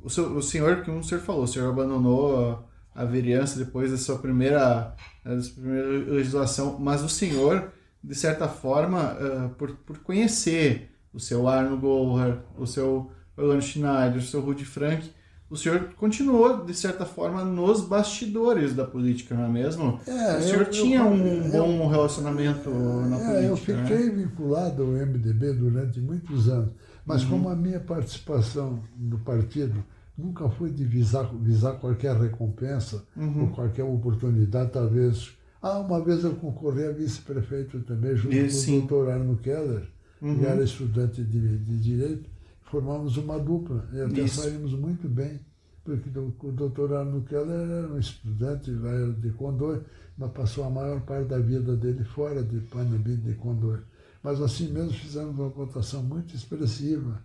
o, 0.02 0.08
seu, 0.08 0.34
o 0.34 0.42
senhor, 0.42 0.82
como 0.82 1.00
o 1.00 1.04
senhor 1.04 1.20
falou, 1.20 1.44
o 1.44 1.46
senhor 1.46 1.68
abandonou. 1.68 2.54
Uh, 2.54 2.75
a 2.96 3.04
vereança 3.04 3.58
depois 3.58 3.90
da 3.90 3.98
sua 3.98 4.18
primeira, 4.18 4.94
da 5.22 5.40
sua 5.42 5.54
primeira 5.54 5.88
legislação, 6.12 6.78
mas 6.80 7.04
o 7.04 7.08
senhor, 7.08 7.70
de 8.02 8.14
certa 8.14 8.48
forma, 8.48 9.14
uh, 9.14 9.48
por, 9.50 9.76
por 9.76 9.98
conhecer 9.98 10.90
o 11.12 11.20
seu 11.20 11.46
Arno 11.46 11.76
Gohar, 11.76 12.38
o 12.58 12.66
seu 12.66 13.10
Orlando 13.36 13.62
Schneider, 13.62 14.16
o 14.16 14.22
seu 14.22 14.40
Rudi 14.40 14.64
Frank, 14.64 15.10
o 15.48 15.56
senhor 15.56 15.90
continuou, 15.96 16.64
de 16.64 16.74
certa 16.74 17.04
forma, 17.04 17.44
nos 17.44 17.82
bastidores 17.82 18.74
da 18.74 18.84
política, 18.84 19.34
não 19.34 19.44
é 19.44 19.48
mesmo? 19.48 20.00
É, 20.06 20.38
o 20.38 20.42
senhor 20.42 20.62
eu, 20.62 20.70
tinha 20.70 21.00
eu, 21.00 21.06
um 21.06 21.44
eu, 21.44 21.52
bom 21.52 21.86
relacionamento 21.86 22.70
na 22.70 23.16
é, 23.16 23.48
política. 23.48 23.72
Eu 23.72 23.78
fiquei 23.78 24.06
né? 24.06 24.24
vinculado 24.24 24.82
ao 24.82 24.88
MDB 24.88 25.52
durante 25.52 26.00
muitos 26.00 26.48
anos, 26.48 26.70
mas 27.04 27.22
uhum. 27.22 27.30
como 27.30 27.48
a 27.50 27.54
minha 27.54 27.78
participação 27.78 28.82
no 28.96 29.18
partido 29.18 29.84
nunca 30.16 30.48
foi 30.48 30.70
de 30.70 30.84
visar, 30.84 31.30
visar 31.34 31.74
qualquer 31.74 32.16
recompensa 32.16 33.04
uhum. 33.16 33.42
ou 33.42 33.48
qualquer 33.48 33.84
oportunidade, 33.84 34.72
talvez. 34.72 35.36
Ah, 35.60 35.78
uma 35.78 36.02
vez 36.02 36.24
eu 36.24 36.34
concorri 36.36 36.84
a 36.84 36.92
vice-prefeito 36.92 37.80
também, 37.80 38.16
junto 38.16 38.34
com 38.36 38.72
o 38.72 38.80
doutor 38.80 39.10
Arno 39.10 39.36
Keller, 39.36 39.88
uhum. 40.22 40.38
que 40.38 40.46
era 40.46 40.62
estudante 40.62 41.22
de, 41.22 41.58
de 41.58 41.78
Direito. 41.78 42.30
Formamos 42.62 43.16
uma 43.16 43.38
dupla 43.38 43.88
e 43.92 44.00
até 44.00 44.22
Isso. 44.22 44.42
saímos 44.42 44.72
muito 44.72 45.08
bem, 45.08 45.40
porque 45.84 46.10
o 46.18 46.52
doutor 46.52 46.94
Arno 46.94 47.22
Keller 47.22 47.70
era 47.70 47.92
um 47.92 47.98
estudante 47.98 48.70
lá 48.70 48.90
de 49.18 49.30
Condor, 49.30 49.82
mas 50.18 50.30
passou 50.32 50.64
a 50.64 50.70
maior 50.70 51.00
parte 51.02 51.28
da 51.28 51.38
vida 51.38 51.76
dele 51.76 52.04
fora 52.04 52.42
de 52.42 52.58
Panambi, 52.60 53.16
de 53.16 53.34
Condor. 53.34 53.80
Mas 54.22 54.40
assim 54.40 54.72
mesmo 54.72 54.92
fizemos 54.92 55.38
uma 55.38 55.48
votação 55.48 56.02
muito 56.02 56.34
expressiva 56.34 57.22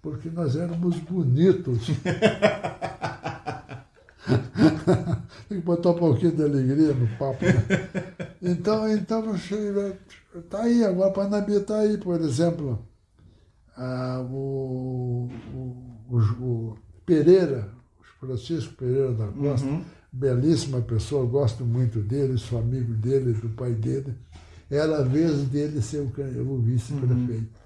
porque 0.00 0.30
nós 0.30 0.56
éramos 0.56 0.96
bonitos. 0.98 1.88
Tem 5.48 5.58
que 5.58 5.64
botar 5.64 5.90
um 5.90 5.98
pouquinho 5.98 6.32
de 6.32 6.42
alegria 6.42 6.94
no 6.94 7.06
papo. 7.18 7.44
Né? 7.44 7.52
Então, 8.42 8.88
então 8.88 9.34
está 9.34 10.62
aí, 10.62 10.84
agora 10.84 11.12
Panambi 11.12 11.54
está 11.54 11.78
aí, 11.78 11.98
por 11.98 12.20
exemplo. 12.20 12.78
Ah, 13.76 14.24
o, 14.30 15.28
o, 15.54 16.16
o, 16.18 16.78
Pereira, 17.06 17.68
Francisco 18.20 18.74
Pereira 18.74 19.12
da 19.12 19.26
Costa, 19.28 19.66
uhum. 19.66 19.82
belíssima 20.12 20.80
pessoa, 20.82 21.24
gosto 21.26 21.64
muito 21.64 22.00
dele, 22.00 22.38
sou 22.38 22.58
amigo 22.58 22.92
dele, 22.94 23.32
do 23.32 23.48
pai 23.50 23.72
dele. 23.72 24.14
Era 24.70 24.98
a 24.98 25.02
vez 25.02 25.44
dele 25.44 25.82
ser 25.82 25.98
o, 25.98 26.12
o 26.52 26.58
vice-prefeito. 26.60 27.32
Uhum. 27.32 27.59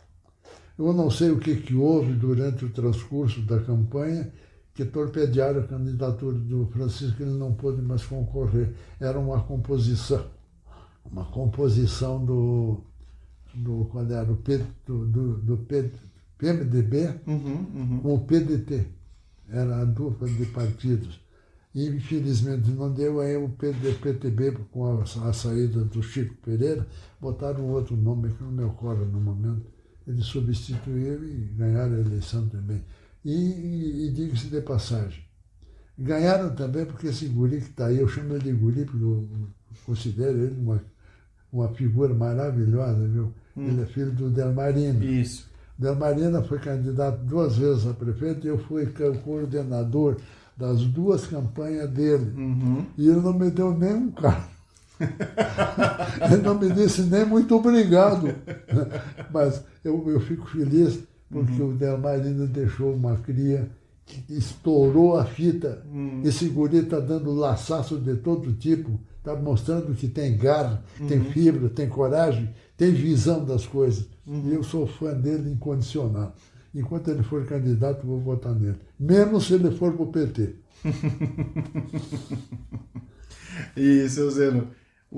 Eu 0.77 0.93
não 0.93 1.09
sei 1.09 1.31
o 1.31 1.39
que, 1.39 1.57
que 1.57 1.75
houve 1.75 2.13
durante 2.15 2.65
o 2.65 2.71
transcurso 2.71 3.43
da 3.43 3.61
campanha 3.61 4.33
que 4.75 4.85
torpedearam 4.85 5.61
a 5.61 5.67
candidatura 5.67 6.37
do 6.37 6.67
Francisco, 6.67 7.23
ele 7.23 7.39
não 7.39 7.55
pôde 7.55 7.81
mais 7.81 8.05
concorrer. 8.05 8.73
Era 8.99 9.19
uma 9.21 9.41
composição, 9.41 10.27
uma 11.05 11.25
composição 11.27 12.25
do, 12.25 12.81
do 13.55 13.89
quando 13.93 14.13
era 14.13 14.31
o 14.31 14.37
P, 14.37 14.61
do, 14.85 15.07
do, 15.07 15.39
do 15.39 15.57
P, 15.59 15.93
PMDB 16.37 17.21
uhum, 17.25 17.67
uhum. 17.75 18.01
com 18.01 18.15
o 18.17 18.21
PDT. 18.25 18.89
Era 19.49 19.83
a 19.83 19.85
dupla 19.85 20.29
de 20.29 20.47
partidos. 20.47 21.21
E, 21.73 21.87
infelizmente, 21.89 22.71
não 22.71 22.93
deu 22.93 23.21
aí 23.21 23.37
o 23.37 23.49
PTB 23.49 24.59
com 24.73 24.87
a, 24.87 25.03
a 25.03 25.33
saída 25.33 25.85
do 25.85 26.03
Chico 26.03 26.35
Pereira, 26.37 26.87
botaram 27.21 27.69
outro 27.71 27.97
nome 27.97 28.33
que 28.33 28.43
não 28.43 28.51
me 28.51 28.65
ocorre 28.65 29.05
no 29.05 29.21
momento 29.21 29.74
eles 30.07 30.25
substituíram 30.27 31.25
e 31.25 31.53
ganharam 31.57 31.95
a 31.95 32.01
eleição 32.01 32.49
também. 32.49 32.83
E, 33.25 33.33
e, 33.33 34.07
e 34.07 34.11
diga-se 34.11 34.49
de 34.49 34.61
passagem, 34.61 35.25
Ganharam 35.97 36.51
também 36.55 36.85
porque 36.85 37.07
esse 37.07 37.27
guri 37.27 37.61
que 37.61 37.71
está 37.71 37.87
aí, 37.87 37.99
eu 37.99 38.09
chamo 38.09 38.35
ele 38.35 38.45
de 38.45 38.53
guri 38.53 38.85
porque 38.85 39.05
eu 39.05 39.29
considero 39.87 40.39
ele 40.39 40.61
uma, 40.61 40.83
uma 41.53 41.69
figura 41.69 42.13
maravilhosa, 42.13 43.07
viu? 43.07 43.33
Hum. 43.57 43.69
Ele 43.69 43.83
é 43.83 43.87
filho 43.87 44.11
do 44.11 44.29
Delmarino. 44.29 45.05
Isso. 45.05 45.49
Delmarino 45.79 46.43
foi 46.45 46.59
candidato 46.59 47.23
duas 47.25 47.57
vezes 47.57 47.87
a 47.87 47.93
prefeito 47.93 48.45
e 48.45 48.51
eu 48.51 48.59
fui 48.59 48.87
coordenador 49.25 50.17
das 50.57 50.83
duas 50.83 51.27
campanhas 51.27 51.89
dele. 51.91 52.33
Uhum. 52.37 52.87
E 52.99 53.09
ele 53.09 53.21
não 53.21 53.33
me 53.33 53.51
deu 53.51 53.77
nem 53.77 53.95
um 53.95 54.11
carro. 54.11 54.51
Ele 55.01 56.43
não 56.43 56.59
me 56.59 56.71
disse 56.73 57.03
nem 57.03 57.25
muito 57.25 57.55
obrigado. 57.57 58.35
Mas 59.33 59.63
eu, 59.85 60.09
eu 60.11 60.21
fico 60.21 60.47
feliz 60.47 61.01
porque 61.31 61.61
uhum. 61.61 61.71
o 61.71 61.75
Delmarino 61.75 62.47
deixou 62.47 62.95
uma 62.95 63.17
cria 63.17 63.69
que 64.07 64.25
estourou 64.33 65.19
a 65.19 65.25
fita. 65.25 65.83
Uhum. 65.93 66.23
Esse 66.25 66.49
guri 66.49 66.79
está 66.79 67.01
dando 67.01 67.33
laçaço 67.33 67.99
de 67.99 68.17
todo 68.17 68.53
tipo, 68.53 69.01
está 69.19 69.35
mostrando 69.35 69.95
que 69.95 70.07
tem 70.07 70.37
garra, 70.37 70.85
tem 71.09 71.19
uhum. 71.19 71.25
fibra, 71.33 71.69
tem 71.69 71.89
coragem, 71.89 72.55
tem 72.77 72.93
visão 72.93 73.45
das 73.45 73.67
coisas. 73.67 74.07
E 74.27 74.53
eu 74.53 74.63
sou 74.63 74.87
fã 74.87 75.13
dele 75.13 75.51
incondicional. 75.51 76.35
Enquanto 76.75 77.09
ele 77.09 77.23
for 77.23 77.45
candidato, 77.47 78.07
vou 78.07 78.21
votar 78.21 78.55
nele. 78.55 78.79
Menos 78.99 79.47
se 79.47 79.55
ele 79.55 79.71
for 79.71 79.93
para 79.93 80.03
o 80.03 80.07
PT. 80.07 80.55
e, 83.77 84.07
seu 84.11 84.31
Zeno, 84.31 84.69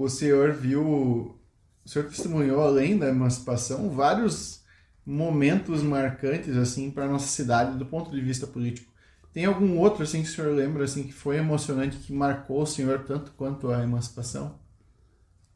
o 0.03 0.09
senhor 0.09 0.53
viu, 0.53 0.83
o 0.83 1.89
senhor 1.89 2.09
testemunhou, 2.09 2.61
além 2.61 2.99
da 2.99 3.09
emancipação, 3.09 3.91
vários 3.91 4.63
momentos 5.05 5.83
marcantes 5.83 6.57
assim 6.57 6.91
para 6.91 7.09
nossa 7.09 7.29
cidade 7.29 7.79
do 7.79 7.87
ponto 7.87 8.11
de 8.11 8.21
vista 8.21 8.47
político. 8.47 8.93
Tem 9.33 9.45
algum 9.45 9.79
outro 9.79 10.03
assim 10.03 10.23
que 10.23 10.29
o 10.29 10.33
senhor 10.33 10.55
lembra 10.55 10.85
assim 10.85 11.05
que 11.05 11.13
foi 11.13 11.37
emocionante, 11.37 11.97
que 11.99 12.13
marcou 12.13 12.63
o 12.63 12.67
senhor 12.67 13.05
tanto 13.05 13.33
quanto 13.33 13.71
a 13.71 13.83
emancipação? 13.83 14.59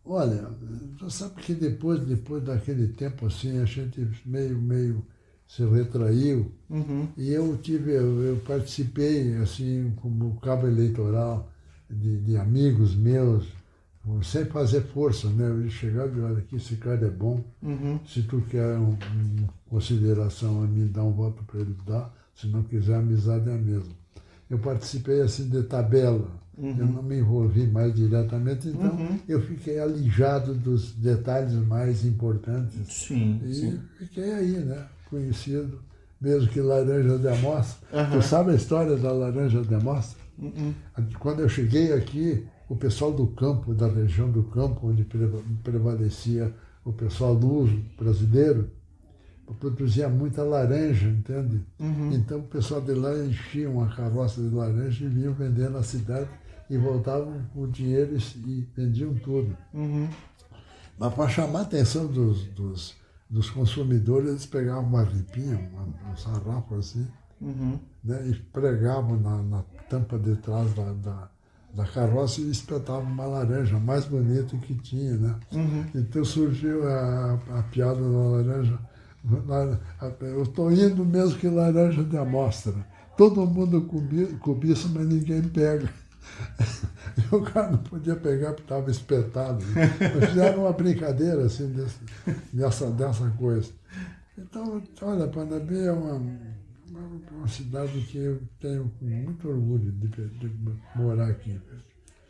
Olha, 0.04 0.50
você 0.98 1.18
sabe 1.18 1.42
que 1.42 1.54
depois, 1.54 2.00
depois 2.00 2.42
daquele 2.42 2.88
tempo 2.88 3.26
assim, 3.26 3.58
a 3.60 3.64
gente 3.64 4.08
meio, 4.24 4.60
meio 4.60 5.04
se 5.46 5.64
retraiu. 5.64 6.52
Uhum. 6.68 7.08
E 7.16 7.32
eu 7.32 7.56
tive, 7.58 7.92
eu, 7.92 8.22
eu, 8.22 8.36
participei 8.38 9.36
assim 9.36 9.92
como 9.96 10.38
cabo 10.40 10.66
eleitoral 10.66 11.50
de, 11.88 12.18
de 12.18 12.36
amigos 12.36 12.94
meus, 12.94 13.48
sem 14.22 14.44
fazer 14.46 14.82
força, 14.82 15.28
né? 15.28 15.48
Eu 15.48 15.68
chegava 15.70 16.16
e 16.16 16.20
olha 16.20 16.38
aqui, 16.38 16.56
esse 16.56 16.76
cara 16.76 17.06
é 17.06 17.10
bom. 17.10 17.42
Uhum. 17.62 18.00
Se 18.06 18.22
tu 18.22 18.40
quer 18.48 18.76
um, 18.78 18.92
um, 18.92 19.46
consideração 19.68 20.62
a 20.62 20.66
mim, 20.66 20.86
dá 20.92 21.02
um 21.02 21.12
voto 21.12 21.42
para 21.44 21.60
ele 21.60 21.76
dar. 21.86 22.14
Se 22.34 22.46
não 22.46 22.62
quiser, 22.62 22.94
a 22.94 22.98
amizade 22.98 23.48
é 23.48 23.54
a 23.54 23.58
mesma. 23.58 23.92
Eu 24.48 24.58
participei 24.58 25.20
assim 25.20 25.48
de 25.48 25.62
tabela. 25.62 26.28
Uhum. 26.56 26.76
Eu 26.78 26.86
não 26.86 27.02
me 27.02 27.18
envolvi 27.18 27.66
mais 27.66 27.94
diretamente, 27.94 28.68
então 28.68 28.90
uhum. 28.90 29.18
eu 29.26 29.40
fiquei 29.40 29.78
alijado 29.78 30.52
dos 30.52 30.92
detalhes 30.92 31.54
mais 31.54 32.04
importantes. 32.04 32.92
Sim, 32.92 33.40
e 33.44 33.54
sim. 33.54 33.80
fiquei 33.98 34.32
aí, 34.32 34.58
né? 34.58 34.86
conhecido, 35.10 35.80
mesmo 36.20 36.48
que 36.48 36.60
laranja 36.60 37.18
de 37.18 37.28
amostra. 37.28 38.08
Tu 38.12 38.22
sabe 38.22 38.52
a 38.52 38.54
história 38.54 38.96
da 38.96 39.12
laranja 39.12 39.60
de 39.60 39.74
amostra? 39.74 40.18
Uhum. 40.38 40.72
Quando 41.18 41.40
eu 41.40 41.48
cheguei 41.48 41.92
aqui, 41.92 42.46
o 42.70 42.76
pessoal 42.76 43.12
do 43.12 43.26
campo, 43.26 43.74
da 43.74 43.86
região 43.86 44.30
do 44.30 44.44
campo, 44.44 44.88
onde 44.88 45.06
prevalecia 45.62 46.54
o 46.84 46.92
pessoal 46.92 47.34
luso 47.34 47.78
brasileiro, 47.98 48.70
produzia 49.58 50.08
muita 50.08 50.42
laranja, 50.42 51.08
entende? 51.08 51.60
Uhum. 51.78 52.12
Então 52.12 52.38
o 52.38 52.44
pessoal 52.44 52.80
de 52.80 52.94
lá 52.94 53.12
enchia 53.18 53.68
uma 53.68 53.94
carroça 53.94 54.40
de 54.40 54.54
laranja 54.54 55.04
e 55.04 55.08
vinham 55.08 55.34
vender 55.34 55.68
na 55.68 55.82
cidade 55.82 56.30
e 56.70 56.78
voltavam 56.78 57.42
com 57.52 57.68
dinheiro 57.68 58.16
e 58.16 58.66
vendiam 58.74 59.12
tudo. 59.14 59.54
Uhum. 59.74 60.08
Mas 60.96 61.12
para 61.12 61.28
chamar 61.28 61.58
a 61.58 61.62
atenção 61.62 62.06
dos, 62.06 62.44
dos 62.46 62.94
dos 63.30 63.48
consumidores, 63.48 64.28
eles 64.28 64.46
pegavam 64.46 64.82
uma 64.82 65.04
ripinha, 65.04 65.56
uma, 65.72 66.12
um 66.12 66.16
sarrafo 66.16 66.74
assim, 66.74 67.06
uhum. 67.40 67.78
né, 68.02 68.28
e 68.28 68.34
pregavam 68.34 69.18
na, 69.20 69.40
na, 69.40 69.62
tampa 69.88 70.18
de 70.18 70.34
trás 70.36 70.74
da, 70.74 70.92
da, 70.92 71.30
da, 71.74 71.84
carroça 71.84 72.40
e 72.40 72.50
espetavam 72.50 73.10
uma 73.10 73.26
laranja, 73.26 73.78
mais 73.78 74.04
bonita 74.04 74.56
que 74.58 74.74
tinha, 74.74 75.16
né? 75.16 75.34
Uhum. 75.52 75.84
Então 75.94 76.24
surgiu 76.24 76.88
a, 76.88 77.38
a 77.58 77.62
piada 77.64 78.00
da 78.00 78.18
laranja. 78.18 78.78
Eu 80.20 80.42
estou 80.42 80.72
indo 80.72 81.04
mesmo 81.04 81.38
que 81.38 81.48
laranja 81.48 82.02
de 82.02 82.16
amostra. 82.16 82.74
Todo 83.16 83.46
mundo 83.46 83.82
cobiça, 84.40 84.88
mas 84.88 85.06
ninguém 85.06 85.42
pega. 85.42 85.88
E 87.16 87.34
o 87.34 87.42
cara 87.42 87.72
não 87.72 87.78
podia 87.78 88.14
pegar 88.14 88.52
porque 88.52 88.62
estava 88.62 88.90
espetado. 88.90 89.64
Mas 89.74 90.28
fizeram 90.30 90.62
uma 90.62 90.72
brincadeira 90.72 91.44
assim 91.44 91.66
desse, 91.68 91.98
dessa, 92.52 92.90
dessa 92.90 93.28
coisa. 93.30 93.70
Então, 94.38 94.82
olha, 95.02 95.26
Panambi 95.26 95.78
é 95.78 95.92
uma, 95.92 96.22
uma, 97.00 97.48
cidade 97.48 98.00
que 98.02 98.18
eu 98.18 98.40
tenho 98.58 98.92
muito 99.00 99.48
orgulho 99.48 99.92
de, 99.92 100.08
de 100.08 100.52
morar 100.94 101.28
aqui. 101.28 101.60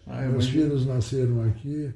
Ah, 0.06 0.26
Meus 0.26 0.48
filhos 0.48 0.86
nasceram 0.86 1.42
aqui 1.42 1.92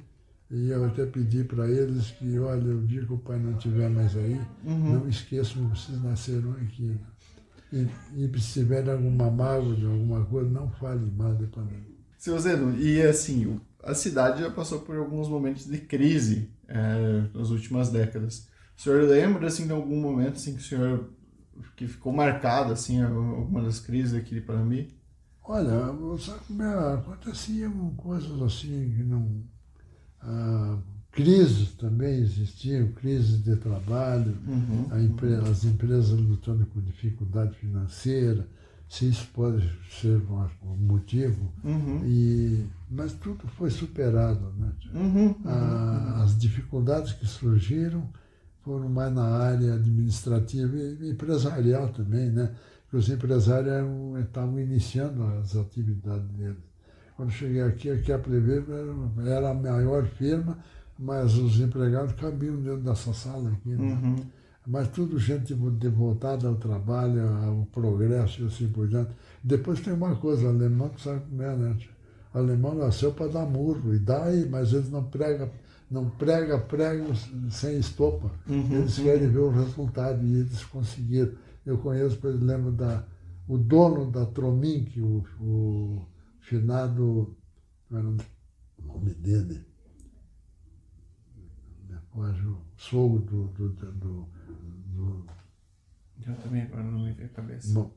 e 0.51 0.71
eu 0.71 0.85
até 0.85 1.07
pedi 1.07 1.43
para 1.43 1.69
eles 1.69 2.11
que, 2.13 2.39
olha, 2.39 2.75
o 2.75 2.87
dia 2.87 3.05
que 3.05 3.13
o 3.13 3.19
pai 3.19 3.39
não 3.39 3.57
estiver 3.57 3.89
mais 3.91 4.17
aí, 4.17 4.41
uhum. 4.65 5.01
não 5.01 5.09
esqueçam 5.09 5.69
que 5.71 5.79
vocês 5.79 6.03
nasceram 6.03 6.53
aqui. 6.53 6.97
E, 7.73 7.89
e 8.15 8.41
se 8.41 8.61
tiverem 8.61 8.93
alguma 8.93 9.31
mágoa 9.31 9.75
de 9.75 9.85
alguma 9.85 10.25
coisa, 10.27 10.49
não 10.49 10.71
fale 10.71 11.11
mal 11.11 11.35
de 11.35 11.47
Panambi. 11.47 11.95
Seu 12.17 12.39
Zeno, 12.39 12.79
e 12.79 13.03
assim, 13.03 13.61
a 13.83 13.95
cidade 13.95 14.41
já 14.41 14.51
passou 14.51 14.81
por 14.81 14.97
alguns 14.97 15.29
momentos 15.29 15.67
de 15.67 15.79
crise 15.79 16.51
é, 16.69 17.25
nas 17.35 17.51
últimas 17.51 17.91
décadas. 17.91 18.49
O 18.79 18.83
senhor 18.83 19.03
lembra, 19.03 19.47
assim, 19.47 19.67
de 19.67 19.73
algum 19.73 20.01
momento 20.01 20.37
assim, 20.37 20.55
que 20.55 20.61
o 20.61 20.65
senhor 20.65 21.11
que 21.77 21.87
ficou 21.87 22.13
marcado, 22.13 22.73
assim, 22.73 23.03
alguma 23.03 23.63
das 23.63 23.81
crises 23.81 24.15
aqui 24.15 24.35
de 24.35 24.41
Panambi? 24.41 24.95
Olha? 25.43 25.91
Aconteciam 26.95 27.91
coisas 27.97 28.41
assim 28.43 28.95
que 28.97 29.03
não... 29.03 29.43
Ah, 30.21 30.79
crises 31.15 31.73
também 31.75 32.19
existiam, 32.19 32.89
crises 32.93 33.43
de 33.43 33.55
trabalho, 33.57 34.37
uhum, 34.47 34.89
empre 35.05 35.35
as 35.35 35.65
empresas 35.65 36.19
lutando 36.19 36.67
com 36.67 36.81
dificuldade 36.81 37.55
financeira, 37.57 38.49
se 38.89 39.09
isso 39.09 39.29
pode 39.33 39.71
ser 40.01 40.21
um 40.63 40.77
motivo. 40.77 41.53
Uhum. 41.63 42.03
E, 42.05 42.67
mas 42.91 43.13
tudo 43.13 43.47
foi 43.49 43.71
superado. 43.71 44.53
Né? 44.59 44.73
Uhum, 44.93 45.35
ah, 45.45 46.23
as 46.25 46.37
dificuldades 46.39 47.13
que 47.13 47.27
surgiram 47.27 48.09
foram 48.65 48.89
mais 48.89 49.13
na 49.13 49.25
área 49.25 49.75
administrativa 49.75 50.77
e 50.77 51.11
empresarial 51.11 51.89
também, 51.91 52.31
né? 52.31 52.55
Porque 52.85 52.97
os 52.97 53.09
empresários 53.09 53.73
eram, 53.73 54.19
estavam 54.19 54.59
iniciando 54.59 55.23
as 55.25 55.57
atividades 55.57 56.29
deles. 56.31 56.57
Quando 57.17 57.31
cheguei 57.31 57.63
aqui, 57.63 57.91
aqui 57.91 58.13
a 58.13 58.19
Prever 58.19 58.65
era, 58.69 59.31
era 59.31 59.51
a 59.51 59.55
maior 59.55 60.07
firma, 60.07 60.59
mas 60.99 61.37
os 61.37 61.61
empregados 61.61 62.13
cabiam 62.15 62.57
dentro 62.57 62.81
dessa 62.81 63.13
sala 63.13 63.51
aqui. 63.51 63.71
Né? 63.71 63.93
Uhum 64.03 64.17
mas 64.67 64.89
tudo 64.89 65.19
gente 65.19 65.55
devotada 65.55 66.49
ao 66.49 66.55
trabalho, 66.55 67.23
ao 67.45 67.67
progresso 67.67 68.43
e 68.43 68.47
assim 68.47 68.69
por 68.69 68.89
diante. 68.89 69.11
Depois 69.43 69.81
tem 69.81 69.93
uma 69.93 70.17
coisa, 70.17 70.49
alemão 70.49 70.89
que 70.89 71.03
sabe 71.03 71.21
como 71.29 71.43
é, 71.43 71.55
né? 71.55 71.77
O 72.33 72.39
alemão 72.39 72.75
nasceu 72.75 73.13
para 73.13 73.29
dar 73.29 73.47
murro, 73.47 73.95
e 73.95 73.99
dá 73.99 74.25
mas 74.51 74.73
eles 74.73 74.91
não 74.91 75.05
pregam 75.05 75.51
não 75.95 76.11
prega 76.11 76.59
pregos 76.59 77.31
sem 77.51 77.79
estopa. 77.79 78.33
Uhum, 78.49 78.81
eles 78.81 78.99
querem 78.99 79.29
ver 79.29 79.39
o 79.39 79.51
resultado 79.51 80.27
e 80.27 80.41
eles 80.41 80.65
conseguiram. 80.65 81.33
Eu 81.65 81.79
conheço, 81.79 82.19
por 82.19 82.31
exemplo, 82.31 82.73
da, 82.73 83.07
o 83.47 83.57
dono 83.57 84.11
da 84.11 84.27
Tromink, 84.27 85.01
o, 85.01 85.25
o 85.41 86.07
finado, 86.41 87.37
não 87.89 87.99
era 87.99 88.09
o 88.09 88.17
nome 88.83 89.15
dele, 89.15 89.65
o 92.17 92.57
sogro 92.77 93.21
do, 93.21 93.49
do, 93.49 93.69
do 93.71 94.29
do... 94.95 95.27
Eu 96.27 96.35
também 96.37 96.63
agora 96.63 96.83
não 96.83 97.05
me 97.05 97.13
veio 97.13 97.29
a 97.29 97.33
cabeça. 97.33 97.73
Bom, 97.73 97.93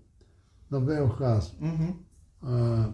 não 0.69 0.85
vem 0.85 0.97
ao 0.97 1.15
caso. 1.15 1.55
Uhum. 1.61 1.99
Ah, 2.41 2.93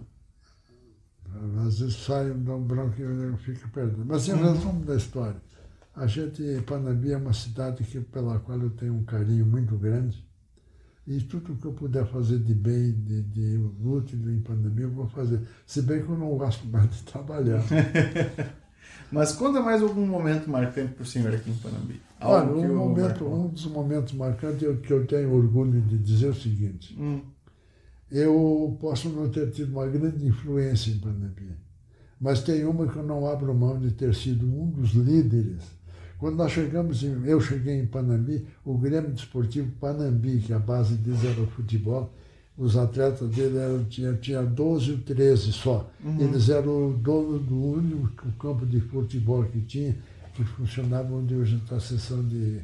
às 1.65 1.79
vezes 1.79 1.95
sai 2.03 2.31
um 2.31 2.61
branco 2.61 2.95
e 2.99 3.37
fica 3.37 3.67
perdido. 3.67 4.03
Mas 4.05 4.27
em 4.27 4.33
uhum. 4.33 4.53
resumo 4.53 4.85
da 4.85 4.95
história, 4.95 5.41
a 5.95 6.07
gente, 6.07 6.43
Panambi 6.65 7.11
é 7.11 7.17
uma 7.17 7.33
cidade 7.33 7.83
que, 7.83 7.99
pela 7.99 8.39
qual 8.39 8.59
eu 8.59 8.69
tenho 8.71 8.93
um 8.93 9.03
carinho 9.03 9.45
muito 9.45 9.75
grande. 9.77 10.25
E 11.05 11.19
tudo 11.19 11.55
que 11.55 11.65
eu 11.65 11.73
puder 11.73 12.05
fazer 12.07 12.39
de 12.39 12.53
bem, 12.53 12.91
de, 12.93 13.21
de 13.23 13.57
útil 13.83 14.19
em 14.31 14.39
Panambi, 14.39 14.83
eu 14.83 14.91
vou 14.91 15.07
fazer. 15.07 15.41
Se 15.65 15.81
bem 15.81 16.01
que 16.01 16.09
eu 16.09 16.17
não 16.17 16.29
gosto 16.37 16.65
mais 16.67 16.89
de 16.89 17.03
trabalhar. 17.03 17.61
Mas 19.11 19.33
conta 19.33 19.61
mais 19.61 19.81
algum 19.81 20.07
momento 20.07 20.49
marcante 20.49 20.93
para 20.93 21.03
o 21.03 21.05
senhor 21.05 21.33
aqui 21.33 21.51
em 21.51 21.55
Panambi. 21.55 22.01
Olha, 22.21 22.49
um, 22.49 22.75
momento, 22.75 23.25
um 23.25 23.47
dos 23.49 23.65
momentos 23.65 24.13
marcantes 24.13 24.63
é 24.63 24.73
que 24.73 24.91
eu 24.91 25.05
tenho 25.05 25.31
orgulho 25.33 25.81
de 25.81 25.97
dizer 25.97 26.29
o 26.29 26.35
seguinte. 26.35 26.97
Hum. 26.99 27.21
Eu 28.13 28.77
posso 28.79 29.09
não 29.09 29.27
ter 29.27 29.49
tido 29.49 29.71
uma 29.71 29.87
grande 29.87 30.27
influência 30.27 30.91
em 30.91 30.99
Panambi, 30.99 31.49
mas 32.21 32.43
tem 32.43 32.63
uma 32.63 32.87
que 32.87 32.95
eu 32.95 33.03
não 33.03 33.25
abro 33.25 33.51
mão 33.55 33.79
de 33.79 33.89
ter 33.89 34.13
sido 34.13 34.45
um 34.45 34.69
dos 34.69 34.91
líderes. 34.91 35.63
Quando 36.19 36.35
nós 36.35 36.51
chegamos, 36.51 37.01
em, 37.01 37.25
eu 37.25 37.41
cheguei 37.41 37.73
em 37.73 37.87
Panambi, 37.87 38.45
o 38.63 38.77
Grêmio 38.77 39.11
Desportivo 39.11 39.71
Panambi, 39.81 40.37
que 40.37 40.53
a 40.53 40.59
base 40.59 40.93
deles 40.93 41.25
era 41.25 41.41
o 41.41 41.47
futebol, 41.47 42.13
os 42.55 42.77
atletas 42.77 43.27
dele 43.31 43.57
eram, 43.57 43.83
tinha, 43.85 44.13
tinha 44.13 44.43
12 44.43 44.91
ou 44.91 44.97
13 44.99 45.51
só. 45.51 45.89
Uhum. 46.05 46.19
Eles 46.19 46.49
eram 46.49 46.91
o 46.91 46.93
dono 46.93 47.39
do 47.39 47.59
único 47.59 48.31
campo 48.33 48.63
de 48.63 48.79
futebol 48.79 49.43
que 49.45 49.59
tinha, 49.61 49.97
que 50.35 50.43
funcionava 50.43 51.11
onde 51.15 51.33
hoje 51.33 51.55
está 51.55 51.77
a 51.77 51.79
sessão 51.79 52.23
de, 52.23 52.61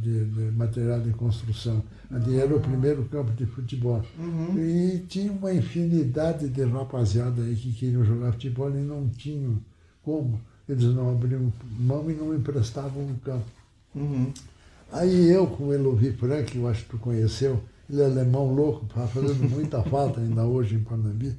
de, 0.00 0.24
de, 0.24 0.50
material 0.52 1.00
de 1.00 1.10
construção. 1.10 1.82
Ali 2.10 2.38
era 2.38 2.54
o 2.54 2.60
primeiro 2.60 3.04
campo 3.04 3.32
de 3.32 3.46
futebol. 3.46 4.02
Uhum. 4.18 4.58
E 4.58 5.04
tinha 5.08 5.32
uma 5.32 5.52
infinidade 5.52 6.48
de 6.48 6.64
rapaziada 6.64 7.42
aí 7.42 7.54
que 7.54 7.72
queriam 7.72 8.04
jogar 8.04 8.32
futebol 8.32 8.70
e 8.70 8.82
não 8.82 9.08
tinham 9.08 9.58
como 10.02 10.40
eles 10.68 10.84
não 10.94 11.10
abriam 11.10 11.52
mão 11.78 12.10
e 12.10 12.14
não 12.14 12.34
emprestavam 12.34 13.02
o 13.04 13.16
campo. 13.24 13.44
Uhum. 13.94 14.32
Aí 14.92 15.30
eu, 15.30 15.46
com 15.46 15.68
o 15.68 15.74
Elovi 15.74 16.12
Frank, 16.12 16.56
eu 16.56 16.68
acho 16.68 16.84
que 16.84 16.90
tu 16.90 16.98
conheceu, 16.98 17.62
ele 17.88 18.02
é 18.02 18.04
alemão 18.04 18.52
louco, 18.54 18.86
está 18.86 19.06
fazendo 19.06 19.48
muita 19.48 19.82
falta 19.84 20.20
ainda 20.20 20.44
hoje 20.44 20.76
em 20.76 20.80
Panambi. 20.80 21.34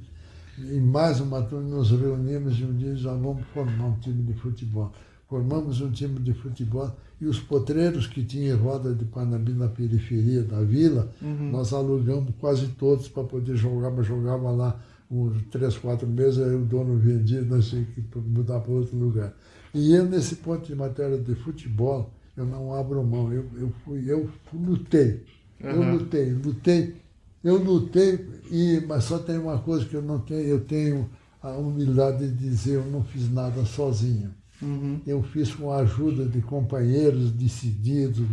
E 0.58 0.78
mais 0.80 1.20
uma 1.20 1.42
turma 1.42 1.68
nos 1.68 1.90
reunimos 1.90 2.58
e 2.60 2.64
um 2.64 2.76
dia 2.76 2.94
já 2.94 3.12
vamos 3.12 3.44
formar 3.52 3.86
um 3.86 3.98
time 3.98 4.22
de 4.22 4.34
futebol. 4.34 4.92
Formamos 5.28 5.80
um 5.80 5.90
time 5.90 6.20
de 6.20 6.32
futebol 6.32 6.94
e 7.20 7.26
os 7.26 7.38
potreiros 7.38 8.06
que 8.06 8.24
tinham 8.24 8.56
em 8.56 8.60
roda 8.60 8.92
de 8.92 9.04
Panambi 9.04 9.52
na 9.52 9.68
periferia 9.68 10.42
da 10.42 10.60
vila, 10.62 11.10
uhum. 11.22 11.50
nós 11.50 11.72
alugamos 11.72 12.34
quase 12.40 12.68
todos 12.68 13.08
para 13.08 13.24
poder 13.24 13.56
jogar, 13.56 13.90
mas 13.90 14.06
jogava 14.06 14.50
lá 14.50 14.80
uns 15.10 15.42
três, 15.50 15.76
quatro 15.78 16.06
meses, 16.06 16.38
aí 16.38 16.54
o 16.54 16.64
dono 16.64 16.98
vendia, 16.98 17.42
nós 17.42 17.68
tínhamos 17.68 17.94
que 17.94 18.02
mudar 18.18 18.60
para 18.60 18.72
outro 18.72 18.96
lugar. 18.96 19.32
E 19.72 19.94
eu, 19.94 20.04
nesse 20.04 20.36
ponto 20.36 20.66
de 20.66 20.74
matéria 20.74 21.18
de 21.18 21.34
futebol, 21.34 22.12
eu 22.36 22.44
não 22.44 22.74
abro 22.74 23.02
mão, 23.04 23.32
eu, 23.32 23.44
eu, 23.56 23.72
fui, 23.84 24.10
eu 24.10 24.28
lutei. 24.52 25.24
Uhum. 25.62 25.70
Eu 25.70 25.92
lutei, 25.92 26.32
lutei, 26.32 26.96
eu 27.42 27.62
lutei, 27.62 28.28
e, 28.50 28.82
mas 28.86 29.04
só 29.04 29.18
tem 29.18 29.38
uma 29.38 29.58
coisa 29.58 29.84
que 29.84 29.94
eu 29.94 30.02
não 30.02 30.18
tenho, 30.18 30.40
eu 30.40 30.60
tenho 30.60 31.08
a 31.40 31.52
humildade 31.52 32.28
de 32.28 32.36
dizer, 32.36 32.76
eu 32.76 32.84
não 32.86 33.04
fiz 33.04 33.30
nada 33.30 33.64
sozinho. 33.64 34.34
Uhum. 34.62 35.00
Eu 35.06 35.22
fiz 35.22 35.54
com 35.54 35.72
a 35.72 35.78
ajuda 35.78 36.24
de 36.24 36.40
companheiros 36.40 37.30
decididos, 37.32 38.26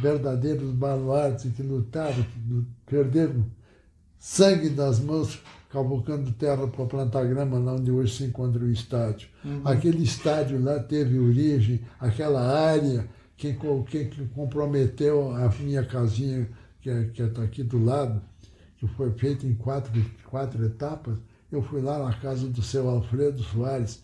verdadeiros 0.00 0.70
baluartes 0.70 1.52
que 1.52 1.62
lutaram, 1.62 2.22
que 2.22 2.64
perderam 2.86 3.44
sangue 4.18 4.68
das 4.68 5.00
mãos 5.00 5.40
cavucando 5.70 6.30
terra 6.32 6.68
para 6.68 6.84
plantar 6.84 7.24
grama 7.24 7.58
lá 7.58 7.72
onde 7.72 7.90
hoje 7.90 8.16
se 8.16 8.24
encontra 8.24 8.62
o 8.62 8.70
estádio. 8.70 9.28
Uhum. 9.42 9.62
Aquele 9.64 10.02
estádio 10.02 10.62
lá 10.62 10.78
teve 10.78 11.18
origem, 11.18 11.80
aquela 11.98 12.42
área, 12.42 13.08
quem, 13.36 13.58
quem 13.88 14.08
comprometeu 14.28 15.34
a 15.34 15.48
minha 15.60 15.84
casinha, 15.84 16.48
que 16.80 16.90
está 16.90 17.42
é, 17.42 17.44
aqui 17.44 17.62
do 17.62 17.82
lado, 17.82 18.20
que 18.76 18.86
foi 18.86 19.10
feita 19.12 19.46
em 19.46 19.54
quatro, 19.54 19.92
quatro 20.28 20.64
etapas, 20.64 21.16
eu 21.50 21.62
fui 21.62 21.80
lá 21.80 21.98
na 21.98 22.12
casa 22.14 22.46
do 22.48 22.62
seu 22.62 22.88
Alfredo 22.88 23.42
Soares, 23.42 24.02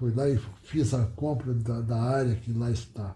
fui 0.00 0.12
lá 0.12 0.28
e 0.28 0.36
fiz 0.62 0.92
a 0.92 1.04
compra 1.14 1.54
da, 1.54 1.80
da 1.80 2.02
área 2.02 2.34
que 2.34 2.52
lá 2.52 2.70
está 2.72 3.14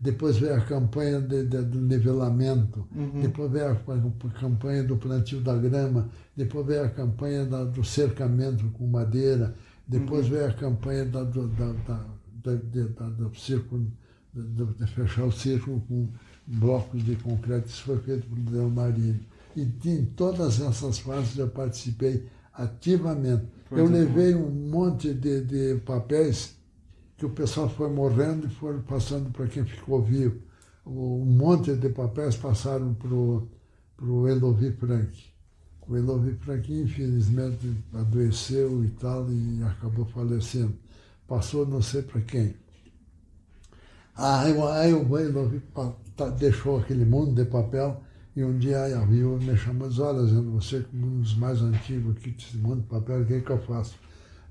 depois 0.00 0.36
veio 0.36 0.54
a 0.54 0.60
campanha 0.60 1.20
de, 1.20 1.44
de, 1.44 1.60
do 1.62 1.80
nivelamento, 1.80 2.86
uhum. 2.94 3.20
depois 3.20 3.50
veio 3.50 3.72
a, 3.72 4.30
campanha 4.30 4.84
do 4.84 4.96
plantio 4.96 5.40
da 5.40 5.56
grama, 5.56 6.08
depois 6.36 6.66
veio 6.66 6.84
a 6.84 6.88
campanha 6.88 7.44
da, 7.44 7.64
do 7.64 7.82
cercamento 7.82 8.64
com 8.70 8.86
madeira, 8.86 9.56
depois 9.86 10.26
uhum. 10.26 10.32
veio 10.32 10.46
a 10.46 10.52
campanha 10.52 11.04
da, 11.04 11.24
do, 11.24 11.48
da, 11.48 11.72
da, 11.72 12.06
da, 12.44 13.08
do 13.08 13.34
círculo, 13.34 13.90
de, 14.32 14.64
de, 14.64 14.86
fechar 14.86 15.24
o 15.24 15.32
círculo 15.32 15.80
com 15.88 16.08
blocos 16.46 17.04
de 17.04 17.16
concreto, 17.16 17.68
isso 17.68 17.82
foi 17.82 17.98
feito 17.98 18.26
pelo 18.28 18.42
Del 18.42 18.70
Marino. 18.70 19.20
E 19.56 19.62
em 19.84 20.04
todas 20.04 20.60
essas 20.60 21.00
fases 21.00 21.36
eu 21.36 21.48
participei 21.48 22.24
ativamente. 22.52 23.46
Eu 23.70 23.86
levei 23.86 24.34
um 24.34 24.50
monte 24.50 25.12
de, 25.12 25.44
de 25.44 25.80
papéis 25.80 26.56
que 27.16 27.26
o 27.26 27.30
pessoal 27.30 27.68
foi 27.68 27.90
morrendo 27.90 28.46
e 28.46 28.50
foram 28.50 28.80
passando 28.82 29.30
para 29.30 29.46
quem 29.46 29.64
ficou 29.64 30.02
vivo. 30.02 30.40
Um 30.86 31.24
monte 31.24 31.74
de 31.74 31.88
papéis 31.90 32.36
passaram 32.36 32.94
para 32.94 33.12
o 33.12 34.28
Elovi 34.28 34.72
Frank. 34.72 35.10
O 35.86 35.96
Elovi 35.96 36.34
Frank, 36.34 36.72
infelizmente, 36.72 37.74
adoeceu 37.92 38.84
e 38.84 38.90
tal, 38.90 39.30
e 39.30 39.62
acabou 39.64 40.06
falecendo. 40.06 40.74
Passou 41.26 41.66
não 41.66 41.82
sei 41.82 42.02
para 42.02 42.20
quem. 42.20 42.54
Aí, 44.14 44.52
aí 44.72 44.92
o 44.94 45.18
Elovi 45.18 45.60
tá, 46.16 46.28
deixou 46.30 46.78
aquele 46.78 47.04
mundo 47.04 47.34
de 47.34 47.44
papel 47.48 48.02
e 48.36 48.44
um 48.44 48.58
dia 48.58 48.84
a 48.84 49.04
viúva 49.04 49.44
me 49.44 49.56
chamou 49.56 49.86
e 49.86 49.90
disse, 49.90 50.00
olha, 50.00 50.22
você 50.42 50.80
como 50.82 51.06
um 51.06 51.20
dos 51.20 51.34
mais 51.34 51.60
antigos 51.60 52.16
aqui 52.16 52.56
mundo 52.56 52.82
de 52.82 52.86
papel, 52.86 53.22
o 53.22 53.26
que, 53.26 53.34
é 53.34 53.40
que 53.40 53.50
eu 53.50 53.60
faço? 53.62 53.96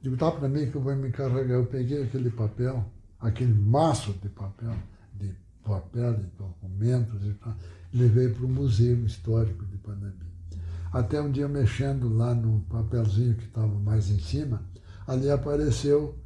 Digo, 0.01 0.15
dá 0.15 0.32
para 0.32 0.47
mim 0.47 0.69
que 0.69 0.75
eu 0.75 0.82
vou 0.82 0.95
me 0.95 1.09
encarregar. 1.09 1.57
Eu 1.57 1.65
peguei 1.65 2.03
aquele 2.03 2.30
papel, 2.30 2.86
aquele 3.19 3.53
maço 3.53 4.13
de 4.13 4.30
papel, 4.30 4.75
de 5.19 5.34
papel, 5.63 6.13
de 6.13 6.28
documentos, 6.38 7.21
e 7.23 7.36
levei 7.93 8.30
para 8.30 8.45
o 8.45 8.49
Museu 8.49 9.05
Histórico 9.05 9.65
de 9.65 9.78
Panambi. 9.78 10.25
Até 10.91 11.21
um 11.21 11.32
dia, 11.32 11.47
mexendo 11.47 12.15
lá 12.15 12.34
no 12.34 12.61
papelzinho 12.61 13.36
que 13.36 13.45
estava 13.45 13.67
mais 13.67 14.09
em 14.09 14.19
cima, 14.19 14.61
ali 15.05 15.30
apareceu 15.30 16.17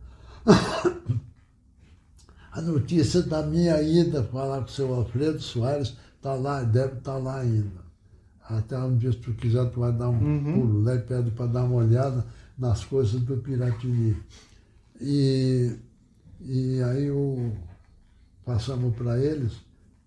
a 2.51 2.61
notícia 2.61 3.23
da 3.23 3.43
minha 3.43 3.81
ida 3.81 4.23
falar 4.23 4.59
com 4.59 4.65
o 4.65 4.69
seu 4.69 4.93
Alfredo 4.93 5.41
Soares, 5.41 5.97
está 6.21 6.35
lá, 6.35 6.61
deve 6.61 6.99
estar 6.99 7.13
tá 7.13 7.17
lá 7.17 7.39
ainda. 7.39 7.81
Até 8.43 8.77
um 8.77 8.95
dia, 8.95 9.11
se 9.11 9.17
tu 9.17 9.33
quiser, 9.33 9.65
tu 9.71 9.79
vai 9.79 9.91
dar 9.91 10.09
um 10.09 10.21
uhum. 10.21 10.53
pulo 10.53 10.83
lá 10.83 10.95
e 10.95 10.99
pede 10.99 11.31
para 11.31 11.47
dar 11.47 11.63
uma 11.63 11.75
olhada 11.75 12.25
nas 12.57 12.85
coisas 12.85 13.19
do 13.21 13.37
Piratini. 13.37 14.15
E, 14.99 15.75
e 16.39 16.81
aí 16.83 17.09
o, 17.09 17.51
passamos 18.45 18.95
para 18.95 19.19
eles 19.19 19.53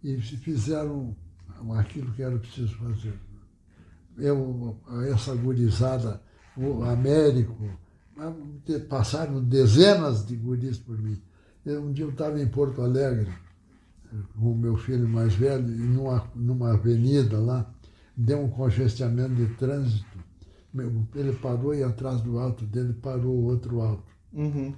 e 0.02 0.16
fizeram 0.18 1.16
aquilo 1.76 2.12
que 2.12 2.22
era 2.22 2.36
preciso 2.38 2.74
fazer. 2.76 3.18
Eu, 4.16 4.78
essa 5.12 5.34
gurizada, 5.34 6.20
o 6.56 6.84
Américo, 6.84 7.56
passaram 8.88 9.42
dezenas 9.42 10.24
de 10.24 10.36
guris 10.36 10.78
por 10.78 10.96
mim. 10.96 11.20
Eu, 11.66 11.82
um 11.82 11.92
dia 11.92 12.04
eu 12.04 12.10
estava 12.10 12.40
em 12.40 12.46
Porto 12.46 12.82
Alegre 12.82 13.32
o 14.36 14.54
meu 14.54 14.76
filho 14.76 15.08
mais 15.08 15.34
velho, 15.34 15.66
numa, 15.66 16.24
numa 16.34 16.72
avenida 16.72 17.38
lá, 17.38 17.70
deu 18.16 18.40
um 18.40 18.48
congestionamento 18.48 19.34
de 19.34 19.46
trânsito 19.54 20.24
ele 21.14 21.32
parou 21.34 21.74
e 21.74 21.82
atrás 21.82 22.20
do 22.20 22.38
alto 22.38 22.64
dele 22.66 22.92
parou 22.94 23.32
o 23.32 23.44
outro 23.44 23.80
alto. 23.80 24.12
Uhum. 24.32 24.74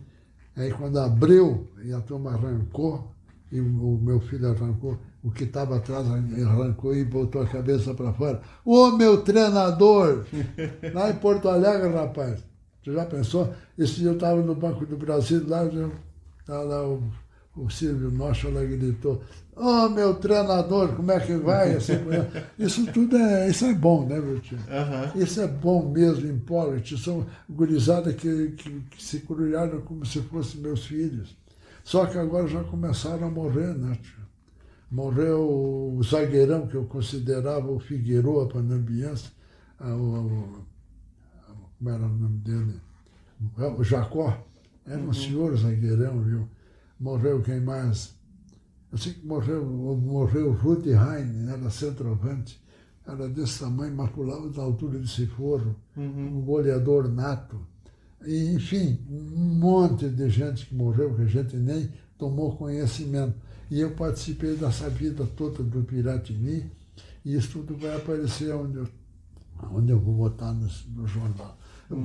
Aí 0.55 0.71
quando 0.71 0.99
abriu 0.99 1.69
e 1.83 1.93
a 1.93 2.01
turma 2.01 2.33
arrancou, 2.33 3.13
e 3.51 3.61
o 3.61 3.99
meu 4.03 4.21
filho 4.21 4.51
arrancou, 4.51 4.99
o 5.23 5.31
que 5.31 5.45
estava 5.45 5.77
atrás 5.77 6.07
arrancou 6.09 6.95
e 6.95 7.05
botou 7.05 7.43
a 7.43 7.47
cabeça 7.47 7.95
para 7.95 8.13
fora. 8.13 8.43
Ô 8.65 8.91
meu 8.93 9.23
treinador! 9.23 10.25
lá 10.93 11.11
em 11.11 11.17
Porto 11.17 11.49
Alegre, 11.49 11.93
rapaz. 11.93 12.45
Você 12.83 12.93
já 12.93 13.05
pensou? 13.05 13.53
Esse 13.79 13.97
dia 13.97 14.09
eu 14.09 14.15
estava 14.15 14.41
no 14.43 14.55
Banco 14.55 14.85
do 14.87 14.97
Brasil, 14.97 15.45
lá, 15.49 15.61
tá 16.45 16.61
lá 16.61 16.87
o 16.87 17.03
o 17.57 17.71
Silvio 17.71 18.11
Nossa 18.11 18.51
gritou, 18.51 19.23
oh, 19.57 19.89
meu 19.89 20.15
treinador, 20.15 20.95
como 20.95 21.11
é 21.11 21.19
que 21.19 21.35
vai? 21.37 21.75
Assim, 21.75 21.95
isso 22.59 22.87
tudo 22.93 23.17
é, 23.17 23.49
isso 23.49 23.65
é 23.65 23.75
bom, 23.75 24.07
né, 24.07 24.21
meu 24.21 24.39
tio? 24.41 24.59
Uhum. 24.59 25.23
Isso 25.23 25.41
é 25.41 25.49
bom 25.49 25.91
mesmo 25.91 26.29
em 26.29 26.39
Pollet. 26.39 26.99
São 26.99 27.27
gurizadas 27.49 28.15
que, 28.15 28.53
que, 28.53 28.81
que, 28.91 29.03
se 29.03 29.21
criaram 29.21 29.81
como 29.81 30.05
se 30.05 30.21
fossem 30.23 30.61
meus 30.61 30.85
filhos. 30.85 31.35
Só 31.83 32.05
que 32.05 32.19
agora 32.19 32.47
já 32.47 32.63
começaram 32.65 33.27
a 33.27 33.31
morrer, 33.31 33.75
né, 33.75 33.97
tio? 34.03 34.27
Morreu 34.91 35.41
o 35.41 36.01
zagueirão, 36.03 36.67
que 36.69 36.77
eu 36.77 36.85
considerava 36.85 37.69
o 37.69 37.81
Figueiredo 37.81 38.47
panambiense, 38.47 39.33
o, 39.81 39.85
o, 39.85 40.65
como 41.79 41.91
era 41.91 42.05
o 42.05 42.09
nome 42.09 42.39
dele? 42.39 42.81
O 43.77 43.83
Jacó. 43.83 44.45
Era 44.87 45.01
um 45.01 45.07
uhum. 45.07 45.13
senhor 45.13 45.57
zagueirão, 45.57 46.23
viu? 46.23 46.49
Morreu 46.99 47.43
quem 47.43 47.61
mais? 47.61 48.15
Eu 48.91 48.99
sei 48.99 49.15
que 49.15 49.27
morreu, 49.27 49.65
morreu 49.65 50.53
Ruth 50.53 50.87
Heine, 50.87 51.51
era 51.51 51.71
centroavante, 51.71 52.61
era 53.07 53.29
desse 53.29 53.61
tamanho, 53.61 53.95
maculado 53.95 54.51
da 54.51 54.63
altura 54.63 54.99
de 54.99 55.09
Ciforo, 55.09 55.77
uhum. 55.97 56.39
um 56.39 56.41
goleador 56.43 57.09
nato. 57.09 57.61
E, 58.25 58.55
enfim, 58.55 58.99
um 59.11 59.59
monte 59.59 60.09
de 60.09 60.29
gente 60.31 60.67
que 60.67 60.75
morreu, 60.75 61.15
que 61.15 61.23
a 61.23 61.27
gente 61.27 61.57
nem 61.57 61.91
tomou 62.19 62.57
conhecimento. 62.57 63.35
E 63.71 63.81
eu 63.81 63.91
participei 63.93 64.57
dessa 64.57 64.89
vida 64.89 65.27
toda 65.37 65.63
do 65.63 65.83
Piratini, 65.83 66.71
e 67.25 67.35
isso 67.35 67.59
tudo 67.59 67.77
vai 67.77 67.97
aparecer 67.97 68.55
onde 68.55 68.79
eu 68.79 68.89
onde 69.73 69.91
eu 69.91 69.99
vou 69.99 70.15
votar 70.15 70.53
no, 70.53 70.69
no 70.95 71.07
jornal. 71.07 71.57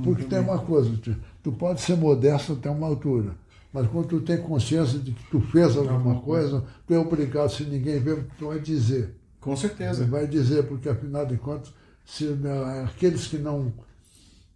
Porque 0.04 0.26
tem 0.26 0.40
uma 0.40 0.60
coisa, 0.60 0.96
tu, 0.98 1.16
tu 1.42 1.52
pode 1.52 1.82
ser 1.82 1.98
modesto 1.98 2.54
até 2.54 2.70
uma 2.70 2.88
altura, 2.88 3.36
mas 3.74 3.88
quando 3.88 4.08
tu 4.08 4.22
tem 4.22 4.38
consciência 4.38 5.00
de 5.00 5.12
que 5.12 5.24
tu 5.32 5.40
fez 5.40 5.78
alguma 5.78 6.20
coisa, 6.22 6.64
tu 6.86 6.94
é 6.94 7.00
obrigado, 7.00 7.50
se 7.50 7.64
ninguém 7.64 8.00
vê, 8.00 8.16
tu 8.38 8.48
vai 8.48 8.60
dizer. 8.60 9.16
Com 9.40 9.56
certeza. 9.56 10.06
Vai 10.06 10.28
dizer, 10.28 10.68
porque 10.68 10.90
afinal 10.90 11.26
de 11.26 11.38
contas, 11.38 11.74
se 12.06 12.26
né, 12.26 12.84
aqueles 12.84 13.28
que 13.28 13.38
não, 13.38 13.74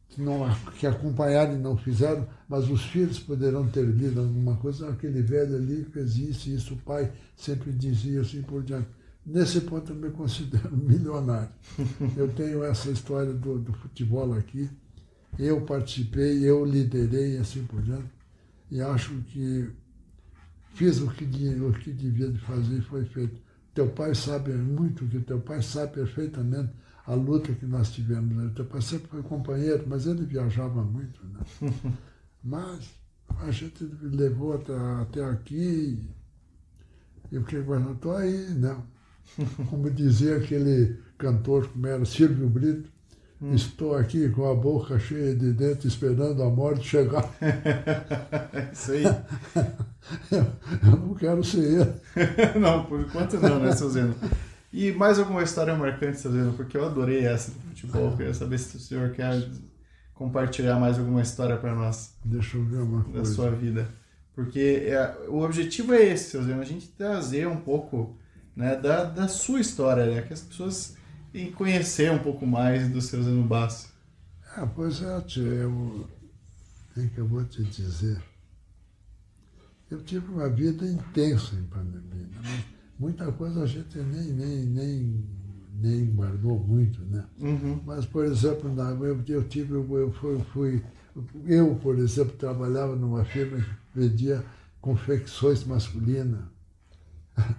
que 0.09 0.21
não 0.21 0.47
que 0.77 0.85
acompanharam 0.85 1.53
e 1.53 1.57
não 1.57 1.77
fizeram, 1.77 2.27
mas 2.47 2.69
os 2.69 2.83
filhos 2.83 3.17
poderão 3.17 3.65
ter 3.67 3.85
lido 3.85 4.19
alguma 4.19 4.57
coisa, 4.57 4.89
aquele 4.89 5.21
velho 5.21 5.55
ali 5.55 5.85
fez 5.85 6.17
isso, 6.17 6.49
isso 6.49 6.73
o 6.73 6.77
pai 6.77 7.11
sempre 7.35 7.71
dizia 7.71 8.21
assim 8.21 8.41
por 8.41 8.63
diante. 8.63 8.87
Nesse 9.25 9.61
ponto 9.61 9.91
eu 9.91 9.95
me 9.95 10.11
considero 10.11 10.69
milionário. 10.77 11.49
Eu 12.15 12.27
tenho 12.33 12.63
essa 12.63 12.91
história 12.91 13.33
do, 13.33 13.57
do 13.57 13.73
futebol 13.73 14.33
aqui, 14.33 14.69
eu 15.37 15.61
participei, 15.61 16.47
eu 16.47 16.63
liderei 16.63 17.37
assim 17.37 17.63
por 17.65 17.81
diante, 17.81 18.05
e 18.69 18.81
acho 18.81 19.13
que 19.23 19.69
fiz 20.73 20.99
o 20.99 21.09
que, 21.09 21.23
o 21.23 21.73
que 21.73 21.91
devia 21.91 22.29
de 22.29 22.39
fazer 22.39 22.77
e 22.77 22.81
foi 22.81 23.05
feito. 23.05 23.39
Teu 23.73 23.89
pai 23.89 24.15
sabe 24.15 24.53
muito, 24.53 25.05
que 25.07 25.19
teu 25.19 25.39
pai 25.39 25.61
sabe 25.61 25.93
perfeitamente 25.93 26.71
a 27.05 27.13
luta 27.13 27.53
que 27.53 27.65
nós 27.65 27.91
tivemos. 27.91 28.35
Né? 28.35 28.51
Teu 28.55 28.65
pai 28.65 28.81
sempre 28.81 29.07
foi 29.07 29.23
companheiro, 29.23 29.85
mas 29.87 30.05
ele 30.07 30.25
viajava 30.25 30.83
muito. 30.83 31.19
Né? 31.25 31.39
mas 32.43 32.89
a 33.39 33.51
gente 33.51 33.83
levou 34.01 34.53
até, 34.53 34.73
até 35.01 35.23
aqui 35.25 36.07
e 37.31 37.37
o 37.37 37.43
que 37.43 37.55
eu 37.55 37.93
estou 37.93 38.15
aí, 38.15 38.49
né? 38.51 38.81
Como 39.69 39.89
dizia 39.89 40.37
aquele 40.37 40.99
cantor, 41.17 41.67
como 41.69 41.87
era 41.87 42.05
Silvio 42.05 42.47
Brito, 42.47 42.91
Hum. 43.41 43.53
Estou 43.53 43.95
aqui 43.95 44.29
com 44.29 44.49
a 44.49 44.55
boca 44.55 44.97
cheia 44.97 45.35
de 45.35 45.51
dentes 45.51 45.85
esperando 45.85 46.41
a 46.41 46.49
morte 46.49 46.87
chegar. 46.87 47.29
Isso 48.71 48.91
aí. 48.93 49.03
eu, 50.31 50.45
eu 50.91 50.97
não 50.97 51.13
quero 51.13 51.43
ser 51.43 51.81
ele. 51.81 51.93
não, 52.59 52.85
por 52.85 53.01
enquanto 53.01 53.37
não, 53.39 53.59
né, 53.59 53.73
seu 53.73 53.89
Zeno? 53.89 54.15
E 54.71 54.91
mais 54.93 55.19
alguma 55.19 55.43
história 55.43 55.75
marcante, 55.75 56.19
seu 56.19 56.31
Zeno? 56.31 56.53
Porque 56.53 56.77
eu 56.77 56.85
adorei 56.85 57.25
essa 57.25 57.51
do 57.51 57.59
futebol. 57.59 58.11
Eu 58.11 58.17
queria 58.17 58.33
saber 58.33 58.57
se 58.57 58.77
o 58.77 58.79
senhor 58.79 59.11
quer 59.11 59.45
compartilhar 60.13 60.79
mais 60.79 60.97
alguma 60.97 61.21
história 61.21 61.57
para 61.57 61.75
nós. 61.75 62.15
Deixa 62.23 62.57
eu 62.57 62.63
ver 62.63 62.77
uma 62.77 63.03
coisa. 63.03 63.19
Da 63.19 63.25
sua 63.25 63.51
vida. 63.51 63.87
Porque 64.33 64.83
é, 64.87 65.15
o 65.27 65.41
objetivo 65.41 65.93
é 65.93 66.03
esse, 66.03 66.31
seu 66.31 66.43
Zeno, 66.43 66.61
a 66.61 66.65
gente 66.65 66.87
trazer 66.89 67.47
um 67.47 67.57
pouco 67.57 68.17
né, 68.55 68.75
da, 68.75 69.03
da 69.03 69.27
sua 69.27 69.59
história, 69.59 70.05
né? 70.05 70.21
Que 70.21 70.33
as 70.33 70.41
pessoas 70.41 70.95
e 71.35 71.51
conhecer 71.51 72.09
um 72.09 72.19
pouco 72.19 72.47
mais 72.47 72.87
do 72.89 73.01
seu 73.01 73.21
Zanubassi. 73.21 73.89
Ah, 74.55 74.65
pois 74.65 75.01
é, 75.01 75.21
eu, 75.37 76.07
é 76.95 77.07
que 77.07 77.17
eu 77.17 77.27
vou 77.27 77.43
te 77.43 77.61
dizer? 77.61 78.23
Eu 79.91 80.01
tive 80.01 80.31
uma 80.31 80.47
vida 80.47 80.87
intensa 80.87 81.55
em 81.55 81.63
pandemia, 81.63 82.27
né? 82.41 82.63
muita 82.97 83.29
coisa 83.33 83.63
a 83.63 83.65
gente 83.65 83.97
nem, 83.97 84.31
nem, 84.31 84.65
nem, 84.65 85.25
nem 85.73 86.05
guardou 86.05 86.57
muito, 86.57 87.01
né? 87.03 87.25
Uhum. 87.37 87.81
Mas, 87.85 88.05
por 88.05 88.23
exemplo, 88.23 88.73
na, 88.73 88.91
eu, 88.91 89.21
eu 89.27 89.43
tive, 89.43 89.73
eu 89.73 90.13
fui, 90.13 90.39
fui, 90.53 90.83
eu, 91.45 91.75
por 91.75 91.99
exemplo, 91.99 92.31
trabalhava 92.37 92.95
numa 92.95 93.25
firma 93.25 93.57
que 93.57 93.99
vendia 93.99 94.41
confecções 94.79 95.65
masculinas. 95.65 96.45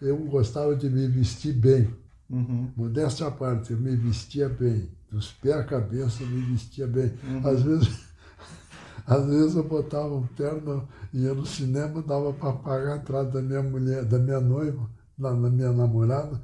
Eu 0.00 0.16
gostava 0.16 0.76
de 0.76 0.88
me 0.88 1.08
vestir 1.08 1.52
bem. 1.52 1.92
Uhum. 2.30 2.70
Modéstia 2.76 3.26
à 3.26 3.30
parte, 3.30 3.72
eu 3.72 3.78
me 3.78 3.94
vestia 3.96 4.48
bem. 4.48 4.90
Dos 5.10 5.32
pés 5.32 5.54
à 5.54 5.64
cabeça, 5.64 6.22
eu 6.22 6.28
me 6.28 6.40
vestia 6.42 6.86
bem. 6.86 7.12
Uhum. 7.24 7.48
Às 7.48 7.62
vezes. 7.62 8.08
Às 9.06 9.24
vezes 9.24 9.56
eu 9.56 9.64
botava 9.64 10.14
um 10.14 10.26
terno, 10.26 10.86
ia 11.14 11.32
no 11.32 11.46
cinema, 11.46 12.02
dava 12.02 12.30
para 12.34 12.52
pagar 12.52 12.92
a 12.92 12.96
entrada 12.98 13.30
da 13.30 13.40
minha 13.40 13.62
mulher, 13.62 14.04
da 14.04 14.18
minha 14.18 14.38
noiva, 14.38 14.86
da, 15.16 15.30
da 15.30 15.48
minha 15.48 15.72
namorada, 15.72 16.38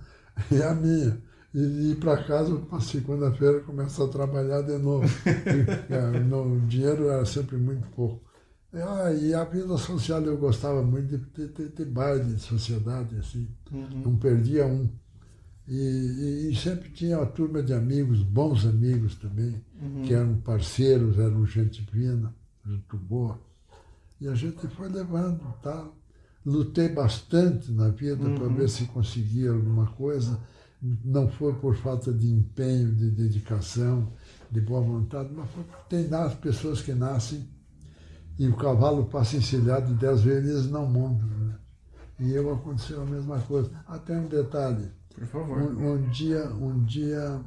e 0.51 0.63
a 0.63 0.75
minha. 0.75 1.23
E 1.53 1.93
ir 1.93 2.01
para 2.01 2.25
casa 2.25 2.57
para 2.57 2.81
segunda-feira 2.81 3.61
começar 3.61 4.05
a 4.05 4.09
trabalhar 4.09 4.63
de 4.63 4.79
novo. 4.79 5.07
e, 5.07 5.93
é, 5.93 6.21
no, 6.21 6.57
o 6.57 6.61
dinheiro 6.63 7.09
era 7.09 7.25
sempre 7.27 7.57
muito 7.57 7.87
pouco. 7.89 8.25
E, 8.73 8.79
ah, 8.81 9.13
e 9.13 9.33
a 9.35 9.45
vida 9.45 9.77
social 9.77 10.21
eu 10.23 10.37
gostava 10.37 10.83
muito 10.83 11.17
de 11.17 11.49
ter, 11.49 11.69
ter 11.71 11.85
baile 11.85 12.35
de 12.35 12.41
sociedade, 12.41 13.15
assim. 13.17 13.49
Uhum. 13.71 14.03
Não 14.05 14.17
perdia 14.17 14.67
um. 14.67 14.89
E, 15.67 16.51
e, 16.51 16.57
sempre 16.57 16.91
tinha 16.91 17.19
uma 17.19 17.27
turma 17.27 17.63
de 17.63 17.73
amigos, 17.73 18.23
bons 18.23 18.67
amigos 18.67 19.15
também, 19.15 19.65
uhum. 19.81 20.03
que 20.03 20.13
eram 20.13 20.37
parceiros, 20.41 21.19
eram 21.19 21.47
gente 21.47 21.83
fina, 21.87 22.35
gente 22.67 22.97
boa. 22.97 23.41
E 24.21 24.29
a 24.29 24.35
gente 24.35 24.67
foi 24.69 24.89
levando, 24.89 25.41
tá? 25.63 25.89
Lutei 26.45 26.91
bastante 26.91 27.73
na 27.73 27.89
vida 27.89 28.23
uhum. 28.23 28.35
para 28.35 28.49
ver 28.49 28.69
se 28.69 28.85
conseguia 28.87 29.53
alguma 29.53 29.87
coisa. 29.87 30.39
Não 30.83 31.31
foi 31.31 31.55
por 31.55 31.75
falta 31.77 32.13
de 32.13 32.31
empenho, 32.31 32.95
de 32.95 33.11
dedicação, 33.11 34.13
de 34.51 34.61
boa 34.61 34.83
vontade, 34.83 35.31
mas 35.35 35.49
foi 35.51 35.65
porque 35.65 35.83
tem 35.89 36.09
nas 36.09 36.35
pessoas 36.35 36.83
que 36.83 36.93
nascem 36.93 37.49
e 38.39 38.47
o 38.49 38.57
cavalo 38.57 39.07
passa 39.07 39.37
encilhado 39.37 39.95
dez 39.95 40.21
vezes 40.21 40.71
não 40.71 40.87
montam. 40.87 41.27
Né? 41.27 41.55
E 42.21 42.33
eu 42.33 42.53
aconteceu 42.53 43.01
a 43.01 43.07
mesma 43.07 43.41
coisa. 43.41 43.71
Até 43.87 44.19
um 44.19 44.29
detalhe 44.29 44.91
por 45.15 45.27
favor. 45.27 45.63
Um, 45.63 45.93
um, 45.93 46.09
dia, 46.11 46.45
um 46.55 46.85
dia 46.85 47.41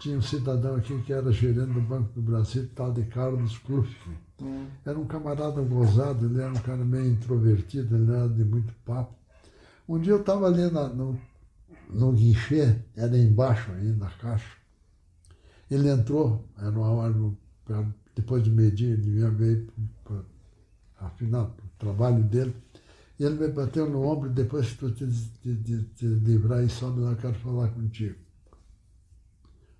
tinha 0.00 0.18
um 0.18 0.22
cidadão 0.22 0.76
aqui 0.76 1.00
que 1.02 1.12
era 1.12 1.30
gerente 1.32 1.72
do 1.72 1.80
Banco 1.80 2.12
do 2.12 2.22
Brasil, 2.22 2.68
tal 2.74 2.92
de 2.92 3.04
Carlos 3.04 3.56
Kluft. 3.58 3.96
Hum. 4.42 4.66
Era 4.84 4.98
um 4.98 5.06
camarada 5.06 5.62
gozado, 5.62 6.26
ele 6.26 6.40
era 6.40 6.50
um 6.50 6.62
cara 6.62 6.84
meio 6.84 7.06
introvertido, 7.06 7.96
ele 7.96 8.12
era 8.12 8.28
de 8.28 8.44
muito 8.44 8.74
papo. 8.84 9.14
Um 9.88 9.98
dia 9.98 10.12
eu 10.12 10.20
estava 10.20 10.46
ali 10.46 10.70
na, 10.70 10.88
no, 10.88 11.18
no 11.88 12.12
guichê, 12.12 12.76
era 12.96 13.16
embaixo 13.16 13.70
ainda, 13.72 14.04
na 14.04 14.10
caixa. 14.10 14.56
Ele 15.70 15.88
entrou, 15.88 16.44
era 16.58 16.70
uma 16.70 16.90
hora, 16.90 17.14
depois 18.14 18.42
de 18.42 18.50
medir, 18.50 18.98
ele 18.98 19.20
ia 19.20 19.30
ver, 19.30 19.66
afinal, 20.98 21.54
o 21.58 21.78
trabalho 21.78 22.22
dele. 22.22 22.54
E 23.18 23.24
ele 23.24 23.36
me 23.36 23.48
bateu 23.52 23.88
no 23.88 24.02
ombro, 24.02 24.28
depois 24.28 24.70
que 24.70 24.78
tu 24.78 24.90
te, 24.92 25.06
te, 25.40 25.56
te, 25.56 25.84
te 25.84 26.06
livrar 26.06 26.64
e 26.64 26.68
sobe 26.68 27.00
lá, 27.00 27.12
eu 27.12 27.16
quero 27.16 27.34
falar 27.34 27.68
contigo. 27.70 28.18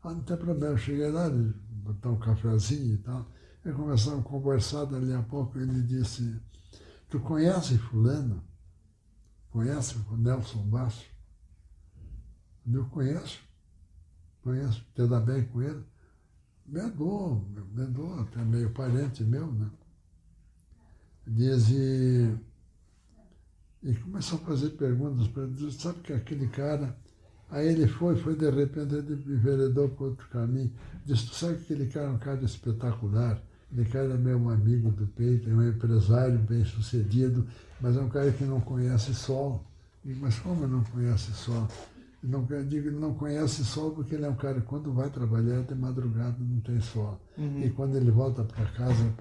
Ah, 0.03 0.13
não 0.13 0.23
tem 0.23 0.37
problema, 0.37 0.75
eu 0.75 0.79
cheguei 0.79 1.11
lá, 1.11 1.29
botar 1.31 2.11
um 2.11 2.19
cafezinho 2.19 2.95
e 2.95 2.99
tal. 2.99 3.27
E 3.65 3.73
começamos 3.73 4.21
a 4.21 4.23
conversar, 4.29 4.85
dali 4.85 5.13
a 5.13 5.23
pouco 5.23 5.59
ele 5.59 5.83
disse, 5.83 6.41
tu 7.09 7.19
conhece 7.21 7.79
fulano? 7.79 8.45
Conhece 9.51 9.97
o 10.11 10.17
Nelson 10.17 10.63
Basso? 10.69 11.07
Eu 12.71 12.85
conheço, 12.87 13.41
conheço, 14.43 14.85
te 14.95 15.07
dá 15.07 15.21
bem 15.21 15.45
com 15.47 15.63
ele? 15.63 15.85
Me 16.67 16.89
dou, 16.91 17.41
me 17.73 17.87
dou, 17.87 18.21
até 18.21 18.43
meio 18.43 18.73
parente 18.73 19.23
meu, 19.25 19.53
né? 19.53 19.71
Diz, 21.27 21.71
e 21.71 22.39
e 23.85 23.95
começou 23.95 24.39
a 24.39 24.47
fazer 24.47 24.71
perguntas 24.71 25.29
para 25.29 25.43
ele. 25.43 25.71
Sabe 25.71 26.01
que 26.01 26.13
aquele 26.13 26.49
cara. 26.49 26.97
Aí 27.51 27.69
ele 27.69 27.87
foi, 27.87 28.17
foi 28.17 28.35
de 28.35 28.51
repente, 28.51 28.95
ele 28.95 29.13
enveredou 29.35 29.91
para 29.91 30.07
outro 30.07 30.27
caminho. 30.29 30.73
Disse: 31.05 31.27
Tu 31.27 31.35
sabe 31.35 31.59
que 31.59 31.75
aquele 31.75 31.91
cara 31.91 32.07
é 32.07 32.11
um 32.11 32.19
cara 32.19 32.43
espetacular. 32.43 33.41
Aquele 33.71 33.89
cara 33.89 34.15
é 34.15 34.17
meu 34.17 34.49
amigo 34.49 34.91
do 34.91 35.07
peito, 35.09 35.51
é 35.51 35.53
um 35.53 35.69
empresário 35.69 36.39
bem 36.39 36.65
sucedido, 36.65 37.47
mas 37.81 37.97
é 37.97 38.01
um 38.01 38.09
cara 38.09 38.33
que 38.33 38.45
não 38.45 38.61
conhece 38.61 39.15
sol. 39.15 39.63
Digo, 40.03 40.21
mas 40.23 40.39
como 40.39 40.67
não 40.67 40.83
conhece 40.85 41.33
sol? 41.33 41.69
Não, 42.23 42.43
digo, 42.67 42.89
ele 42.89 42.99
não 42.99 43.13
conhece 43.13 43.65
sol 43.65 43.91
porque 43.91 44.15
ele 44.15 44.25
é 44.25 44.31
um 44.31 44.37
cara 44.37 44.61
que 44.61 44.67
quando 44.67 44.93
vai 44.93 45.11
trabalhar 45.11 45.63
de 45.63 45.75
madrugada 45.75 46.37
não 46.41 46.61
tem 46.61 46.81
sol. 46.81 47.21
Uhum. 47.37 47.63
E 47.63 47.71
quando 47.71 47.97
ele 47.97 48.11
volta 48.11 48.43
para 48.45 48.65
casa 48.67 49.13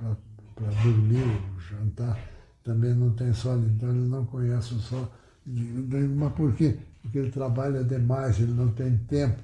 para 0.55 0.70
dormir, 0.84 1.26
jantar, 1.70 2.18
também 2.64 2.93
não 2.93 3.11
tem 3.11 3.34
sol, 3.34 3.57
então 3.59 3.89
ele 3.89 4.07
não 4.07 4.26
conhece 4.26 4.74
o 4.74 4.80
sol. 4.80 5.11
Mas 5.45 6.34
por 6.34 6.53
quê? 6.53 6.78
Porque 7.01 7.18
ele 7.18 7.32
trabalha 7.32 7.84
demais, 7.84 8.39
ele 8.39 8.53
não 8.53 8.70
tem 8.70 8.97
tempo. 8.97 9.41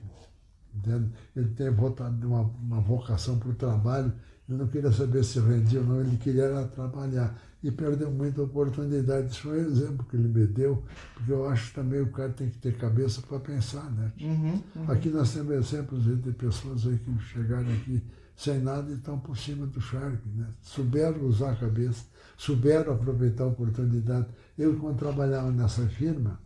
Entende? 0.75 1.09
Ele 1.35 1.49
tem 1.49 1.69
uma, 1.69 2.41
uma 2.41 2.79
vocação 2.79 3.37
para 3.37 3.49
o 3.49 3.53
trabalho, 3.53 4.13
ele 4.47 4.57
não 4.57 4.67
queria 4.67 4.91
saber 4.91 5.23
se 5.23 5.39
rendia 5.39 5.81
ou 5.81 5.85
não, 5.85 6.01
ele 6.01 6.17
queria 6.17 6.63
trabalhar. 6.73 7.37
E 7.61 7.69
perdeu 7.69 8.09
muita 8.09 8.41
oportunidade. 8.41 9.31
Isso 9.31 9.41
foi 9.41 9.61
um 9.61 9.67
exemplo 9.67 10.05
que 10.09 10.15
ele 10.15 10.29
me 10.29 10.47
deu, 10.47 10.81
porque 11.13 11.31
eu 11.31 11.45
acho 11.49 11.69
que 11.69 11.75
também 11.75 11.99
o 11.99 12.09
cara 12.09 12.29
tem 12.29 12.49
que 12.49 12.57
ter 12.57 12.77
cabeça 12.77 13.21
para 13.21 13.37
pensar. 13.39 13.91
Né? 13.91 14.13
Uhum, 14.21 14.63
uhum. 14.77 14.91
Aqui 14.91 15.09
nós 15.09 15.33
temos 15.33 15.53
exemplos 15.53 16.05
de 16.05 16.31
pessoas 16.31 16.87
aí 16.87 16.97
que 16.97 17.19
chegaram 17.19 17.69
aqui 17.73 18.01
sem 18.39 18.59
nada 18.59 18.89
e 18.91 18.95
estão 18.95 19.19
por 19.19 19.37
cima 19.37 19.67
do 19.67 19.81
charque. 19.81 20.27
Né? 20.29 20.47
Souberam 20.61 21.25
usar 21.25 21.51
a 21.51 21.55
cabeça 21.55 22.03
souberam 22.39 22.93
aproveitar 22.93 23.43
a 23.43 23.47
oportunidade. 23.47 24.27
Eu, 24.57 24.79
quando 24.79 24.97
trabalhava 24.97 25.51
nessa 25.51 25.85
firma, 25.87 26.39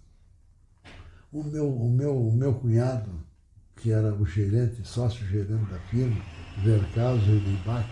o 1.31 1.43
meu, 1.43 1.69
o 1.69 1.89
meu, 1.89 2.17
o 2.17 2.35
meu 2.35 2.53
cunhado, 2.55 3.11
que 3.75 3.91
era 3.91 4.11
o 4.13 4.25
gerente, 4.25 4.85
sócio-gerente 4.85 5.71
da 5.71 5.79
firma, 5.91 6.19
Vercaso 6.63 7.29
Elibach. 7.29 7.87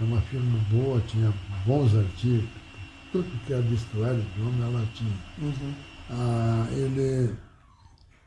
É 0.00 0.04
uma 0.04 0.20
firma 0.22 0.58
boa, 0.70 1.00
tinha 1.02 1.34
bons 1.66 1.92
artigos, 1.96 2.48
tudo 3.10 3.28
que 3.44 3.52
era 3.52 3.62
vestuário 3.62 4.22
de 4.22 4.40
homem 4.40 4.62
ela 4.62 4.86
tinha. 4.94 5.18
Uhum. 5.38 5.74
Ah, 6.10 6.68
ele, 6.70 7.34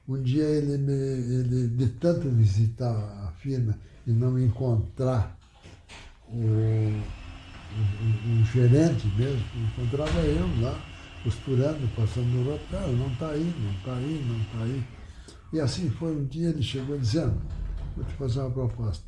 um 0.05 0.21
dia 0.21 0.43
ele, 0.43 0.77
me, 0.77 0.91
ele, 0.91 1.67
de 1.69 1.87
tanto 1.93 2.29
visitar 2.29 2.93
a 3.25 3.31
firma 3.37 3.73
e 4.05 4.11
não 4.11 4.39
encontrar 4.39 5.37
o, 6.27 7.01
gerente 8.53 9.07
mesmo, 9.15 9.43
encontrava 9.55 10.19
eu 10.21 10.61
lá, 10.61 10.79
costurando, 11.23 11.87
passando 11.95 12.27
no 12.27 12.53
hotel, 12.53 12.87
não 12.93 13.07
está 13.11 13.29
aí, 13.29 13.53
não 13.59 13.71
está 13.71 13.93
aí, 13.93 14.25
não 14.27 14.41
está 14.41 14.63
aí. 14.63 14.83
E 15.53 15.59
assim 15.59 15.89
foi 15.89 16.15
um 16.15 16.25
dia, 16.25 16.49
ele 16.49 16.63
chegou 16.63 16.97
dizendo, 16.97 17.41
vou 17.95 18.05
te 18.05 18.13
fazer 18.13 18.39
uma 18.39 18.51
proposta. 18.51 19.03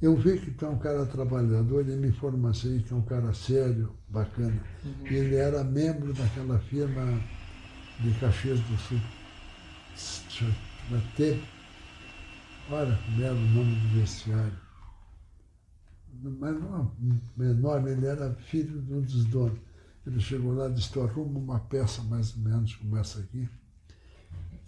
Eu 0.00 0.16
vi 0.16 0.38
que 0.38 0.52
tu 0.52 0.64
é 0.64 0.68
um 0.68 0.78
cara 0.78 1.04
trabalhador, 1.06 1.80
ele 1.80 1.96
me 1.96 2.08
informa 2.08 2.50
assim, 2.50 2.78
que 2.80 2.92
é 2.92 2.96
um 2.96 3.02
cara 3.02 3.32
sério, 3.34 3.92
bacana. 4.08 4.54
Uhum. 4.84 5.06
E 5.10 5.14
ele 5.14 5.34
era 5.34 5.64
membro 5.64 6.12
daquela 6.12 6.58
firma 6.60 7.20
de 8.00 8.10
Caxias 8.20 8.60
do 8.60 8.78
Sul. 8.78 9.00
T. 11.16 11.40
Olha 12.70 12.98
como 13.04 13.22
era 13.22 13.34
o 13.34 13.48
nome 13.48 13.74
do 13.74 13.88
vestiário. 14.00 14.58
Mas 16.20 16.60
não 16.60 16.92
enorme, 17.38 17.92
ele 17.92 18.06
era 18.06 18.34
filho 18.34 18.82
de 18.82 18.92
um 18.92 19.00
dos 19.00 19.24
donos. 19.26 19.58
Ele 20.06 20.20
chegou 20.20 20.54
lá 20.54 20.68
e 20.68 20.74
disse, 20.74 20.98
arruma 20.98 21.38
uma 21.38 21.60
peça 21.60 22.02
mais 22.02 22.34
ou 22.34 22.42
menos 22.42 22.74
como 22.76 22.96
essa 22.96 23.20
aqui 23.20 23.48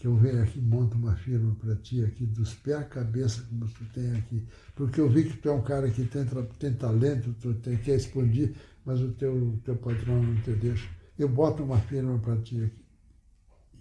que 0.01 0.07
eu 0.07 0.17
venho 0.17 0.43
aqui 0.43 0.59
monto 0.59 0.97
uma 0.97 1.15
firma 1.15 1.55
para 1.57 1.77
ti 1.77 2.03
aqui, 2.03 2.25
dos 2.25 2.55
pés 2.55 2.79
à 2.79 2.85
cabeça, 2.85 3.43
como 3.43 3.69
tu 3.69 3.85
tem 3.93 4.11
aqui. 4.17 4.43
Porque 4.75 4.99
eu 4.99 5.11
vi 5.11 5.25
que 5.25 5.37
tu 5.37 5.51
é 5.51 5.53
um 5.53 5.61
cara 5.61 5.91
que 5.91 6.07
tem, 6.07 6.25
tem 6.59 6.73
talento, 6.73 7.35
tu 7.39 7.53
tem, 7.53 7.77
quer 7.77 7.97
expandir, 7.97 8.55
mas 8.83 8.99
o 9.03 9.13
teu, 9.13 9.61
teu 9.63 9.77
patrão 9.77 10.23
não 10.23 10.35
te 10.41 10.53
deixa. 10.53 10.89
Eu 11.19 11.29
boto 11.29 11.63
uma 11.63 11.79
firma 11.81 12.19
para 12.19 12.35
ti 12.39 12.65
aqui. 12.65 12.83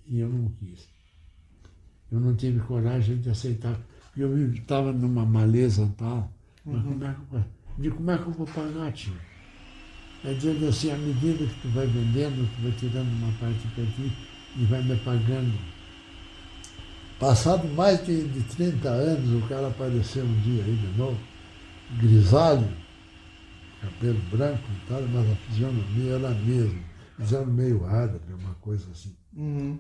E 0.08 0.20
eu 0.20 0.28
não 0.28 0.52
quis. 0.52 0.90
Eu 2.12 2.20
não 2.20 2.36
tive 2.36 2.60
coragem 2.60 3.18
de 3.22 3.30
aceitar. 3.30 3.80
Eu 4.22 4.54
estava 4.54 4.92
numa 4.92 5.26
maleza 5.26 5.92
tal. 5.98 6.32
Mas 6.66 6.76
uhum. 6.76 6.84
como 6.84 7.06
é 7.06 7.14
que 7.14 7.36
eu, 7.36 7.44
de 7.78 7.92
como 7.92 8.12
é 8.12 8.18
que 8.18 8.28
eu 8.28 8.32
vou 8.32 8.48
pagar, 8.48 8.92
tio? 8.92 9.14
É 10.24 10.34
dizendo 10.34 10.68
assim, 10.68 10.92
à 10.92 10.98
medida 10.98 11.46
que 11.46 11.62
tu 11.62 11.70
vai 11.70 11.88
vendendo, 11.88 12.48
tu 12.56 12.62
vai 12.62 12.72
tirando 12.74 13.08
uma 13.08 13.32
parte 13.40 13.68
para 13.74 13.86
ti 13.86 14.12
e 14.58 14.66
vai 14.66 14.84
me 14.84 14.96
pagando 14.98 15.54
Passado 17.20 17.68
mais 17.68 18.04
de, 18.06 18.30
de 18.30 18.42
30 18.56 18.88
anos, 18.88 19.44
o 19.44 19.48
cara 19.50 19.68
apareceu 19.68 20.24
um 20.24 20.40
dia 20.40 20.64
aí 20.64 20.74
de 20.74 20.98
novo, 20.98 21.20
grisalho, 22.00 22.66
cabelo 23.82 24.20
branco 24.32 24.64
e 24.72 24.88
tal, 24.88 25.02
mas 25.02 25.30
a 25.30 25.36
fisionomia 25.36 26.14
era 26.14 26.30
a 26.30 26.34
mesma. 26.34 26.80
Fizeram 27.18 27.48
meio 27.48 27.86
árabe, 27.86 28.22
uma 28.40 28.54
coisa 28.62 28.90
assim. 28.92 29.14
Uhum. 29.36 29.78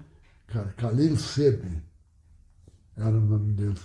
Khalil 0.75 1.15
Sebe 1.15 1.81
era 2.97 3.11
o 3.11 3.21
nome 3.21 3.53
dele. 3.53 3.79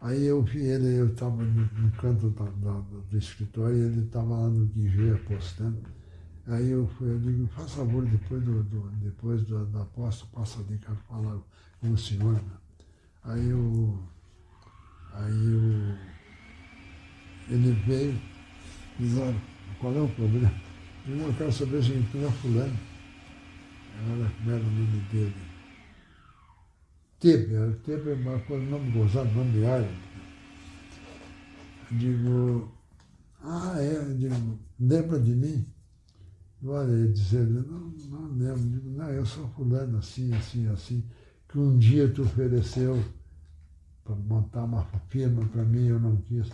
Aí 0.00 0.26
eu 0.26 0.42
vi 0.42 0.60
ele, 0.60 0.96
eu 0.96 1.08
estava 1.08 1.42
no, 1.42 1.68
no, 1.72 1.92
canto 1.92 2.30
da, 2.30 2.44
da, 2.44 2.80
do 3.10 3.18
escritório 3.18 3.76
ele 3.76 4.04
estava 4.06 4.28
lá 4.28 4.48
no 4.48 4.66
guichê 4.66 5.10
apostando. 5.10 5.82
Aí 6.46 6.70
eu 6.70 6.88
eu 7.00 7.18
digo, 7.18 7.48
faz 7.48 7.72
favor, 7.72 8.04
depois, 8.06 8.42
do, 8.44 8.62
do 8.62 8.90
depois 9.02 9.42
da, 9.48 9.64
da 9.64 9.82
aposta, 9.82 10.24
passa 10.32 10.60
ali, 10.60 10.78
quero 10.78 10.96
falar 11.08 11.38
com 11.80 11.92
o 11.92 11.98
senhor. 11.98 12.34
Né? 12.34 12.42
Aí 13.24 13.48
eu. 13.48 13.98
Aí 15.14 15.52
eu. 15.52 16.08
Ele 17.50 17.72
veio 17.86 18.18
olha, 19.20 19.40
qual 19.80 19.94
é 19.94 20.00
o 20.00 20.08
problema? 20.08 20.52
Eu 21.06 21.16
não 21.16 21.32
quero 21.32 21.52
saber 21.52 21.82
se 21.82 21.92
tu 22.10 22.18
é 22.18 22.30
fulano. 22.30 22.78
Era, 24.06 24.54
era 24.54 24.62
o 24.62 24.70
nome 24.70 25.00
dele? 25.10 25.47
Tebe, 27.20 27.74
Tebe 27.84 28.10
é 28.10 28.14
uma 28.14 28.38
coisa, 28.40 28.64
nome 28.64 28.90
gozado, 28.92 29.30
nome 29.32 29.52
de 29.52 29.66
árabe. 29.66 29.98
Digo, 31.90 32.72
ah, 33.42 33.76
é, 33.78 34.14
digo, 34.14 34.58
lembra 34.78 35.18
de 35.18 35.34
mim? 35.34 35.66
Olha, 36.64 36.90
ele 36.90 37.12
dizendo, 37.12 37.66
não, 37.66 37.88
não 38.10 38.36
lembro, 38.36 38.60
digo, 38.60 38.90
não, 38.90 39.08
eu 39.10 39.24
sou 39.24 39.48
fulano, 39.48 39.98
assim, 39.98 40.32
assim, 40.34 40.68
assim 40.68 41.04
que 41.48 41.58
um 41.58 41.78
dia 41.78 42.08
tu 42.08 42.22
ofereceu 42.22 43.02
para 44.04 44.14
montar 44.14 44.64
uma 44.64 44.84
firma 45.08 45.44
para 45.46 45.64
mim, 45.64 45.86
eu 45.86 45.98
não 45.98 46.16
quis, 46.16 46.48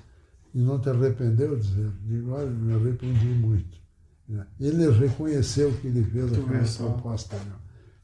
e 0.54 0.58
não 0.60 0.78
te 0.80 0.88
arrependeu, 0.88 1.58
dizer, 1.58 1.90
digo, 2.04 2.30
olha, 2.30 2.48
me 2.48 2.74
arrependi 2.74 3.26
muito. 3.26 3.76
Ele 4.58 4.90
reconheceu 4.90 5.72
que 5.74 5.88
ele 5.88 6.04
fez 6.04 6.32
aquela 6.32 6.92
proposta, 6.94 7.36
meu, 7.44 7.56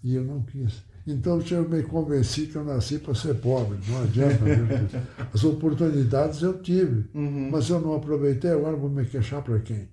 e 0.03 0.15
eu 0.15 0.25
não 0.25 0.43
quis. 0.43 0.83
Então 1.07 1.43
eu 1.51 1.69
me 1.69 1.83
convenci 1.83 2.47
que 2.47 2.57
eu 2.57 2.65
nasci 2.65 2.99
para 2.99 3.15
ser 3.15 3.35
pobre, 3.35 3.79
não 3.89 4.03
adianta. 4.03 4.45
As 5.33 5.43
oportunidades 5.45 6.43
eu 6.43 6.61
tive, 6.63 7.09
uhum. 7.15 7.51
mas 7.51 7.69
eu 7.69 7.81
não 7.81 7.95
aproveitei, 7.95 8.51
agora 8.51 8.77
vou 8.77 8.91
me 8.91 9.05
queixar 9.05 9.43
para 9.43 9.59
quem? 9.61 9.89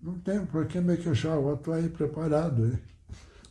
Não 0.00 0.18
tenho 0.18 0.46
para 0.46 0.64
que 0.64 0.80
me 0.80 0.96
queixar, 0.96 1.36
agora 1.36 1.56
estou 1.56 1.74
aí 1.74 1.88
preparado, 1.88 2.66
hein? 2.66 2.78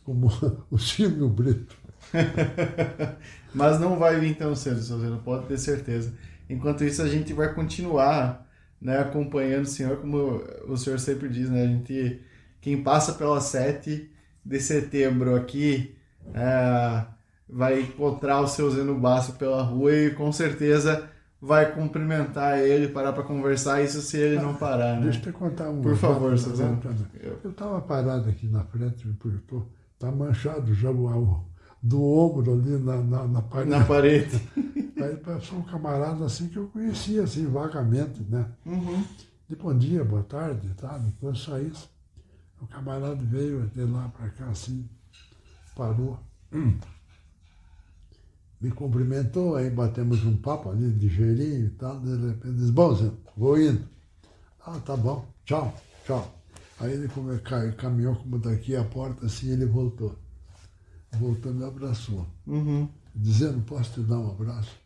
como 0.04 0.28
o 0.70 0.78
Silvio 0.78 1.28
Brito. 1.28 1.76
Mas 3.54 3.78
não 3.78 3.98
vai 3.98 4.18
vir 4.18 4.36
tão 4.36 4.54
cedo, 4.56 4.80
seu 4.80 4.98
Zeno, 4.98 5.20
pode 5.20 5.46
ter 5.46 5.58
certeza. 5.58 6.12
Enquanto 6.48 6.84
isso, 6.84 7.02
a 7.02 7.08
gente 7.08 7.32
vai 7.32 7.54
continuar 7.54 8.46
né, 8.80 8.98
acompanhando 8.98 9.64
o 9.64 9.68
senhor, 9.68 9.98
como 9.98 10.42
o 10.66 10.76
senhor 10.76 10.98
sempre 10.98 11.28
diz, 11.28 11.48
né? 11.48 11.62
A 11.62 11.66
gente, 11.66 12.20
quem 12.60 12.82
passa 12.82 13.12
pela 13.12 13.40
7 13.40 14.10
de 14.44 14.60
setembro 14.60 15.36
aqui 15.36 15.94
é, 16.34 17.04
vai 17.48 17.80
encontrar 17.80 18.40
o 18.40 18.46
seu 18.46 18.70
Zeno 18.70 18.98
Basso 18.98 19.32
pela 19.34 19.62
rua 19.62 19.94
e 19.94 20.10
com 20.14 20.30
certeza 20.32 21.08
vai 21.40 21.72
cumprimentar 21.72 22.58
ele, 22.58 22.88
parar 22.88 23.12
para 23.12 23.22
conversar, 23.22 23.82
isso 23.82 24.02
se 24.02 24.18
ele 24.18 24.40
não 24.40 24.54
parar, 24.54 24.96
né? 24.96 25.04
Deixa 25.04 25.18
eu 25.18 25.22
te 25.22 25.32
contar 25.32 25.70
um. 25.70 25.80
Por 25.80 25.96
favor, 25.96 26.38
seu 26.38 26.54
Zeno. 26.54 26.80
Eu 27.42 27.50
estava 27.50 27.80
parado 27.80 28.28
aqui 28.28 28.46
na 28.46 28.62
frente, 28.64 29.08
está 29.94 30.10
manchado 30.10 30.74
já 30.74 30.90
o 30.90 31.44
do 31.82 32.02
ombro 32.04 32.52
ali 32.52 32.78
na, 32.78 32.96
na, 32.98 33.26
na 33.26 33.42
parede. 33.42 33.70
Na 33.70 33.84
parede. 33.84 34.48
Aí 35.02 35.16
passou 35.16 35.58
um 35.58 35.62
camarada 35.62 36.26
assim 36.26 36.48
que 36.48 36.58
eu 36.58 36.68
conhecia, 36.68 37.22
assim, 37.22 37.46
vagamente, 37.46 38.22
né? 38.28 38.46
Uhum. 38.66 39.02
De 39.48 39.56
bom 39.56 39.76
dia, 39.76 40.04
boa 40.04 40.22
tarde, 40.22 40.68
tá? 40.74 40.98
Depois 40.98 41.38
só 41.38 41.58
isso. 41.58 41.88
O 42.60 42.66
camarada 42.66 43.16
veio 43.16 43.66
de 43.68 43.82
lá 43.82 44.12
para 44.14 44.28
cá 44.28 44.44
assim, 44.50 44.86
parou. 45.74 46.18
Hum. 46.52 46.78
Me 48.60 48.70
cumprimentou, 48.70 49.56
aí 49.56 49.70
batemos 49.70 50.24
um 50.24 50.36
papo 50.36 50.70
ali 50.70 50.86
ligeirinho 50.88 51.66
e 51.66 51.70
tal, 51.70 51.98
de 52.00 52.14
repente 52.26 52.56
disse, 52.56 52.72
bom, 52.72 52.94
Zé, 52.94 53.10
vou 53.36 53.60
indo. 53.60 53.88
Ah, 54.66 54.78
tá 54.80 54.96
bom, 54.96 55.26
tchau, 55.44 55.74
tchau. 56.04 56.42
Aí 56.78 56.92
ele 56.92 57.08
caminhou 57.76 58.16
como 58.16 58.38
daqui 58.38 58.76
a 58.76 58.84
porta 58.84 59.26
assim, 59.26 59.50
ele 59.50 59.66
voltou 59.66 60.18
voltou 61.18 61.52
me 61.52 61.64
abraçou. 61.64 62.26
Uhum. 62.46 62.88
Dizendo, 63.14 63.60
posso 63.62 63.94
te 63.94 64.00
dar 64.00 64.18
um 64.18 64.30
abraço? 64.30 64.78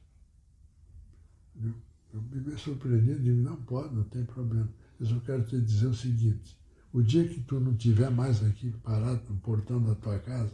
Eu, 1.63 1.75
eu 2.15 2.23
me 2.23 2.59
surpreendi, 2.59 3.19
digo, 3.19 3.41
não 3.43 3.57
pode, 3.57 3.95
não 3.95 4.05
tem 4.05 4.25
problema. 4.25 4.69
Eu 4.99 5.07
só 5.07 5.19
quero 5.21 5.45
te 5.45 5.61
dizer 5.61 5.87
o 5.87 5.95
seguinte, 5.95 6.57
o 6.93 7.03
dia 7.03 7.29
que 7.29 7.41
tu 7.41 7.61
não 7.61 7.75
tiver 7.77 8.11
mais 8.11 8.43
aqui 8.43 8.71
parado 8.83 9.23
no 9.29 9.37
portão 9.41 9.83
da 9.83 9.95
tua 9.95 10.19
casa, 10.21 10.53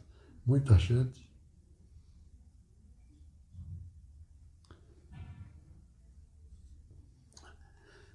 muita 0.51 0.77
gente 0.77 1.31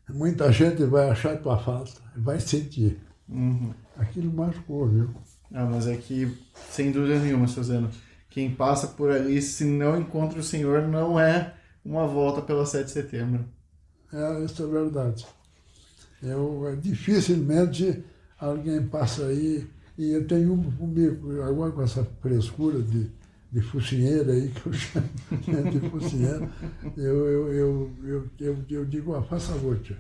muita 0.10 0.52
gente 0.52 0.84
vai 0.84 1.10
achar 1.10 1.38
tua 1.38 1.58
falta, 1.58 2.02
vai 2.16 2.40
sentir. 2.40 3.00
Uhum. 3.28 3.74
Aquilo 3.98 4.32
marcou, 4.34 4.88
viu? 4.88 5.10
Ah, 5.54 5.66
mas 5.66 5.88
é 5.88 5.96
que, 5.96 6.38
sem 6.70 6.92
dúvida 6.92 7.20
nenhuma, 7.20 7.48
Suzano, 7.48 7.90
quem 8.30 8.54
passa 8.54 8.88
por 8.88 9.10
ali, 9.12 9.42
se 9.42 9.64
não 9.64 9.98
encontra 9.98 10.38
o 10.40 10.44
Senhor, 10.44 10.88
não 10.88 11.20
é 11.20 11.54
uma 11.84 12.06
volta 12.06 12.42
pela 12.42 12.66
7 12.66 12.86
de 12.86 12.92
setembro. 12.92 13.46
É, 14.12 14.44
isso 14.44 14.62
é 14.62 14.68
verdade. 14.68 15.26
Eu, 16.22 16.68
é, 16.68 16.76
dificilmente 16.76 18.04
alguém 18.38 18.86
passa 18.86 19.26
aí, 19.28 19.68
e 19.98 20.12
eu 20.12 20.28
tenho 20.28 20.54
um 20.54 20.72
comigo, 20.72 21.42
agora 21.42 21.72
com 21.72 21.82
essa 21.82 22.04
frescura 22.22 22.82
de, 22.82 23.08
de 23.52 23.62
focinheira 23.62 24.34
aí, 24.34 24.50
que 24.50 24.66
eu 24.68 24.74
chamo 24.74 25.10
de 25.72 25.90
focinheira, 25.90 26.50
eu, 26.98 27.28
eu, 27.28 27.54
eu, 28.04 28.30
eu, 28.40 28.58
eu, 28.70 28.86
digo, 28.86 29.16
ah, 29.16 29.24
faça 29.24 29.54
favor, 29.54 29.80
tia 29.80 29.98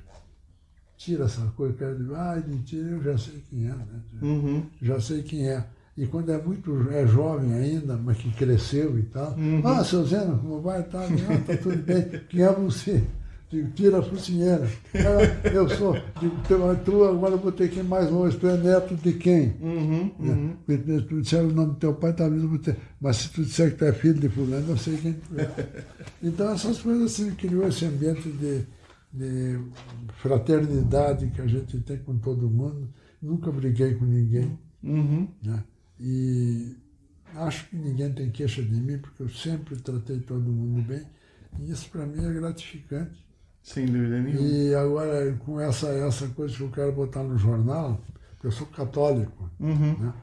tira 0.98 1.26
essa 1.26 1.42
coisa, 1.56 1.76
quero 1.78 1.98
dizer, 1.98 2.16
ai, 2.16 2.44
mentira, 2.48 2.88
eu 2.88 3.04
já 3.04 3.18
sei 3.18 3.44
quem 3.50 3.68
é, 3.68 3.74
né? 3.74 4.02
Uhum. 4.22 4.64
Já 4.82 5.00
sei 5.00 5.24
quem 5.24 5.48
é. 5.48 5.64
E 5.98 6.06
quando 6.08 6.32
é 6.32 6.42
muito 6.42 6.90
é 6.92 7.08
jovem 7.08 7.54
ainda, 7.54 7.96
mas 7.96 8.18
que 8.18 8.30
cresceu 8.32 8.98
e 9.00 9.04
tal. 9.04 9.34
Uhum. 9.34 9.62
Ah, 9.66 9.84
seu 9.84 10.06
Zeno, 10.06 10.38
como 10.40 10.62
vai? 10.62 10.84
Tá, 10.84 11.04
ah, 11.04 11.38
tá 11.46 11.58
tudo 11.58 11.78
bem. 11.78 12.22
Quem 12.30 12.42
é 12.42 12.52
você? 12.52 13.04
Digo, 13.56 13.72
tira 13.72 14.00
a 14.00 14.02
focinheira. 14.02 14.70
Ah, 14.96 15.48
eu 15.48 15.70
sou, 15.70 15.94
digo, 16.20 16.36
tu 16.84 17.04
agora 17.06 17.38
vou 17.38 17.54
ter 17.54 17.70
que 17.70 17.80
ir 17.80 17.84
mais 17.84 18.12
longe, 18.12 18.38
tu 18.38 18.48
é 18.48 18.58
neto 18.58 18.96
de 18.96 19.14
quem? 19.14 19.56
Uhum, 19.62 20.12
uhum. 20.20 20.56
Se 20.68 21.02
tu 21.04 21.22
disser 21.22 21.42
o 21.42 21.54
nome 21.54 21.74
do 21.74 21.80
teu 21.80 21.94
pai, 21.94 22.12
talvez 22.12 22.44
eu 22.44 22.50
vou 22.50 22.60
ter. 22.60 22.76
Mas 23.00 23.18
se 23.18 23.30
tu 23.30 23.44
disser 23.44 23.72
que 23.72 23.78
tu 23.78 23.86
é 23.86 23.94
filho 23.94 24.20
de 24.20 24.28
fulano, 24.28 24.72
eu 24.72 24.78
sei 24.78 24.98
quem 24.98 25.14
tu 25.14 25.40
é. 25.40 25.86
Então 26.22 26.52
essas 26.52 26.82
coisas 26.82 27.14
assim 27.14 27.34
criou 27.36 27.66
esse 27.68 27.86
ambiente 27.86 28.30
de, 28.30 28.66
de 29.14 29.60
fraternidade 30.18 31.28
que 31.28 31.42
a 31.42 31.48
gente 31.48 31.80
tem 31.80 31.98
com 32.00 32.18
todo 32.18 32.50
mundo. 32.50 32.90
Nunca 33.22 33.52
briguei 33.52 33.94
com 33.94 34.04
ninguém. 34.04 34.60
Uhum. 34.84 35.30
Né? 35.42 35.64
E 35.98 36.76
acho 37.36 37.70
que 37.70 37.78
ninguém 37.78 38.12
tem 38.12 38.30
queixa 38.30 38.62
de 38.62 38.82
mim, 38.82 38.98
porque 38.98 39.24
eu 39.24 39.30
sempre 39.30 39.78
tratei 39.78 40.20
todo 40.20 40.42
mundo 40.42 40.86
bem. 40.86 41.06
E 41.60 41.72
isso 41.72 41.90
para 41.90 42.06
mim 42.06 42.26
é 42.26 42.34
gratificante. 42.34 43.25
Sem 43.66 43.88
dúvida 43.88 44.22
nenhuma. 44.22 44.48
E 44.48 44.76
agora, 44.76 45.34
com 45.44 45.60
essa, 45.60 45.88
essa 45.88 46.28
coisa 46.28 46.56
que 46.56 46.62
eu 46.62 46.70
quero 46.70 46.92
botar 46.92 47.24
no 47.24 47.36
jornal, 47.36 48.00
eu 48.44 48.52
sou 48.52 48.68
católico, 48.68 49.50
uhum. 49.60 49.98
né? 49.98 50.14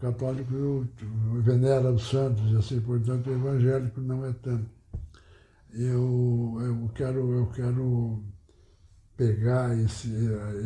católico 0.00 0.54
eu, 0.54 0.88
eu 1.34 1.42
venera 1.42 1.92
os 1.92 2.08
santos 2.08 2.50
e 2.50 2.56
assim, 2.56 2.80
portanto, 2.80 3.28
o 3.28 3.34
evangélico 3.34 4.00
não 4.00 4.24
é 4.24 4.32
tanto. 4.32 4.64
Eu, 5.74 6.56
eu, 6.58 6.90
quero, 6.94 7.30
eu 7.32 7.46
quero 7.48 8.24
pegar 9.14 9.78
esse, 9.78 10.10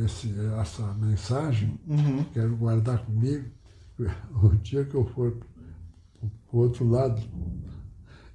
esse, 0.05 0.33
essa 0.61 0.95
mensagem, 0.95 1.77
uhum. 1.85 2.25
quero 2.33 2.57
guardar 2.57 3.05
comigo. 3.05 3.45
O 4.43 4.49
dia 4.57 4.85
que 4.85 4.95
eu 4.95 5.05
for 5.05 5.33
para 5.33 6.29
o 6.53 6.59
outro 6.59 6.89
lado, 6.89 7.21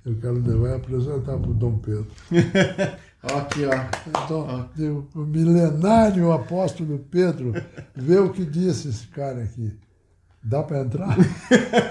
eu 0.05 0.15
quero 0.17 0.39
levar 0.39 0.69
e 0.69 0.73
apresentar 0.75 1.37
para 1.37 1.49
o 1.49 1.53
Dom 1.53 1.77
Pedro. 1.79 2.07
Aqui, 3.21 3.65
ó. 3.65 4.23
Então, 4.23 4.69
o 5.13 5.19
milenário 5.19 6.31
apóstolo 6.31 6.99
Pedro, 7.11 7.53
vê 7.93 8.17
o 8.17 8.31
que 8.31 8.45
disse 8.45 8.87
esse 8.87 9.07
cara 9.07 9.43
aqui. 9.43 9.77
Dá 10.41 10.63
para 10.63 10.79
entrar? 10.79 11.17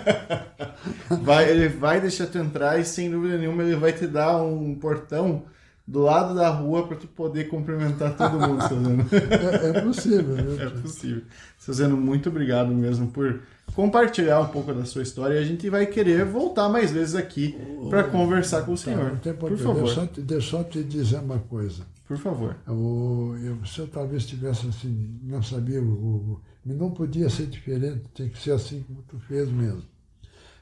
vai, 1.23 1.51
ele 1.51 1.69
vai 1.69 2.01
deixar 2.01 2.27
tu 2.29 2.39
entrar 2.39 2.81
e 2.81 2.85
sem 2.85 3.11
dúvida 3.11 3.37
nenhuma 3.37 3.63
ele 3.63 3.77
vai 3.77 3.93
te 3.93 4.07
dar 4.07 4.43
um 4.43 4.75
portão 4.75 5.45
do 5.89 6.01
lado 6.03 6.35
da 6.35 6.51
rua 6.51 6.87
para 6.87 6.99
tu 6.99 7.07
poder 7.07 7.49
cumprimentar 7.49 8.15
todo 8.15 8.39
mundo, 8.39 8.63
Suzano. 8.63 9.07
é, 9.11 9.79
é 9.79 9.81
possível, 9.81 10.35
né? 10.35 10.65
É 10.65 10.69
possível. 10.83 11.23
Suzano, 11.59 11.97
muito 11.97 12.29
obrigado 12.29 12.69
mesmo 12.75 13.09
por 13.09 13.41
compartilhar 13.75 14.39
um 14.41 14.49
pouco 14.49 14.75
da 14.75 14.85
sua 14.85 15.03
história 15.03 15.37
e 15.37 15.39
a 15.39 15.43
gente 15.43 15.71
vai 15.71 15.87
querer 15.87 16.27
voltar 16.27 16.69
mais 16.69 16.91
vezes 16.91 17.15
aqui 17.15 17.57
para 17.89 18.05
conversar 18.05 18.67
com 18.67 18.73
o 18.73 18.77
tá, 18.77 18.83
senhor. 18.83 19.19
Tá, 19.19 19.33
por 19.33 19.57
favor. 19.57 19.85
Deixa, 19.85 20.09
deixa 20.19 20.57
eu 20.59 20.65
te 20.65 20.85
dizer 20.85 21.21
uma 21.21 21.39
coisa. 21.39 21.85
Por 22.07 22.19
favor. 22.19 22.55
Eu, 22.67 23.37
eu, 23.43 23.67
se 23.67 23.79
eu 23.79 23.87
talvez 23.87 24.27
tivesse 24.27 24.67
assim, 24.67 25.19
não 25.23 25.43
sabia, 25.43 25.81
o, 25.81 26.39
não 26.67 26.91
podia 26.91 27.31
ser 27.31 27.47
diferente, 27.47 28.03
tem 28.15 28.29
que 28.29 28.39
ser 28.39 28.51
assim 28.51 28.85
como 28.87 29.03
tu 29.09 29.19
fez 29.21 29.51
mesmo. 29.51 29.85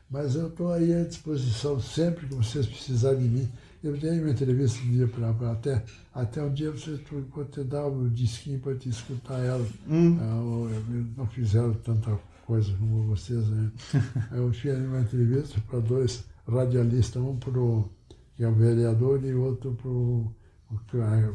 Mas 0.08 0.36
eu 0.36 0.46
estou 0.46 0.72
aí 0.72 0.94
à 0.94 1.02
disposição 1.02 1.80
sempre 1.80 2.26
que 2.26 2.34
vocês 2.36 2.64
precisarem 2.64 3.18
de 3.18 3.28
mim. 3.28 3.48
Eu 3.82 3.96
dei 3.96 4.20
uma 4.20 4.30
entrevista 4.30 4.82
um 4.82 4.90
dia 4.90 5.08
para 5.08 5.52
até, 5.52 5.84
até 6.14 6.42
um 6.42 6.52
dia 6.52 6.70
você 6.70 6.98
vou 7.32 7.44
te 7.44 7.62
dar 7.62 7.86
o 7.86 8.02
um 8.02 8.08
disquinho 8.08 8.58
para 8.58 8.74
te 8.74 8.88
escutar 8.88 9.38
ela. 9.38 9.66
Hum. 9.88 10.16
Uh, 10.16 11.06
não 11.16 11.26
fizeram 11.26 11.74
tanta 11.74 12.18
coisas 12.46 12.74
como 12.76 13.02
vocês. 13.04 13.46
Né? 13.48 13.70
Eu 14.32 14.52
fiz 14.52 14.76
uma 14.78 15.00
entrevista 15.00 15.60
para 15.68 15.80
dois 15.80 16.24
radialistas, 16.48 17.22
um 17.22 17.36
para 17.36 17.58
o 17.60 17.88
que 18.36 18.44
é 18.44 18.48
o 18.48 18.54
vereador 18.54 19.24
e 19.24 19.34
outro 19.34 19.74
para 19.74 19.90
o 19.90 20.32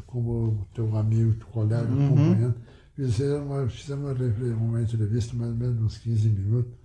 como 0.05 0.67
teu 0.73 0.95
amigo, 0.95 1.33
teu 1.33 1.47
colega, 1.47 1.89
uhum. 1.89 2.05
acompanhando. 2.05 2.55
Fizemos 2.95 3.45
uma, 3.45 3.67
fizemos 3.69 4.19
uma, 4.19 4.55
uma 4.55 4.81
entrevista 4.81 5.35
mais 5.35 5.51
ou 5.51 5.57
menos 5.57 5.81
uns 5.81 5.97
15 5.97 6.29
minutos. 6.29 6.80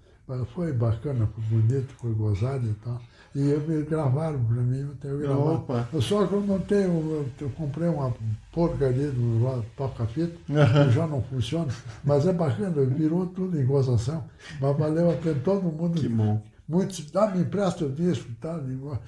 Foi 0.54 0.72
bacana, 0.72 1.28
foi 1.34 1.44
bonito, 1.44 1.94
foi 1.98 2.12
gozado 2.12 2.66
e 2.66 2.74
tal. 2.74 3.00
E 3.34 3.50
eu 3.50 3.60
me 3.60 3.82
gravaram 3.82 4.42
para 4.42 4.62
mim, 4.62 4.80
eu 4.80 4.94
tenho 4.96 5.18
gravado. 5.18 5.52
Opa. 5.52 5.88
Só 6.00 6.26
que 6.26 6.32
eu 6.32 6.40
não 6.40 6.58
tenho, 6.58 6.90
eu, 6.90 7.28
eu 7.40 7.50
comprei 7.50 7.88
uma 7.88 8.12
porcaria 8.50 9.10
do 9.10 9.64
toca-fita, 9.76 10.36
uhum. 10.48 10.88
que 10.88 10.94
já 10.94 11.06
não 11.06 11.22
funciona, 11.22 11.68
mas 12.02 12.26
é 12.26 12.32
bacana, 12.32 12.82
virou 12.86 13.26
tudo 13.26 13.60
em 13.60 13.64
gozação. 13.64 14.24
Mas 14.60 14.76
valeu 14.76 15.10
a 15.10 15.14
pena 15.14 15.38
todo 15.44 15.62
mundo. 15.62 16.00
Que 16.00 16.08
bom. 16.08 16.42
Muitos, 16.68 17.08
dá, 17.12 17.30
me 17.30 17.42
empresta 17.42 17.84
o 17.84 17.92
disco, 17.92 18.28
tá? 18.40 18.58
Digo, 18.58 18.98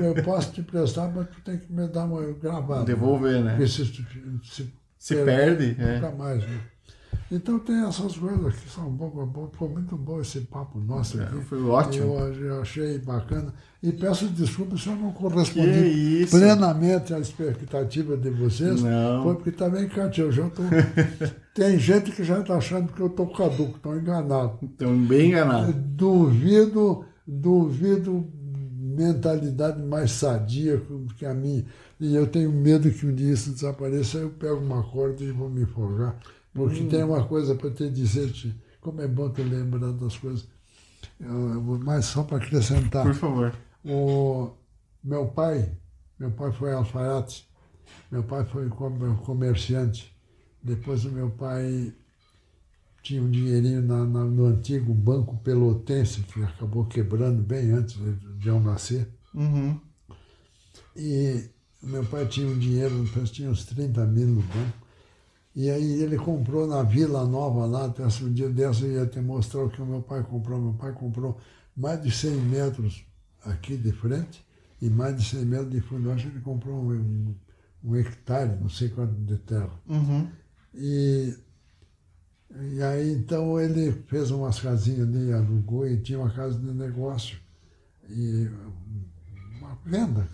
eu 0.00 0.22
posso 0.24 0.52
te 0.52 0.62
emprestar, 0.62 1.12
mas 1.14 1.28
tu 1.28 1.40
tem 1.42 1.58
que 1.58 1.70
me 1.70 1.86
dar 1.86 2.04
uma 2.04 2.22
gravada. 2.40 2.84
Devolver, 2.84 3.42
né? 3.42 3.50
Porque 3.50 3.66
se, 3.66 3.84
se, 3.84 4.72
se 4.98 5.14
perde, 5.16 5.74
perde, 5.74 5.82
é. 5.82 5.94
nunca 5.96 6.10
mais, 6.12 6.42
né? 6.42 6.60
Então 7.30 7.58
tem 7.58 7.86
essas 7.86 8.16
coisas 8.16 8.54
que 8.56 8.70
são 8.70 8.90
boas, 8.90 9.28
foi 9.54 9.68
muito 9.68 9.96
bom 9.96 10.20
esse 10.20 10.40
papo 10.40 10.78
nosso 10.78 11.18
é, 11.18 11.24
aqui. 11.24 11.40
Foi 11.42 11.62
ótimo. 11.62 12.18
Eu, 12.18 12.34
eu, 12.34 12.60
achei 12.60 12.98
bacana. 12.98 13.54
E 13.82 13.90
peço 13.90 14.26
desculpas 14.26 14.82
se 14.82 14.88
eu 14.88 14.96
não 14.96 15.12
correspondi 15.12 16.26
plenamente 16.30 17.14
à 17.14 17.18
expectativa 17.18 18.16
de 18.18 18.28
vocês. 18.28 18.82
Não. 18.82 19.22
Foi 19.22 19.34
porque 19.36 19.50
também, 19.50 19.88
Cátia, 19.88 20.22
eu 20.22 20.32
já 20.32 20.48
tô. 20.50 20.62
tem 21.54 21.78
gente 21.78 22.12
que 22.12 22.22
já 22.22 22.38
está 22.38 22.56
achando 22.56 22.92
que 22.92 23.00
eu 23.00 23.06
estou 23.06 23.26
caduco, 23.28 23.76
estão 23.76 23.96
enganados. 23.96 24.62
Estão 24.62 24.96
bem 24.98 25.30
enganados. 25.30 25.74
Duvido, 25.74 27.06
duvido 27.26 28.30
mentalidade 28.92 29.82
mais 29.82 30.12
sadia 30.12 30.80
que 31.16 31.24
a 31.24 31.32
minha. 31.32 31.64
E 31.98 32.14
eu 32.14 32.26
tenho 32.26 32.52
medo 32.52 32.90
que 32.90 33.06
um 33.06 33.14
dia 33.14 33.32
isso 33.32 33.52
desapareça, 33.52 34.18
eu 34.18 34.30
pego 34.30 34.56
uma 34.56 34.82
corda 34.82 35.22
e 35.22 35.30
vou 35.30 35.48
me 35.48 35.64
folgar. 35.64 36.16
Porque 36.52 36.80
hum. 36.80 36.88
tem 36.88 37.02
uma 37.02 37.24
coisa 37.26 37.54
para 37.54 37.70
te 37.70 37.88
dizer, 37.88 38.32
como 38.80 39.00
é 39.00 39.08
bom 39.08 39.30
te 39.30 39.42
lembrar 39.42 39.92
das 39.92 40.16
coisas. 40.16 40.46
mas 41.84 42.06
só 42.06 42.22
para 42.22 42.38
acrescentar. 42.38 43.04
Por 43.04 43.14
favor. 43.14 43.54
O 43.84 44.50
meu 45.02 45.26
pai, 45.28 45.76
meu 46.18 46.30
pai 46.30 46.52
foi 46.52 46.72
alfaiate, 46.72 47.48
meu 48.10 48.22
pai 48.22 48.44
foi 48.44 48.68
comerciante. 48.68 50.14
Depois 50.62 51.04
o 51.04 51.10
meu 51.10 51.30
pai 51.30 51.92
tinha 53.02 53.20
um 53.20 53.30
dinheirinho 53.30 53.82
na, 53.82 54.04
na, 54.06 54.24
no 54.24 54.46
antigo 54.46 54.94
Banco 54.94 55.36
Pelotense, 55.38 56.22
que 56.22 56.42
acabou 56.42 56.84
quebrando 56.84 57.42
bem 57.42 57.72
antes 57.72 57.96
de 58.38 58.48
eu 58.48 58.60
nascer. 58.60 59.08
Uhum. 59.34 59.80
E 60.94 61.50
meu 61.82 62.04
pai 62.04 62.26
tinha 62.26 62.46
um 62.46 62.58
dinheiro, 62.58 63.04
tinha 63.26 63.50
uns 63.50 63.64
30 63.64 64.06
mil 64.06 64.28
no 64.28 64.42
banco. 64.42 64.81
E 65.54 65.70
aí 65.70 66.02
ele 66.02 66.16
comprou 66.16 66.66
na 66.66 66.82
Vila 66.82 67.26
Nova 67.26 67.66
lá, 67.66 67.94
um 68.22 68.32
dia 68.32 68.48
dessa 68.48 68.86
eu 68.86 68.92
ia 68.92 69.06
te 69.06 69.20
mostrar 69.20 69.64
o 69.64 69.68
que 69.68 69.82
o 69.82 69.86
meu 69.86 70.00
pai 70.00 70.22
comprou. 70.22 70.60
Meu 70.60 70.72
pai 70.74 70.92
comprou 70.92 71.38
mais 71.76 72.02
de 72.02 72.10
100 72.10 72.30
metros 72.36 73.04
aqui 73.44 73.76
de 73.76 73.92
frente 73.92 74.44
e 74.80 74.88
mais 74.88 75.14
de 75.16 75.24
100 75.24 75.44
metros 75.44 75.70
de 75.70 75.80
fundo. 75.80 76.08
Eu 76.08 76.14
acho 76.14 76.26
que 76.26 76.36
ele 76.36 76.40
comprou 76.40 76.76
um, 76.76 77.34
um 77.84 77.96
hectare, 77.96 78.58
não 78.60 78.70
sei 78.70 78.88
quanto 78.88 79.12
de 79.12 79.36
terra. 79.38 79.70
Uhum. 79.86 80.26
E, 80.74 81.36
e 82.72 82.82
aí 82.82 83.12
então 83.12 83.60
ele 83.60 83.92
fez 84.06 84.30
umas 84.30 84.58
casinhas 84.58 85.06
ali, 85.06 85.32
alugou 85.32 85.86
e 85.86 86.00
tinha 86.00 86.18
uma 86.18 86.30
casa 86.30 86.58
de 86.58 86.72
negócio. 86.72 87.38
E 88.08 88.48
uma 89.58 89.78
venda. 89.84 90.26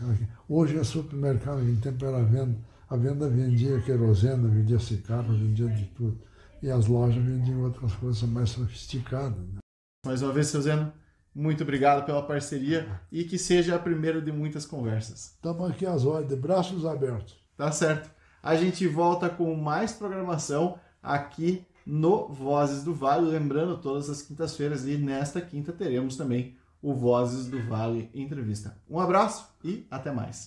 Hoje 0.48 0.78
é 0.78 0.84
supermercado, 0.84 1.68
em 1.68 1.74
tempo 1.76 2.04
era 2.04 2.22
venda 2.22 2.67
a 2.88 2.96
venda 2.96 3.28
vendia 3.28 3.80
querosene, 3.82 4.48
vendia 4.48 4.78
cigarro, 4.78 5.34
vendia 5.34 5.68
de 5.68 5.84
tudo. 5.86 6.18
E 6.62 6.70
as 6.70 6.86
lojas 6.86 7.22
vendiam 7.22 7.62
outras 7.62 7.92
coisas 7.94 8.22
mais 8.22 8.50
sofisticadas. 8.50 9.38
Né? 9.38 9.58
Mais 10.04 10.22
uma 10.22 10.32
vez, 10.32 10.48
seu 10.48 10.60
Zeno, 10.62 10.92
muito 11.34 11.62
obrigado 11.62 12.04
pela 12.04 12.22
parceria 12.22 13.00
e 13.12 13.24
que 13.24 13.38
seja 13.38 13.76
a 13.76 13.78
primeira 13.78 14.20
de 14.20 14.32
muitas 14.32 14.66
conversas. 14.66 15.34
Estamos 15.34 15.70
aqui 15.70 15.86
às 15.86 16.04
ordens, 16.04 16.30
de 16.30 16.36
braços 16.36 16.84
abertos. 16.84 17.36
Tá 17.56 17.70
certo. 17.70 18.10
A 18.42 18.56
gente 18.56 18.86
volta 18.88 19.28
com 19.28 19.54
mais 19.54 19.92
programação 19.92 20.78
aqui 21.02 21.64
no 21.86 22.28
Vozes 22.28 22.82
do 22.82 22.94
Vale. 22.94 23.30
Lembrando, 23.30 23.78
todas 23.78 24.08
as 24.08 24.22
quintas-feiras 24.22 24.86
e 24.86 24.96
nesta 24.96 25.40
quinta 25.40 25.72
teremos 25.72 26.16
também 26.16 26.56
o 26.82 26.94
Vozes 26.94 27.46
do 27.46 27.62
Vale 27.68 28.10
Entrevista. 28.14 28.76
Um 28.88 28.98
abraço 28.98 29.48
e 29.62 29.86
até 29.90 30.10
mais. 30.10 30.46